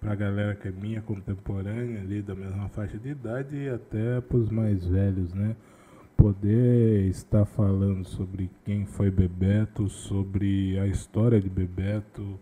para 0.00 0.12
a 0.12 0.16
galera 0.16 0.54
que 0.54 0.68
é 0.68 0.70
minha 0.70 1.02
contemporânea 1.02 2.00
ali 2.00 2.22
da 2.22 2.34
mesma 2.34 2.68
faixa 2.68 2.98
de 2.98 3.10
idade 3.10 3.56
e 3.56 3.68
até 3.68 4.20
para 4.20 4.36
os 4.36 4.48
mais 4.48 4.84
velhos, 4.84 5.32
né? 5.34 5.56
Poder 6.16 7.08
estar 7.08 7.44
falando 7.44 8.04
sobre 8.04 8.50
quem 8.64 8.86
foi 8.86 9.10
Bebeto, 9.10 9.88
sobre 9.88 10.78
a 10.78 10.86
história 10.86 11.40
de 11.40 11.50
Bebeto, 11.50 12.38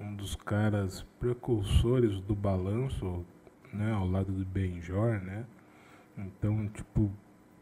um 0.00 0.14
dos 0.14 0.34
caras 0.34 1.02
precursores 1.20 2.20
do 2.20 2.34
balanço, 2.34 3.24
né, 3.72 3.92
ao 3.92 4.06
lado 4.06 4.32
de 4.32 4.44
Benjor, 4.44 5.20
né? 5.22 5.44
Então, 6.16 6.68
tipo, 6.68 7.10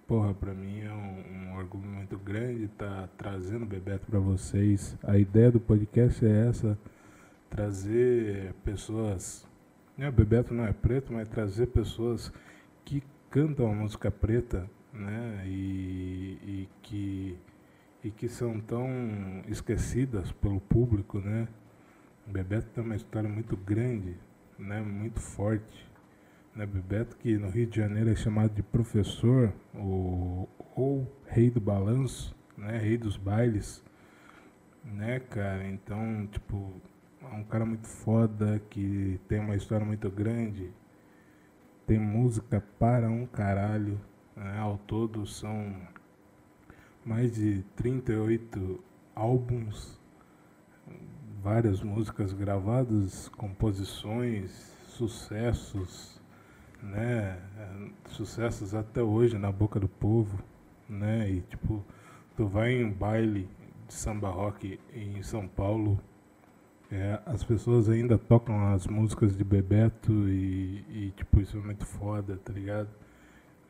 porra, 0.06 0.34
pra 0.34 0.52
mim 0.52 0.80
é 0.80 0.92
um, 0.92 1.50
um 1.52 1.56
orgulho 1.56 1.86
muito 1.86 2.18
grande 2.18 2.64
estar 2.64 3.02
tá 3.02 3.08
trazendo 3.16 3.64
Bebeto 3.64 4.06
para 4.06 4.18
vocês. 4.18 4.96
A 5.02 5.18
ideia 5.18 5.50
do 5.50 5.60
podcast 5.60 6.24
é 6.24 6.48
essa, 6.48 6.78
trazer 7.48 8.54
pessoas, 8.64 9.46
né, 9.96 10.10
Bebeto 10.10 10.52
não 10.52 10.64
é 10.66 10.72
preto, 10.72 11.12
mas 11.12 11.28
trazer 11.28 11.66
pessoas 11.66 12.32
que 12.84 13.02
cantam 13.30 13.70
a 13.70 13.74
música 13.74 14.10
preta, 14.10 14.68
né, 14.92 15.44
e, 15.46 16.38
e 16.42 16.68
que 16.82 17.38
e 18.02 18.10
que 18.10 18.28
são 18.28 18.60
tão 18.60 18.88
esquecidas 19.46 20.32
pelo 20.32 20.60
público, 20.60 21.18
né? 21.18 21.46
Bebeto 22.26 22.68
tem 22.70 22.82
uma 22.82 22.96
história 22.96 23.28
muito 23.28 23.56
grande, 23.56 24.16
né? 24.58 24.80
Muito 24.80 25.20
forte. 25.20 25.89
Né? 26.54 26.66
Bebeto 26.66 27.16
que 27.16 27.36
no 27.36 27.48
Rio 27.48 27.66
de 27.66 27.76
Janeiro 27.76 28.10
é 28.10 28.16
chamado 28.16 28.54
de 28.54 28.62
professor 28.62 29.52
ou, 29.74 30.48
ou 30.74 31.20
rei 31.26 31.50
do 31.50 31.60
balanço, 31.60 32.34
né? 32.56 32.78
Rei 32.78 32.98
dos 32.98 33.16
bailes, 33.16 33.82
né, 34.84 35.20
cara? 35.20 35.66
Então, 35.66 36.26
tipo, 36.26 36.72
é 37.22 37.34
um 37.34 37.44
cara 37.44 37.64
muito 37.64 37.86
foda 37.86 38.60
que 38.70 39.20
tem 39.28 39.40
uma 39.40 39.56
história 39.56 39.84
muito 39.86 40.10
grande. 40.10 40.70
Tem 41.86 41.98
música 41.98 42.62
para 42.78 43.08
um 43.08 43.26
caralho. 43.26 44.00
Né? 44.36 44.58
Ao 44.58 44.78
todo 44.78 45.26
são 45.26 45.76
mais 47.04 47.34
de 47.34 47.62
38 47.76 48.82
álbuns, 49.14 49.98
várias 51.42 51.82
músicas 51.82 52.32
gravadas, 52.32 53.28
composições, 53.28 54.50
sucessos, 54.88 56.19
né? 56.82 57.38
Sucessos 58.08 58.74
até 58.74 59.02
hoje 59.02 59.38
na 59.38 59.52
boca 59.52 59.78
do 59.78 59.88
povo, 59.88 60.42
né? 60.88 61.30
E 61.30 61.40
tipo, 61.42 61.84
tu 62.36 62.46
vai 62.46 62.72
em 62.72 62.90
baile 62.90 63.48
de 63.86 63.94
samba 63.94 64.28
rock 64.28 64.78
em 64.94 65.22
São 65.22 65.46
Paulo, 65.48 66.00
é, 66.90 67.20
as 67.26 67.44
pessoas 67.44 67.88
ainda 67.88 68.18
tocam 68.18 68.72
as 68.72 68.86
músicas 68.86 69.36
de 69.36 69.44
Bebeto 69.44 70.12
e, 70.28 70.84
e 70.88 71.12
tipo, 71.16 71.40
isso 71.40 71.56
é 71.56 71.60
muito 71.60 71.86
foda, 71.86 72.36
tá 72.36 72.52
ligado? 72.52 72.88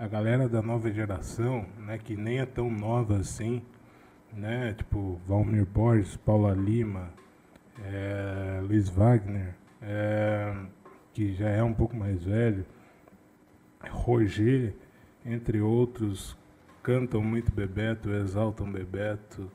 a 0.01 0.09
galera 0.09 0.49
da 0.49 0.63
nova 0.63 0.91
geração, 0.91 1.67
né, 1.77 1.99
que 1.99 2.17
nem 2.17 2.39
é 2.39 2.47
tão 2.47 2.71
nova 2.71 3.19
assim, 3.19 3.61
né, 4.33 4.73
tipo 4.73 5.21
Valmir 5.27 5.67
Borges, 5.67 6.17
Paula 6.17 6.55
Lima, 6.55 7.11
é, 7.85 8.63
Luiz 8.63 8.89
Wagner, 8.89 9.55
é, 9.83 10.55
que 11.13 11.35
já 11.35 11.51
é 11.51 11.63
um 11.63 11.75
pouco 11.75 11.95
mais 11.95 12.25
velho, 12.25 12.65
Roger, 13.89 14.75
entre 15.25 15.61
outros, 15.61 16.37
cantam 16.83 17.23
muito 17.23 17.53
Bebeto, 17.53 18.11
exaltam 18.11 18.71
Bebeto, 18.71 19.51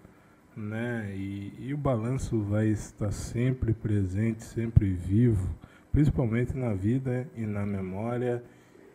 né, 0.56 1.14
e, 1.16 1.54
e 1.60 1.74
o 1.74 1.78
balanço 1.78 2.42
vai 2.42 2.68
estar 2.68 3.12
sempre 3.12 3.74
presente, 3.74 4.44
sempre 4.44 4.90
vivo, 4.94 5.54
principalmente 5.92 6.56
na 6.56 6.74
vida 6.74 7.30
e 7.36 7.46
na 7.46 7.66
memória 7.66 8.44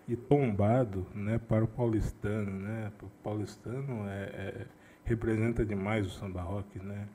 e 0.09 0.17
tombado 0.17 1.07
né, 1.15 1.39
para 1.39 1.65
o 1.65 1.69
paulistano. 1.69 2.51
Né? 2.51 2.91
O 3.03 3.07
paulistano 3.23 4.09
é, 4.09 4.23
é, 4.23 4.67
representa 5.05 5.65
demais 5.65 6.07
o 6.07 6.11
samba 6.11 6.43
rock. 6.43 6.79
Né? 6.79 7.07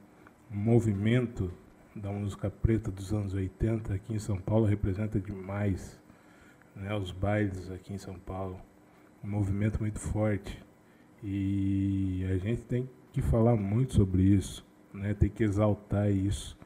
O 0.49 0.55
movimento 0.55 1.51
da 1.95 2.11
música 2.11 2.49
preta 2.49 2.89
dos 2.89 3.13
anos 3.13 3.33
80 3.33 3.93
aqui 3.93 4.13
em 4.13 4.19
São 4.19 4.37
Paulo 4.37 4.65
representa 4.65 5.19
demais 5.19 5.99
né, 6.75 6.95
os 6.95 7.11
bailes 7.11 7.71
aqui 7.71 7.93
em 7.93 7.97
São 7.97 8.15
Paulo. 8.15 8.59
Um 9.23 9.29
movimento 9.29 9.79
muito 9.79 9.99
forte. 9.99 10.63
E 11.23 12.25
a 12.29 12.37
gente 12.37 12.61
tem 12.63 12.89
que 13.11 13.21
falar 13.21 13.55
muito 13.55 13.93
sobre 13.93 14.21
isso, 14.21 14.65
né? 14.93 15.13
tem 15.13 15.29
que 15.29 15.43
exaltar 15.43 16.11
isso. 16.11 16.57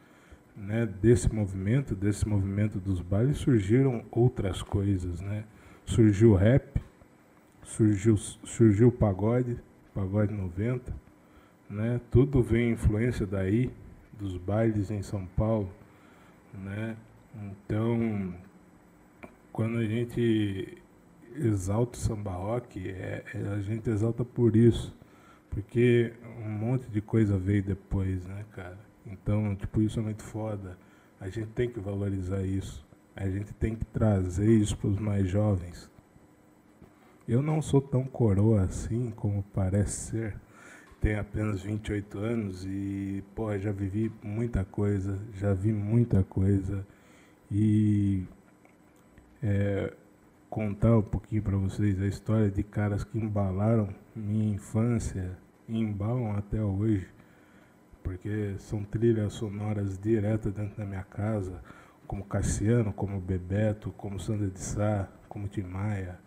Né? 0.55 0.85
Desse 0.85 1.33
movimento, 1.33 1.95
desse 1.95 2.27
movimento 2.27 2.79
dos 2.79 2.99
bailes, 2.99 3.37
surgiram 3.37 4.03
outras 4.11 4.61
coisas, 4.61 5.21
né? 5.21 5.45
surgiu 5.89 6.31
o 6.31 6.35
rap, 6.35 6.81
surgiu, 7.63 8.15
surgiu 8.17 8.89
o 8.89 8.91
pagode, 8.91 9.57
pagode 9.93 10.33
90, 10.33 10.93
né? 11.69 11.99
Tudo 12.11 12.41
vem 12.41 12.71
influência 12.71 13.25
daí, 13.25 13.71
dos 14.13 14.37
bailes 14.37 14.91
em 14.91 15.01
São 15.01 15.25
Paulo, 15.25 15.69
né? 16.53 16.95
Então, 17.35 18.33
quando 19.59 19.77
a 19.79 19.83
gente 19.83 20.77
exalta 21.35 21.97
o 21.97 22.01
samba 22.01 22.31
rock, 22.31 22.79
é, 22.79 23.25
é, 23.33 23.39
a 23.49 23.59
gente 23.59 23.89
exalta 23.89 24.23
por 24.23 24.55
isso, 24.55 24.97
porque 25.49 26.13
um 26.41 26.49
monte 26.49 26.89
de 26.89 27.01
coisa 27.01 27.37
veio 27.37 27.61
depois, 27.61 28.25
né, 28.25 28.45
cara? 28.53 28.79
Então, 29.05 29.53
tipo, 29.57 29.81
isso 29.81 29.99
é 29.99 30.01
muito 30.01 30.23
foda. 30.23 30.77
A 31.19 31.27
gente 31.27 31.47
tem 31.47 31.69
que 31.69 31.77
valorizar 31.77 32.41
isso. 32.41 32.87
A 33.13 33.27
gente 33.27 33.53
tem 33.53 33.75
que 33.75 33.83
trazer 33.83 34.49
isso 34.49 34.77
para 34.77 34.91
os 34.91 34.97
mais 34.97 35.27
jovens. 35.27 35.91
Eu 37.27 37.41
não 37.41 37.61
sou 37.61 37.81
tão 37.81 38.05
coroa 38.05 38.61
assim 38.61 39.11
como 39.11 39.43
parece 39.53 40.11
ser. 40.11 40.35
Tenho 41.01 41.19
apenas 41.19 41.61
28 41.63 42.17
anos 42.17 42.65
e, 42.65 43.21
porra, 43.35 43.59
já 43.59 43.73
vivi 43.73 44.09
muita 44.23 44.63
coisa, 44.63 45.19
já 45.33 45.53
vi 45.53 45.73
muita 45.73 46.23
coisa. 46.23 46.87
E 47.51 48.23
é, 49.41 49.93
contar 50.49 50.97
um 50.97 51.01
pouquinho 51.01 51.43
para 51.43 51.57
vocês 51.57 52.01
a 52.01 52.07
história 52.07 52.49
de 52.49 52.63
caras 52.63 53.03
que 53.03 53.17
embalaram 53.17 53.89
minha 54.15 54.53
infância 54.53 55.37
e 55.67 55.77
embalam 55.77 56.35
até 56.35 56.61
hoje, 56.61 57.07
porque 58.03 58.55
são 58.57 58.83
trilhas 58.83 59.33
sonoras 59.33 59.97
diretas 59.97 60.53
dentro 60.53 60.77
da 60.77 60.85
minha 60.85 61.03
casa 61.03 61.61
como 62.09 62.25
Cassiano, 62.25 62.91
como 62.91 63.21
Bebeto, 63.21 63.91
como 63.91 64.19
Sandra 64.19 64.47
de 64.47 64.59
Sá, 64.59 65.07
como 65.27 65.47
Tim 65.47 65.61
Maia, 65.61 66.17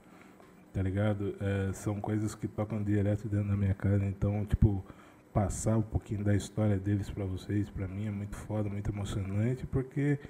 tá 0.72 0.80
ligado? 0.80 1.34
É, 1.40 1.72
são 1.72 2.00
coisas 2.00 2.36
que 2.36 2.46
tocam 2.46 2.80
direto 2.80 3.28
dentro 3.28 3.48
da 3.48 3.56
minha 3.56 3.74
casa, 3.74 4.06
então, 4.06 4.46
tipo, 4.46 4.84
passar 5.32 5.76
um 5.76 5.82
pouquinho 5.82 6.22
da 6.22 6.36
história 6.36 6.78
deles 6.78 7.10
para 7.10 7.24
vocês, 7.24 7.68
para 7.68 7.88
mim 7.88 8.06
é 8.06 8.12
muito 8.12 8.36
foda, 8.36 8.68
muito 8.68 8.92
emocionante, 8.92 9.66
porque 9.66 10.20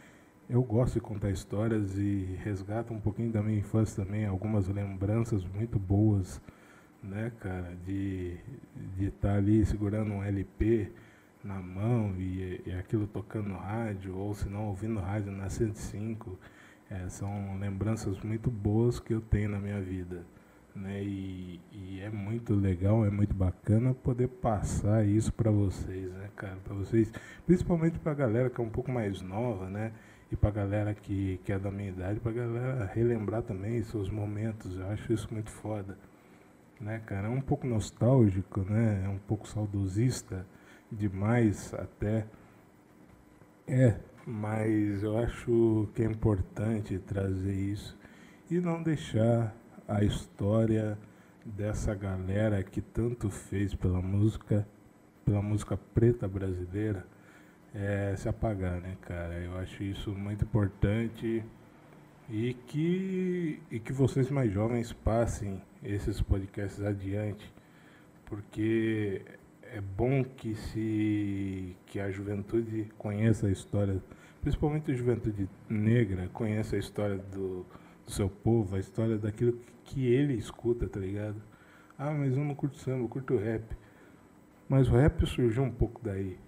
eu 0.48 0.62
gosto 0.62 0.94
de 0.94 1.00
contar 1.00 1.30
histórias 1.30 1.96
e 1.96 2.38
resgato 2.42 2.92
um 2.92 3.00
pouquinho 3.00 3.30
da 3.32 3.42
minha 3.42 3.58
infância 3.58 4.04
também, 4.04 4.26
algumas 4.26 4.68
lembranças 4.68 5.44
muito 5.44 5.78
boas, 5.78 6.40
né, 7.02 7.32
cara, 7.40 7.76
de 7.86 8.38
estar 9.00 9.32
tá 9.32 9.34
ali 9.34 9.64
segurando 9.64 10.12
um 10.12 10.22
LP, 10.22 10.90
na 11.44 11.60
mão 11.60 12.14
e, 12.18 12.62
e 12.66 12.72
aquilo 12.72 13.06
tocando 13.06 13.48
no 13.48 13.58
rádio, 13.58 14.16
ou 14.16 14.34
se 14.34 14.48
não 14.48 14.68
ouvindo 14.68 15.00
rádio 15.00 15.32
na 15.32 15.48
105, 15.48 16.38
é, 16.90 17.08
são 17.08 17.58
lembranças 17.58 18.18
muito 18.20 18.50
boas 18.50 19.00
que 19.00 19.12
eu 19.12 19.20
tenho 19.20 19.50
na 19.50 19.58
minha 19.58 19.80
vida. 19.80 20.24
Né? 20.74 21.02
E, 21.02 21.60
e 21.72 22.00
é 22.00 22.08
muito 22.08 22.54
legal, 22.54 23.04
é 23.04 23.10
muito 23.10 23.34
bacana 23.34 23.92
poder 23.92 24.28
passar 24.28 25.06
isso 25.06 25.32
para 25.32 25.50
vocês, 25.50 26.10
né, 26.12 26.30
cara? 26.34 26.56
Para 26.64 26.74
vocês, 26.74 27.12
principalmente 27.44 27.98
para 27.98 28.12
a 28.12 28.14
galera 28.14 28.48
que 28.48 28.60
é 28.60 28.64
um 28.64 28.70
pouco 28.70 28.90
mais 28.90 29.20
nova, 29.20 29.68
né? 29.68 29.92
E 30.32 30.36
para 30.36 30.48
a 30.48 30.52
galera 30.52 30.94
que, 30.94 31.38
que 31.44 31.52
é 31.52 31.58
da 31.58 31.70
minha 31.70 31.90
idade, 31.90 32.18
para 32.18 32.30
a 32.30 32.34
galera 32.34 32.90
relembrar 32.94 33.42
também 33.42 33.82
seus 33.82 34.08
momentos. 34.08 34.78
Eu 34.78 34.86
acho 34.86 35.12
isso 35.12 35.28
muito 35.30 35.50
foda, 35.50 35.98
né, 36.80 37.02
cara? 37.04 37.26
É 37.26 37.30
um 37.30 37.42
pouco 37.42 37.66
nostálgico, 37.66 38.60
né? 38.60 39.02
É 39.04 39.08
um 39.10 39.18
pouco 39.18 39.46
saudosista 39.46 40.46
demais 40.90 41.74
até. 41.74 42.24
É, 43.68 43.94
mas 44.26 45.02
eu 45.02 45.18
acho 45.18 45.90
que 45.94 46.02
é 46.02 46.06
importante 46.06 46.98
trazer 46.98 47.54
isso 47.54 47.94
e 48.50 48.58
não 48.58 48.82
deixar 48.82 49.54
a 49.86 50.02
história 50.02 50.96
dessa 51.44 51.94
galera 51.94 52.62
que 52.62 52.80
tanto 52.80 53.28
fez 53.28 53.74
pela 53.74 54.00
música, 54.00 54.66
pela 55.26 55.42
música 55.42 55.76
preta 55.76 56.26
brasileira, 56.26 57.06
é, 57.74 58.14
se 58.16 58.28
apagar, 58.28 58.80
né, 58.80 58.96
cara? 59.02 59.34
Eu 59.34 59.56
acho 59.58 59.82
isso 59.82 60.10
muito 60.10 60.44
importante 60.44 61.44
e 62.28 62.54
que, 62.66 63.60
e 63.70 63.78
que 63.78 63.92
vocês 63.92 64.30
mais 64.30 64.52
jovens 64.52 64.92
passem 64.92 65.60
esses 65.82 66.20
podcasts 66.20 66.82
adiante, 66.82 67.52
porque 68.26 69.22
é 69.64 69.80
bom 69.80 70.22
que 70.24 70.54
se 70.54 71.76
que 71.86 71.98
a 71.98 72.10
juventude 72.10 72.88
conheça 72.98 73.46
a 73.46 73.50
história, 73.50 74.02
principalmente 74.40 74.90
a 74.90 74.94
juventude 74.94 75.48
negra, 75.68 76.28
conheça 76.32 76.76
a 76.76 76.78
história 76.78 77.18
do, 77.18 77.66
do 78.04 78.12
seu 78.12 78.28
povo, 78.28 78.76
a 78.76 78.78
história 78.78 79.18
daquilo 79.18 79.58
que 79.84 80.06
ele 80.06 80.34
escuta, 80.34 80.88
tá 80.88 81.00
ligado? 81.00 81.42
Ah, 81.98 82.10
mas 82.12 82.36
eu 82.36 82.44
não 82.44 82.54
curto 82.54 82.76
samba, 82.78 83.04
eu 83.04 83.08
curto 83.08 83.36
rap. 83.36 83.62
Mas 84.68 84.88
o 84.88 84.92
rap 84.92 85.26
surgiu 85.26 85.62
um 85.62 85.70
pouco 85.70 86.00
daí, 86.02 86.38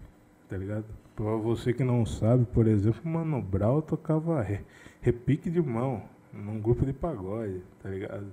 tá 0.48 0.56
ligado? 0.56 0.86
Pra 1.16 1.36
você 1.36 1.72
que 1.72 1.84
não 1.84 2.04
sabe, 2.04 2.44
por 2.46 2.66
exemplo, 2.66 3.08
Mano 3.08 3.40
Brown 3.40 3.80
tocava 3.80 4.42
re, 4.42 4.60
repique 5.00 5.48
de 5.48 5.62
mão 5.62 6.02
num 6.32 6.60
grupo 6.60 6.84
de 6.84 6.92
pagode, 6.92 7.62
tá 7.80 7.88
ligado? 7.88 8.26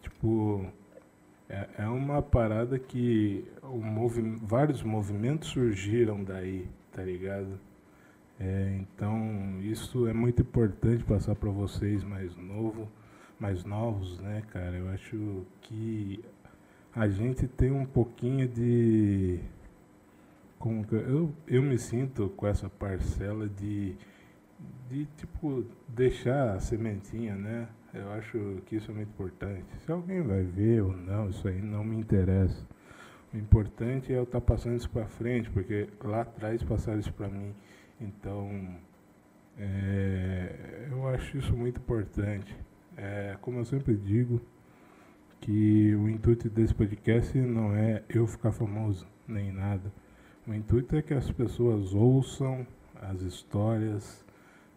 Tipo, 0.00 0.64
é, 1.48 1.68
é 1.80 1.86
uma 1.86 2.22
parada 2.22 2.78
que 2.78 3.44
movi 3.62 4.22
vários 4.42 4.82
movimentos 4.82 5.50
surgiram 5.50 6.24
daí, 6.24 6.66
tá 6.92 7.02
ligado? 7.02 7.60
É, 8.40 8.78
então 8.80 9.60
isso 9.60 10.08
é 10.08 10.12
muito 10.14 10.42
importante 10.42 11.04
passar 11.04 11.34
para 11.34 11.50
vocês 11.50 12.02
mais 12.02 12.34
novo, 12.36 12.88
mais 13.38 13.64
novos, 13.64 14.18
né, 14.20 14.42
cara? 14.50 14.76
Eu 14.76 14.88
acho 14.88 15.44
que 15.60 16.24
a 16.94 17.06
gente 17.06 17.46
tem 17.46 17.70
um 17.70 17.84
pouquinho 17.84 18.48
de 18.48 19.40
como 20.64 20.82
que 20.82 20.94
eu, 20.94 21.30
eu 21.46 21.62
me 21.62 21.76
sinto 21.76 22.30
com 22.30 22.46
essa 22.46 22.70
parcela 22.70 23.46
de, 23.46 23.94
de 24.88 25.04
tipo 25.14 25.62
deixar 25.86 26.54
a 26.54 26.58
sementinha, 26.58 27.34
né? 27.34 27.68
Eu 27.92 28.10
acho 28.12 28.62
que 28.64 28.76
isso 28.76 28.90
é 28.90 28.94
muito 28.94 29.10
importante. 29.10 29.66
Se 29.84 29.92
alguém 29.92 30.22
vai 30.22 30.42
ver 30.42 30.82
ou 30.82 30.96
não, 30.96 31.28
isso 31.28 31.46
aí 31.46 31.60
não 31.60 31.84
me 31.84 31.98
interessa. 31.98 32.66
O 33.34 33.36
importante 33.36 34.10
é 34.10 34.16
eu 34.16 34.22
estar 34.22 34.40
tá 34.40 34.46
passando 34.46 34.76
isso 34.76 34.88
para 34.88 35.04
frente, 35.04 35.50
porque 35.50 35.86
lá 36.02 36.22
atrás 36.22 36.62
passaram 36.62 36.98
isso 36.98 37.12
para 37.12 37.28
mim. 37.28 37.54
Então, 38.00 38.74
é, 39.58 40.88
eu 40.90 41.06
acho 41.08 41.36
isso 41.36 41.54
muito 41.54 41.78
importante. 41.78 42.56
É, 42.96 43.36
como 43.42 43.58
eu 43.58 43.66
sempre 43.66 43.94
digo, 43.94 44.40
que 45.42 45.94
o 45.94 46.08
intuito 46.08 46.48
desse 46.48 46.74
podcast 46.74 47.36
não 47.38 47.76
é 47.76 48.02
eu 48.08 48.26
ficar 48.26 48.50
famoso, 48.50 49.06
nem 49.28 49.52
nada. 49.52 49.92
O 50.46 50.52
intuito 50.52 50.94
é 50.94 51.00
que 51.00 51.14
as 51.14 51.30
pessoas 51.30 51.94
ouçam 51.94 52.66
as 53.00 53.22
histórias, 53.22 54.22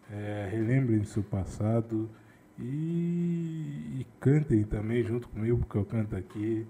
é, 0.09 0.47
relembrem 0.49 1.03
seu 1.03 1.22
passado 1.22 2.09
e, 2.57 3.99
e, 3.99 4.07
cantem 4.18 4.63
também 4.63 5.03
junto 5.03 5.28
comigo, 5.28 5.57
porque 5.57 5.78
eu 5.78 5.84
canto 5.84 6.15
aqui. 6.15 6.65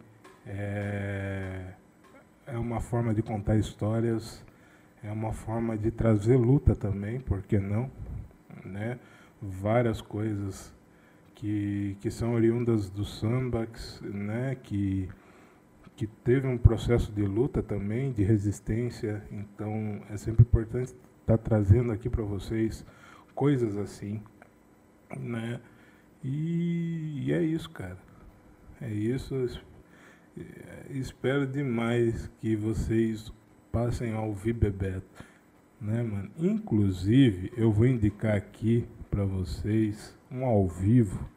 É, 0.47 1.73
é 2.47 2.57
uma 2.57 2.79
forma 2.79 3.13
de 3.13 3.21
contar 3.21 3.55
histórias, 3.57 4.43
é 5.03 5.11
uma 5.11 5.31
forma 5.31 5.77
de 5.77 5.91
trazer 5.91 6.35
luta 6.35 6.75
também, 6.75 7.19
por 7.19 7.43
que 7.43 7.59
não? 7.59 7.91
Né? 8.65 8.97
Várias 9.39 10.01
coisas 10.01 10.73
que, 11.35 11.95
que 12.01 12.09
são 12.09 12.33
oriundas 12.33 12.89
do 12.89 13.05
sambax, 13.05 14.01
né? 14.01 14.57
que, 14.63 15.07
que 15.97 16.05
teve 16.05 16.47
um 16.47 16.59
processo 16.59 17.11
de 17.11 17.23
luta 17.23 17.63
também, 17.63 18.11
de 18.11 18.23
resistência, 18.23 19.23
então 19.31 19.99
é 20.11 20.15
sempre 20.15 20.43
importante 20.43 20.93
estar 21.21 21.37
tá 21.37 21.37
trazendo 21.37 21.91
aqui 21.91 22.07
para 22.07 22.23
vocês 22.23 22.85
coisas 23.33 23.75
assim, 23.75 24.21
né? 25.19 25.59
E, 26.23 27.23
e 27.25 27.33
é 27.33 27.41
isso, 27.41 27.67
cara. 27.71 27.97
É 28.79 28.91
isso. 28.91 29.59
Espero 30.91 31.47
demais 31.47 32.29
que 32.39 32.55
vocês 32.55 33.33
passem 33.71 34.13
a 34.13 34.21
ouvir 34.21 34.53
Bebeto, 34.53 35.25
né, 35.81 36.03
mano? 36.03 36.29
Inclusive, 36.37 37.51
eu 37.57 37.71
vou 37.71 37.87
indicar 37.87 38.35
aqui 38.35 38.87
para 39.09 39.25
vocês 39.25 40.15
um 40.31 40.45
ao 40.45 40.67
vivo 40.67 41.27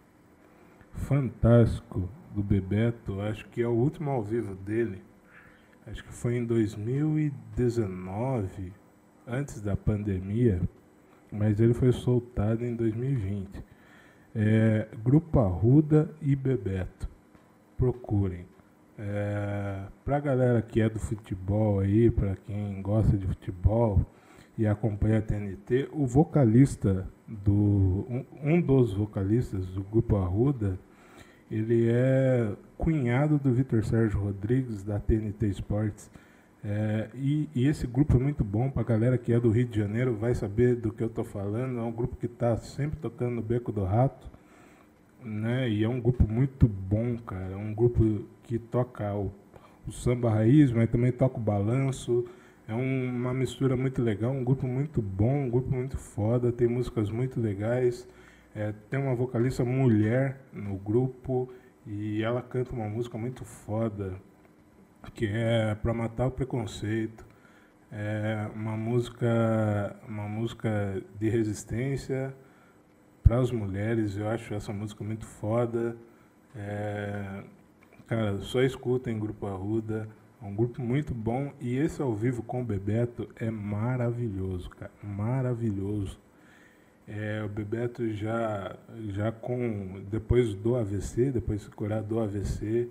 fantástico 0.92 2.10
do 2.34 2.42
Bebeto. 2.42 3.20
Acho 3.20 3.46
que 3.48 3.62
é 3.62 3.66
o 3.66 3.72
último 3.72 4.10
ao 4.10 4.22
vivo 4.22 4.54
dele. 4.54 5.02
Acho 5.86 6.04
que 6.04 6.12
foi 6.12 6.36
em 6.36 6.44
2019, 6.44 8.72
antes 9.26 9.60
da 9.60 9.76
pandemia, 9.76 10.60
mas 11.32 11.60
ele 11.60 11.74
foi 11.74 11.92
soltado 11.92 12.64
em 12.64 12.74
2020 12.74 13.70
é, 14.34 14.88
Grupo 15.02 15.40
Arruda 15.40 16.10
e 16.20 16.34
Bebeto. 16.36 17.08
Procurem. 17.76 18.46
É, 18.98 19.84
para 20.04 20.18
a 20.18 20.20
galera 20.20 20.62
que 20.62 20.80
é 20.80 20.88
do 20.88 20.98
futebol 20.98 21.80
aí, 21.80 22.10
para 22.10 22.36
quem 22.36 22.82
gosta 22.82 23.16
de 23.16 23.26
futebol 23.26 24.04
e 24.58 24.66
acompanha 24.66 25.18
a 25.18 25.22
TNT, 25.22 25.88
o 25.92 26.06
vocalista 26.06 27.08
do 27.26 28.06
um, 28.08 28.24
um, 28.42 28.60
dos 28.60 28.92
vocalistas 28.92 29.66
do 29.68 29.82
grupo 29.82 30.16
Arruda, 30.16 30.78
ele 31.50 31.88
é 31.90 32.52
cunhado 32.78 33.38
do 33.38 33.52
Vitor 33.52 33.84
Sérgio 33.84 34.20
Rodrigues 34.20 34.82
da 34.82 34.98
TNT 34.98 35.48
Sports. 35.48 36.10
É, 36.62 37.08
e, 37.14 37.48
e, 37.54 37.66
esse 37.66 37.86
grupo 37.86 38.16
é 38.16 38.20
muito 38.20 38.44
bom 38.44 38.70
para 38.70 38.82
a 38.82 38.84
galera 38.84 39.16
que 39.16 39.32
é 39.32 39.40
do 39.40 39.50
Rio 39.50 39.66
de 39.66 39.78
Janeiro, 39.78 40.14
vai 40.14 40.34
saber 40.34 40.76
do 40.76 40.92
que 40.92 41.02
eu 41.02 41.06
estou 41.06 41.24
falando. 41.24 41.78
É 41.78 41.82
um 41.82 41.92
grupo 41.92 42.16
que 42.16 42.26
está 42.26 42.56
sempre 42.58 42.98
tocando 43.00 43.36
no 43.36 43.42
Beco 43.42 43.72
do 43.72 43.82
Rato, 43.84 44.30
né? 45.24 45.68
E 45.68 45.82
é 45.82 45.88
um 45.88 46.00
grupo 46.00 46.24
muito 46.28 46.68
bom, 46.68 47.16
cara. 47.18 47.52
É 47.52 47.56
um 47.56 47.74
grupo 47.74 48.24
que 48.44 48.58
toca 48.58 49.14
o, 49.14 49.32
o 49.86 49.92
samba 49.92 50.30
raiz, 50.30 50.70
mas 50.70 50.90
também 50.90 51.10
toca 51.12 51.38
o 51.38 51.40
balanço. 51.40 52.26
É 52.68 52.74
um, 52.74 53.08
uma 53.08 53.34
mistura 53.34 53.76
muito 53.76 54.00
legal, 54.02 54.30
um 54.30 54.44
grupo 54.44 54.66
muito 54.66 55.02
bom, 55.02 55.46
um 55.46 55.50
grupo 55.50 55.74
muito 55.74 55.96
foda, 55.96 56.52
tem 56.52 56.68
músicas 56.68 57.10
muito 57.10 57.40
legais. 57.40 58.06
É, 58.54 58.72
tem 58.90 58.98
uma 58.98 59.14
vocalista 59.14 59.64
mulher 59.64 60.40
no 60.52 60.76
grupo 60.76 61.52
e 61.86 62.22
ela 62.22 62.42
canta 62.42 62.72
uma 62.72 62.88
música 62.88 63.16
muito 63.16 63.44
foda 63.44 64.20
que 65.14 65.26
é 65.26 65.74
para 65.74 65.94
matar 65.94 66.26
o 66.26 66.30
preconceito. 66.30 67.24
É 67.92 68.48
uma 68.54 68.76
música, 68.76 69.96
uma 70.06 70.28
música 70.28 71.02
de 71.18 71.28
resistência 71.28 72.34
para 73.22 73.38
as 73.40 73.50
mulheres. 73.50 74.16
Eu 74.16 74.28
acho 74.28 74.54
essa 74.54 74.72
música 74.72 75.02
muito 75.02 75.26
foda. 75.26 75.96
É, 76.54 77.42
cara, 78.06 78.38
só 78.40 78.60
escuta 78.62 79.10
em 79.10 79.18
Grupo 79.18 79.46
Arruda. 79.46 80.08
É 80.42 80.44
um 80.44 80.54
grupo 80.54 80.80
muito 80.80 81.12
bom 81.12 81.52
e 81.60 81.76
esse 81.76 82.00
ao 82.00 82.14
vivo 82.14 82.42
com 82.42 82.62
o 82.62 82.64
Bebeto 82.64 83.28
é 83.36 83.50
maravilhoso, 83.50 84.70
cara, 84.70 84.90
maravilhoso. 85.02 86.18
É, 87.12 87.42
o 87.42 87.48
Bebeto 87.48 88.08
já, 88.14 88.76
já 89.08 89.32
com 89.32 90.00
depois 90.08 90.54
do 90.54 90.76
AVC, 90.76 91.32
depois 91.32 91.58
de 91.58 91.64
se 91.64 91.70
curar 91.72 92.04
do 92.04 92.20
AVC, 92.20 92.88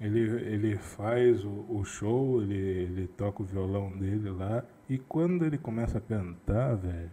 ele, 0.00 0.20
ele 0.20 0.76
faz 0.76 1.44
o, 1.44 1.64
o, 1.68 1.84
show, 1.84 2.42
ele, 2.42 2.56
ele 2.56 3.06
toca 3.06 3.44
o 3.44 3.46
violão 3.46 3.96
dele 3.96 4.28
lá. 4.30 4.64
E 4.90 4.98
quando 4.98 5.44
ele 5.44 5.56
começa 5.56 5.98
a 5.98 6.00
cantar, 6.00 6.74
velho, 6.74 7.12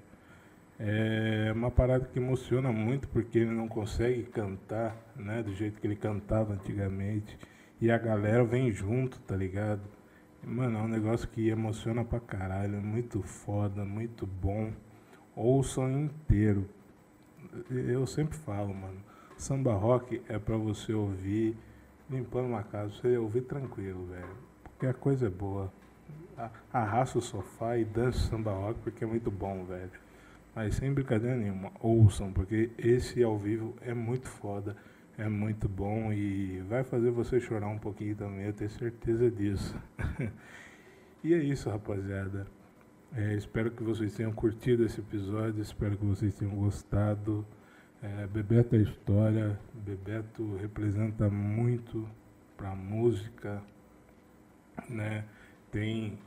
é 0.80 1.52
uma 1.54 1.70
parada 1.70 2.06
que 2.06 2.18
emociona 2.18 2.72
muito 2.72 3.08
porque 3.10 3.38
ele 3.38 3.52
não 3.52 3.68
consegue 3.68 4.24
cantar, 4.24 4.98
né, 5.16 5.44
do 5.44 5.54
jeito 5.54 5.80
que 5.80 5.86
ele 5.86 5.96
cantava 5.96 6.54
antigamente. 6.54 7.38
E 7.80 7.92
a 7.92 8.00
galera 8.00 8.44
vem 8.44 8.72
junto, 8.72 9.20
tá 9.22 9.36
ligado? 9.36 9.84
Mano, 10.44 10.80
é 10.80 10.82
um 10.82 10.88
negócio 10.88 11.28
que 11.28 11.50
emociona 11.50 12.04
pra 12.04 12.20
caralho, 12.20 12.78
é 12.78 12.82
muito 12.82 13.22
foda, 13.22 13.86
muito 13.86 14.26
bom. 14.26 14.72
Ouçam 15.36 15.90
inteiro. 15.92 16.68
Eu 17.70 18.06
sempre 18.06 18.38
falo, 18.38 18.74
mano, 18.74 19.02
samba 19.38 19.74
rock 19.74 20.22
é 20.28 20.38
pra 20.38 20.58
você 20.58 20.94
ouvir 20.94 21.58
limpando 22.10 22.48
uma 22.48 22.64
casa, 22.64 22.94
você 22.94 23.18
ouvir 23.18 23.42
tranquilo, 23.42 24.06
velho. 24.06 24.36
Porque 24.64 24.86
a 24.86 24.94
coisa 24.94 25.28
é 25.28 25.30
boa. 25.30 25.72
Arrasta 26.74 27.20
o 27.20 27.22
sofá 27.22 27.78
e 27.78 27.86
dança 27.86 28.20
samba 28.20 28.52
rock 28.52 28.80
porque 28.82 29.04
é 29.04 29.08
muito 29.08 29.32
bom, 29.32 29.64
velho. 29.66 29.92
Mas 30.54 30.76
sem 30.76 30.94
brincadeira 30.94 31.38
nenhuma, 31.38 31.72
ouçam, 31.80 32.34
porque 32.34 32.72
esse 32.78 33.24
ao 33.24 33.38
vivo 33.38 33.74
é 33.82 33.94
muito 33.94 34.28
foda, 34.28 34.76
é 35.18 35.30
muito 35.30 35.70
bom 35.70 36.12
e 36.12 36.60
vai 36.68 36.84
fazer 36.84 37.10
você 37.10 37.40
chorar 37.40 37.68
um 37.68 37.78
pouquinho 37.78 38.16
também, 38.16 38.48
eu 38.48 38.54
tenho 38.54 38.70
certeza 38.70 39.32
disso. 39.32 39.74
e 41.24 41.34
é 41.34 41.38
isso, 41.38 41.70
rapaziada. 41.70 42.48
É, 43.14 43.34
espero 43.34 43.70
que 43.70 43.84
vocês 43.84 44.16
tenham 44.16 44.32
curtido 44.32 44.86
esse 44.86 45.02
episódio, 45.02 45.62
espero 45.62 45.98
que 45.98 46.06
vocês 46.06 46.34
tenham 46.34 46.56
gostado. 46.56 47.46
É, 48.02 48.26
Bebeto 48.26 48.74
é 48.78 48.80
história, 48.80 49.60
Bebeto 49.74 50.56
representa 50.56 51.30
muito 51.30 52.08
para 52.56 52.72
a 52.72 52.76
música, 52.76 53.62
né? 54.88 55.26
Tem 55.70 56.18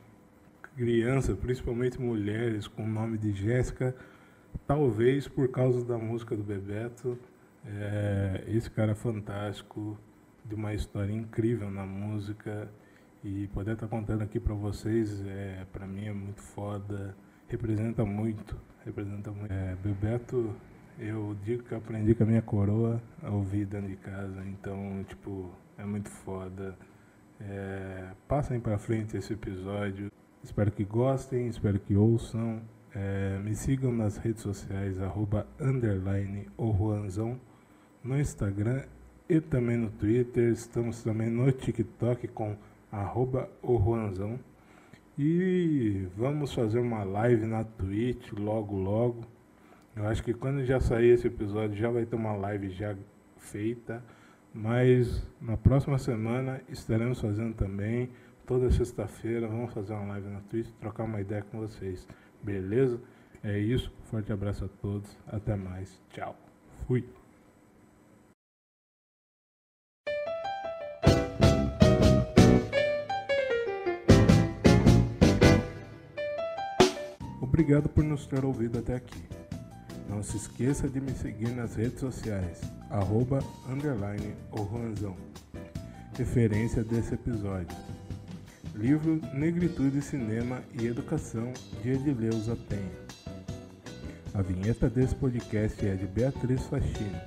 criança, 0.75 1.33
principalmente 1.33 1.99
mulheres, 1.99 2.67
com 2.67 2.83
o 2.83 2.87
nome 2.87 3.17
de 3.17 3.33
Jéssica, 3.33 3.95
talvez 4.67 5.27
por 5.27 5.49
causa 5.49 5.83
da 5.83 5.97
música 5.97 6.35
do 6.35 6.43
Bebeto. 6.43 7.17
É, 7.65 8.43
esse 8.47 8.69
cara 8.69 8.91
é 8.91 8.95
fantástico, 8.95 9.97
de 10.45 10.53
uma 10.53 10.71
história 10.71 11.11
incrível 11.11 11.71
na 11.71 11.83
música 11.83 12.69
e 13.25 13.47
poder 13.47 13.73
estar 13.73 13.87
tá 13.87 13.89
contando 13.89 14.21
aqui 14.21 14.39
para 14.39 14.53
vocês, 14.53 15.25
é, 15.25 15.65
para 15.73 15.87
mim 15.87 16.05
é 16.05 16.13
muito 16.13 16.43
foda, 16.43 17.17
representa 17.47 18.05
muito, 18.05 18.55
representa 18.85 19.31
muito. 19.31 19.51
É, 19.51 19.75
Bebeto 19.83 20.55
eu 20.99 21.35
digo 21.43 21.63
que 21.63 21.73
aprendi 21.73 22.13
com 22.13 22.23
a 22.23 22.25
minha 22.27 22.41
coroa 22.43 23.01
a 23.23 23.31
ouvir 23.31 23.65
dentro 23.65 23.89
de 23.89 23.95
casa, 23.97 24.45
então, 24.45 25.03
tipo, 25.09 25.51
é 25.75 25.83
muito 25.83 26.07
foda. 26.09 26.77
É, 27.41 28.11
passem 28.27 28.59
para 28.59 28.77
frente 28.77 29.17
esse 29.17 29.33
episódio. 29.33 30.11
Espero 30.43 30.71
que 30.71 30.85
gostem, 30.85 31.47
espero 31.47 31.79
que 31.79 31.95
ouçam. 31.95 32.61
É, 32.93 33.39
me 33.39 33.55
sigam 33.55 33.91
nas 33.91 34.17
redes 34.17 34.43
sociais, 34.43 35.01
arroba 35.01 35.47
underline 35.59 36.47
Juanzão, 36.57 37.37
no 38.03 38.17
Instagram 38.17 38.83
e 39.27 39.41
também 39.41 39.77
no 39.77 39.89
Twitter. 39.89 40.51
Estamos 40.51 41.03
também 41.03 41.29
no 41.29 41.51
TikTok 41.51 42.27
com 42.29 42.55
arroba 42.91 43.49
o 43.61 43.77
Juanzão. 43.79 44.39
E 45.17 46.07
vamos 46.17 46.53
fazer 46.53 46.79
uma 46.79 47.03
live 47.03 47.45
na 47.45 47.63
Twitch 47.63 48.31
logo 48.33 48.75
logo. 48.75 49.23
Eu 49.95 50.05
acho 50.07 50.21
que 50.21 50.33
quando 50.33 50.65
já 50.65 50.79
sair 50.79 51.09
esse 51.09 51.27
episódio 51.27 51.77
já 51.77 51.89
vai 51.89 52.05
ter 52.05 52.17
uma 52.17 52.33
live 52.33 52.69
já 52.69 52.95
feita, 53.37 54.03
mas 54.53 55.25
na 55.39 55.55
próxima 55.55 55.97
semana 55.97 56.61
estaremos 56.67 57.21
fazendo 57.21 57.55
também 57.55 58.09
toda 58.45 58.69
sexta-feira. 58.69 59.47
Vamos 59.47 59.73
fazer 59.73 59.93
uma 59.93 60.07
live 60.07 60.27
na 60.27 60.41
Twitch, 60.41 60.69
trocar 60.79 61.03
uma 61.03 61.21
ideia 61.21 61.43
com 61.43 61.59
vocês. 61.59 62.07
Beleza? 62.43 62.99
É 63.43 63.57
isso. 63.57 63.93
Forte 64.03 64.33
abraço 64.33 64.65
a 64.65 64.67
todos. 64.67 65.17
Até 65.27 65.55
mais. 65.55 66.01
Tchau. 66.09 66.35
Fui. 66.87 67.05
Obrigado 77.55 77.87
por 77.87 78.03
nos 78.03 78.25
ter 78.25 78.43
ouvido 78.43 78.79
até 78.79 78.95
aqui. 78.95 79.23
Não 80.09 80.21
se 80.21 80.35
esqueça 80.35 80.89
de 80.89 80.99
me 80.99 81.13
seguir 81.13 81.55
nas 81.55 81.73
redes 81.73 82.01
sociais, 82.01 82.59
arroba, 82.89 83.41
underline 83.69 84.35
ou 84.51 84.69
Juanzão. 84.69 85.15
Referência 86.17 86.83
desse 86.83 87.13
episódio. 87.13 87.77
Livro 88.75 89.21
Negritude, 89.33 90.01
Cinema 90.01 90.61
e 90.77 90.85
Educação, 90.85 91.53
de 91.81 91.91
Edileuza 91.91 92.57
Penha. 92.67 92.99
A 94.33 94.41
vinheta 94.41 94.89
desse 94.89 95.15
podcast 95.15 95.87
é 95.87 95.95
de 95.95 96.07
Beatriz 96.07 96.61
Faxina. 96.63 97.23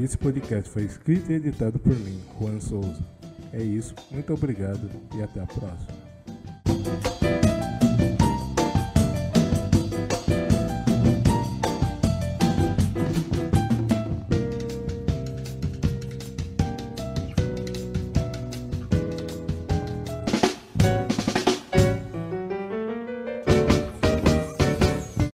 Esse 0.00 0.16
podcast 0.16 0.70
foi 0.70 0.84
escrito 0.84 1.32
e 1.32 1.34
editado 1.34 1.80
por 1.80 1.98
mim, 1.98 2.22
Juan 2.38 2.60
Souza. 2.60 3.04
É 3.52 3.60
isso, 3.60 3.92
muito 4.12 4.32
obrigado 4.32 4.88
e 5.16 5.20
até 5.20 5.40
a 5.40 5.46
próxima. 5.46 6.01